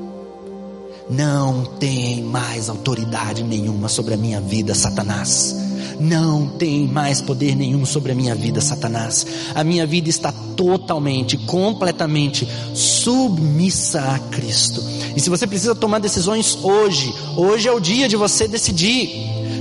Não 1.08 1.64
tem 1.78 2.22
mais 2.24 2.68
autoridade 2.68 3.44
nenhuma 3.44 3.88
sobre 3.88 4.14
a 4.14 4.16
minha 4.16 4.40
vida, 4.40 4.74
Satanás 4.74 5.61
não 6.00 6.46
tem 6.48 6.86
mais 6.86 7.20
poder 7.20 7.54
nenhum 7.54 7.84
sobre 7.84 8.12
a 8.12 8.14
minha 8.14 8.34
vida, 8.34 8.60
Satanás. 8.60 9.26
A 9.54 9.62
minha 9.64 9.86
vida 9.86 10.08
está 10.08 10.32
totalmente, 10.56 11.36
completamente 11.36 12.48
submissa 12.74 14.00
a 14.00 14.18
Cristo. 14.18 14.82
E 15.16 15.20
se 15.20 15.30
você 15.30 15.46
precisa 15.46 15.74
tomar 15.74 15.98
decisões 15.98 16.58
hoje, 16.62 17.12
hoje 17.36 17.68
é 17.68 17.72
o 17.72 17.80
dia 17.80 18.08
de 18.08 18.16
você 18.16 18.48
decidir, 18.48 19.10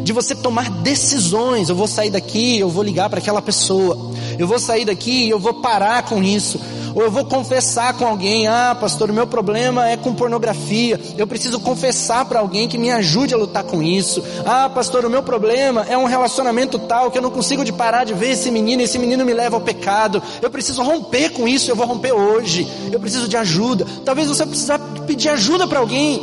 de 0.03 0.13
você 0.13 0.35
tomar 0.35 0.69
decisões. 0.69 1.69
Eu 1.69 1.75
vou 1.75 1.87
sair 1.87 2.09
daqui, 2.09 2.59
eu 2.59 2.69
vou 2.69 2.83
ligar 2.83 3.09
para 3.09 3.19
aquela 3.19 3.41
pessoa, 3.41 4.10
Eu 4.41 4.47
vou 4.47 4.57
sair 4.57 4.85
daqui 4.85 5.25
e 5.25 5.29
eu 5.29 5.37
vou 5.37 5.53
parar 5.53 6.01
com 6.03 6.23
isso. 6.23 6.59
Ou 6.95 7.03
eu 7.03 7.11
vou 7.11 7.23
confessar 7.25 7.93
com 7.93 8.05
alguém: 8.05 8.47
ah, 8.47 8.75
pastor, 8.79 9.11
o 9.11 9.13
meu 9.13 9.27
problema 9.27 9.87
é 9.87 9.95
com 9.95 10.15
pornografia. 10.15 10.99
Eu 11.15 11.27
preciso 11.27 11.59
confessar 11.59 12.25
para 12.25 12.39
alguém 12.39 12.67
que 12.67 12.75
me 12.75 12.89
ajude 12.89 13.35
a 13.35 13.37
lutar 13.37 13.63
com 13.63 13.83
isso. 13.83 14.23
Ah, 14.43 14.67
pastor, 14.67 15.05
o 15.05 15.09
meu 15.11 15.21
problema 15.21 15.85
é 15.87 15.95
um 15.95 16.05
relacionamento 16.05 16.79
tal 16.79 17.11
que 17.11 17.19
eu 17.19 17.21
não 17.21 17.29
consigo 17.29 17.63
de 17.63 17.71
parar 17.71 18.03
de 18.03 18.15
ver 18.15 18.31
esse 18.31 18.49
menino, 18.49 18.81
esse 18.81 18.97
menino 18.97 19.23
me 19.23 19.33
leva 19.33 19.57
ao 19.57 19.61
pecado. 19.61 20.21
Eu 20.41 20.49
preciso 20.49 20.81
romper 20.81 21.29
com 21.29 21.47
isso, 21.47 21.69
eu 21.69 21.75
vou 21.75 21.85
romper 21.85 22.11
hoje. 22.11 22.67
Eu 22.91 22.99
preciso 22.99 23.27
de 23.27 23.37
ajuda. 23.37 23.85
Talvez 24.03 24.27
você 24.27 24.43
precisar 24.43 24.79
pedir 25.05 25.29
ajuda 25.29 25.67
para 25.67 25.77
alguém. 25.77 26.19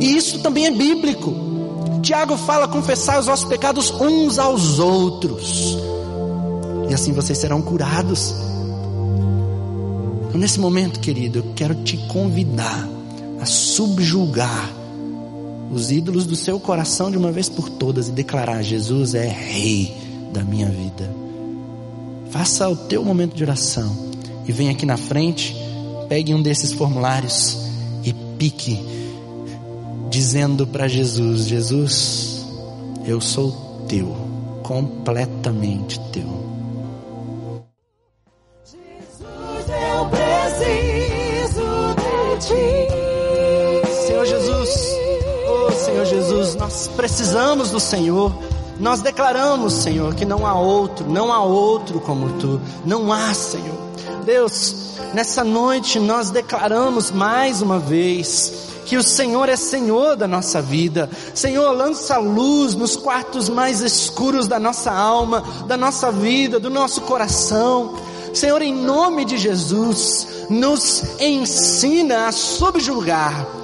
E 0.00 0.16
isso 0.16 0.40
também 0.40 0.66
é 0.66 0.70
bíblico. 0.70 1.34
Tiago 2.02 2.36
fala: 2.36 2.68
confessar 2.68 3.18
os 3.18 3.26
vossos 3.26 3.46
pecados 3.46 3.90
uns 3.90 4.38
aos 4.38 4.78
outros, 4.78 5.78
e 6.92 6.94
assim 6.94 7.12
vocês 7.12 7.38
serão 7.38 7.62
curados. 7.62 8.34
Então, 10.28 10.38
nesse 10.38 10.60
momento, 10.60 11.00
querido, 11.00 11.38
eu 11.38 11.52
quero 11.56 11.74
te 11.76 11.96
convidar 11.96 12.86
a 13.40 13.46
subjugar 13.46 14.70
os 15.72 15.90
ídolos 15.90 16.26
do 16.26 16.36
seu 16.36 16.60
coração 16.60 17.10
de 17.10 17.16
uma 17.16 17.32
vez 17.32 17.48
por 17.48 17.70
todas 17.70 18.08
e 18.08 18.12
declarar: 18.12 18.62
Jesus 18.62 19.14
é 19.14 19.26
Rei 19.26 19.96
da 20.34 20.44
minha 20.44 20.68
vida. 20.68 21.10
Faça 22.30 22.68
o 22.68 22.76
teu 22.76 23.02
momento 23.02 23.34
de 23.34 23.42
oração 23.42 23.90
e 24.46 24.52
vem 24.52 24.68
aqui 24.68 24.84
na 24.84 24.98
frente, 24.98 25.56
pegue 26.10 26.34
um 26.34 26.42
desses 26.42 26.74
formulários 26.74 27.56
e 28.04 28.12
pique 28.38 28.78
dizendo 30.10 30.66
para 30.66 30.86
Jesus: 30.88 31.46
Jesus, 31.46 32.46
eu 33.06 33.18
sou 33.18 33.86
teu, 33.88 34.14
completamente 34.62 35.98
teu. 36.12 36.51
Jesus, 46.12 46.54
nós 46.56 46.88
precisamos 46.94 47.70
do 47.70 47.80
Senhor. 47.80 48.32
Nós 48.78 49.00
declaramos, 49.00 49.72
Senhor, 49.72 50.14
que 50.14 50.24
não 50.24 50.46
há 50.46 50.54
outro, 50.54 51.08
não 51.08 51.32
há 51.32 51.42
outro 51.42 52.00
como 52.00 52.38
tu, 52.38 52.60
não 52.84 53.12
há, 53.12 53.32
Senhor. 53.32 53.78
Deus, 54.24 54.98
nessa 55.14 55.42
noite 55.42 55.98
nós 55.98 56.30
declaramos 56.30 57.10
mais 57.10 57.62
uma 57.62 57.78
vez 57.78 58.70
que 58.84 58.96
o 58.96 59.02
Senhor 59.02 59.48
é 59.48 59.56
Senhor 59.56 60.16
da 60.16 60.28
nossa 60.28 60.60
vida. 60.60 61.08
Senhor, 61.34 61.70
lança 61.72 62.18
luz 62.18 62.74
nos 62.74 62.94
quartos 62.94 63.48
mais 63.48 63.80
escuros 63.80 64.46
da 64.46 64.58
nossa 64.58 64.92
alma, 64.92 65.42
da 65.66 65.76
nossa 65.76 66.12
vida, 66.12 66.60
do 66.60 66.68
nosso 66.68 67.00
coração. 67.02 67.94
Senhor, 68.34 68.60
em 68.60 68.74
nome 68.74 69.24
de 69.24 69.38
Jesus, 69.38 70.46
nos 70.50 71.20
ensina 71.20 72.26
a 72.26 72.32
subjugar 72.32 73.61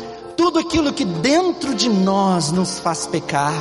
tudo 0.48 0.60
aquilo 0.60 0.94
que 0.94 1.04
dentro 1.04 1.74
de 1.74 1.90
nós 1.90 2.50
nos 2.50 2.78
faz 2.78 3.06
pecar. 3.06 3.52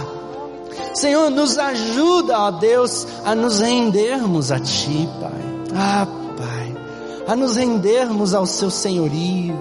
Senhor, 0.93 1.29
nos 1.29 1.57
ajuda, 1.57 2.39
ó 2.39 2.49
Deus, 2.49 3.05
a 3.25 3.35
nos 3.35 3.59
rendermos 3.59 4.53
a 4.53 4.59
Ti, 4.59 5.09
Pai. 5.19 5.75
Ah, 5.75 6.07
Pai, 6.37 6.77
a 7.27 7.35
nos 7.35 7.57
rendermos 7.57 8.33
ao 8.33 8.45
Seu 8.45 8.71
senhorio 8.71 9.59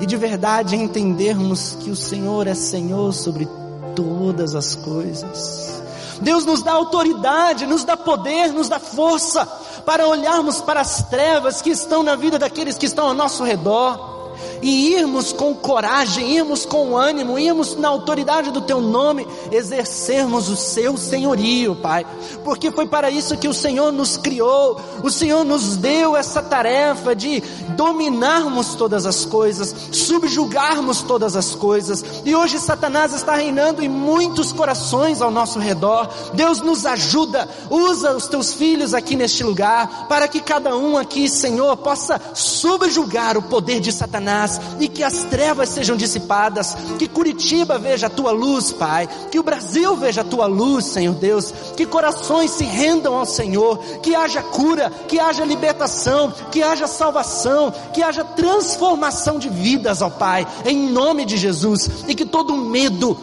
e 0.00 0.06
de 0.06 0.16
verdade 0.16 0.74
entendermos 0.74 1.76
que 1.80 1.90
o 1.90 1.96
Senhor 1.96 2.46
é 2.46 2.54
Senhor 2.54 3.12
sobre 3.12 3.46
todas 3.94 4.54
as 4.54 4.74
coisas. 4.74 5.82
Deus 6.22 6.46
nos 6.46 6.62
dá 6.62 6.72
autoridade, 6.72 7.66
nos 7.66 7.84
dá 7.84 7.94
poder, 7.94 8.54
nos 8.54 8.70
dá 8.70 8.78
força 8.78 9.44
para 9.84 10.08
olharmos 10.08 10.62
para 10.62 10.80
as 10.80 11.02
trevas 11.10 11.60
que 11.60 11.68
estão 11.68 12.02
na 12.02 12.16
vida 12.16 12.38
daqueles 12.38 12.78
que 12.78 12.86
estão 12.86 13.08
ao 13.08 13.14
nosso 13.14 13.44
redor 13.44 14.15
e 14.62 14.92
irmos 14.94 15.32
com 15.32 15.54
coragem, 15.54 16.36
irmos 16.36 16.64
com 16.64 16.96
ânimo, 16.96 17.38
irmos 17.38 17.76
na 17.76 17.88
autoridade 17.88 18.50
do 18.50 18.60
teu 18.60 18.80
nome, 18.80 19.26
exercermos 19.50 20.48
o 20.48 20.56
seu 20.56 20.96
senhorio, 20.96 21.76
Pai, 21.76 22.06
porque 22.44 22.70
foi 22.70 22.86
para 22.86 23.10
isso 23.10 23.36
que 23.36 23.48
o 23.48 23.54
Senhor 23.54 23.92
nos 23.92 24.16
criou, 24.16 24.80
o 25.02 25.10
Senhor 25.10 25.44
nos 25.44 25.76
deu 25.76 26.16
essa 26.16 26.42
tarefa 26.42 27.14
de 27.14 27.42
dominarmos 27.76 28.74
todas 28.74 29.06
as 29.06 29.24
coisas, 29.24 29.74
subjugarmos 29.92 31.02
todas 31.02 31.36
as 31.36 31.54
coisas, 31.54 32.04
e 32.24 32.34
hoje 32.34 32.58
Satanás 32.58 33.12
está 33.12 33.34
reinando 33.34 33.82
em 33.82 33.88
muitos 33.88 34.52
corações 34.52 35.20
ao 35.20 35.30
nosso 35.30 35.58
redor. 35.58 36.08
Deus 36.32 36.60
nos 36.60 36.86
ajuda, 36.86 37.48
usa 37.70 38.16
os 38.16 38.26
teus 38.26 38.52
filhos 38.52 38.94
aqui 38.94 39.16
neste 39.16 39.44
lugar, 39.44 40.06
para 40.08 40.28
que 40.28 40.40
cada 40.40 40.76
um 40.76 40.96
aqui, 40.96 41.28
Senhor, 41.28 41.76
possa 41.76 42.20
subjugar 42.34 43.36
o 43.36 43.42
poder 43.42 43.80
de 43.80 43.92
Satanás 44.26 44.60
e 44.80 44.88
que 44.88 45.04
as 45.04 45.24
trevas 45.24 45.68
sejam 45.68 45.96
dissipadas, 45.96 46.76
que 46.98 47.06
Curitiba 47.06 47.78
veja 47.78 48.08
a 48.08 48.10
tua 48.10 48.32
luz, 48.32 48.72
Pai, 48.72 49.08
que 49.30 49.38
o 49.38 49.42
Brasil 49.42 49.96
veja 49.96 50.22
a 50.22 50.24
tua 50.24 50.46
luz, 50.46 50.86
Senhor 50.86 51.14
Deus, 51.14 51.54
que 51.76 51.86
corações 51.86 52.50
se 52.50 52.64
rendam 52.64 53.14
ao 53.14 53.24
Senhor, 53.24 53.78
que 54.02 54.14
haja 54.14 54.42
cura, 54.42 54.90
que 55.06 55.20
haja 55.20 55.44
libertação, 55.44 56.32
que 56.50 56.62
haja 56.62 56.88
salvação, 56.88 57.72
que 57.94 58.02
haja 58.02 58.24
transformação 58.24 59.38
de 59.38 59.48
vidas, 59.48 60.02
ó 60.02 60.10
Pai, 60.10 60.46
em 60.64 60.90
nome 60.90 61.24
de 61.24 61.36
Jesus, 61.36 61.88
e 62.08 62.14
que 62.14 62.26
todo 62.26 62.56
medo, 62.56 63.16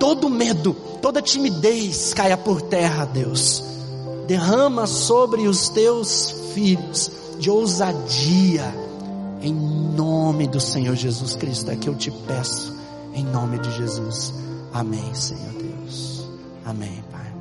todo 0.00 0.28
medo, 0.28 0.74
toda 1.00 1.22
timidez 1.22 2.12
caia 2.12 2.36
por 2.36 2.60
terra, 2.62 3.04
Deus. 3.04 3.62
Derrama 4.26 4.86
sobre 4.86 5.46
os 5.46 5.68
teus 5.68 6.34
filhos 6.52 7.10
de 7.38 7.48
ousadia 7.50 8.87
em 9.40 9.52
nome 9.52 10.46
do 10.46 10.60
Senhor 10.60 10.94
Jesus 10.96 11.34
Cristo 11.36 11.70
é 11.70 11.76
que 11.76 11.88
eu 11.88 11.94
te 11.94 12.10
peço, 12.10 12.76
em 13.14 13.24
nome 13.24 13.58
de 13.58 13.70
Jesus. 13.72 14.34
Amém, 14.72 15.14
Senhor 15.14 15.52
Deus. 15.52 16.28
Amém, 16.64 17.02
Pai. 17.10 17.32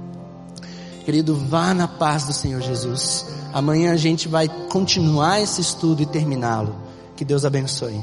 Querido, 1.06 1.36
vá 1.36 1.74
na 1.74 1.88
paz 1.88 2.26
do 2.26 2.34
Senhor 2.34 2.61
Jesus. 2.61 3.26
Amanhã 3.53 3.94
a 3.94 3.98
gente 3.98 4.28
vai 4.28 4.48
continuar 4.69 5.41
esse 5.41 5.61
estudo 5.61 6.02
e 6.02 6.06
terminá-lo. 6.06 6.76
Que 7.15 7.26
Deus 7.26 7.45
abençoe. 7.45 7.99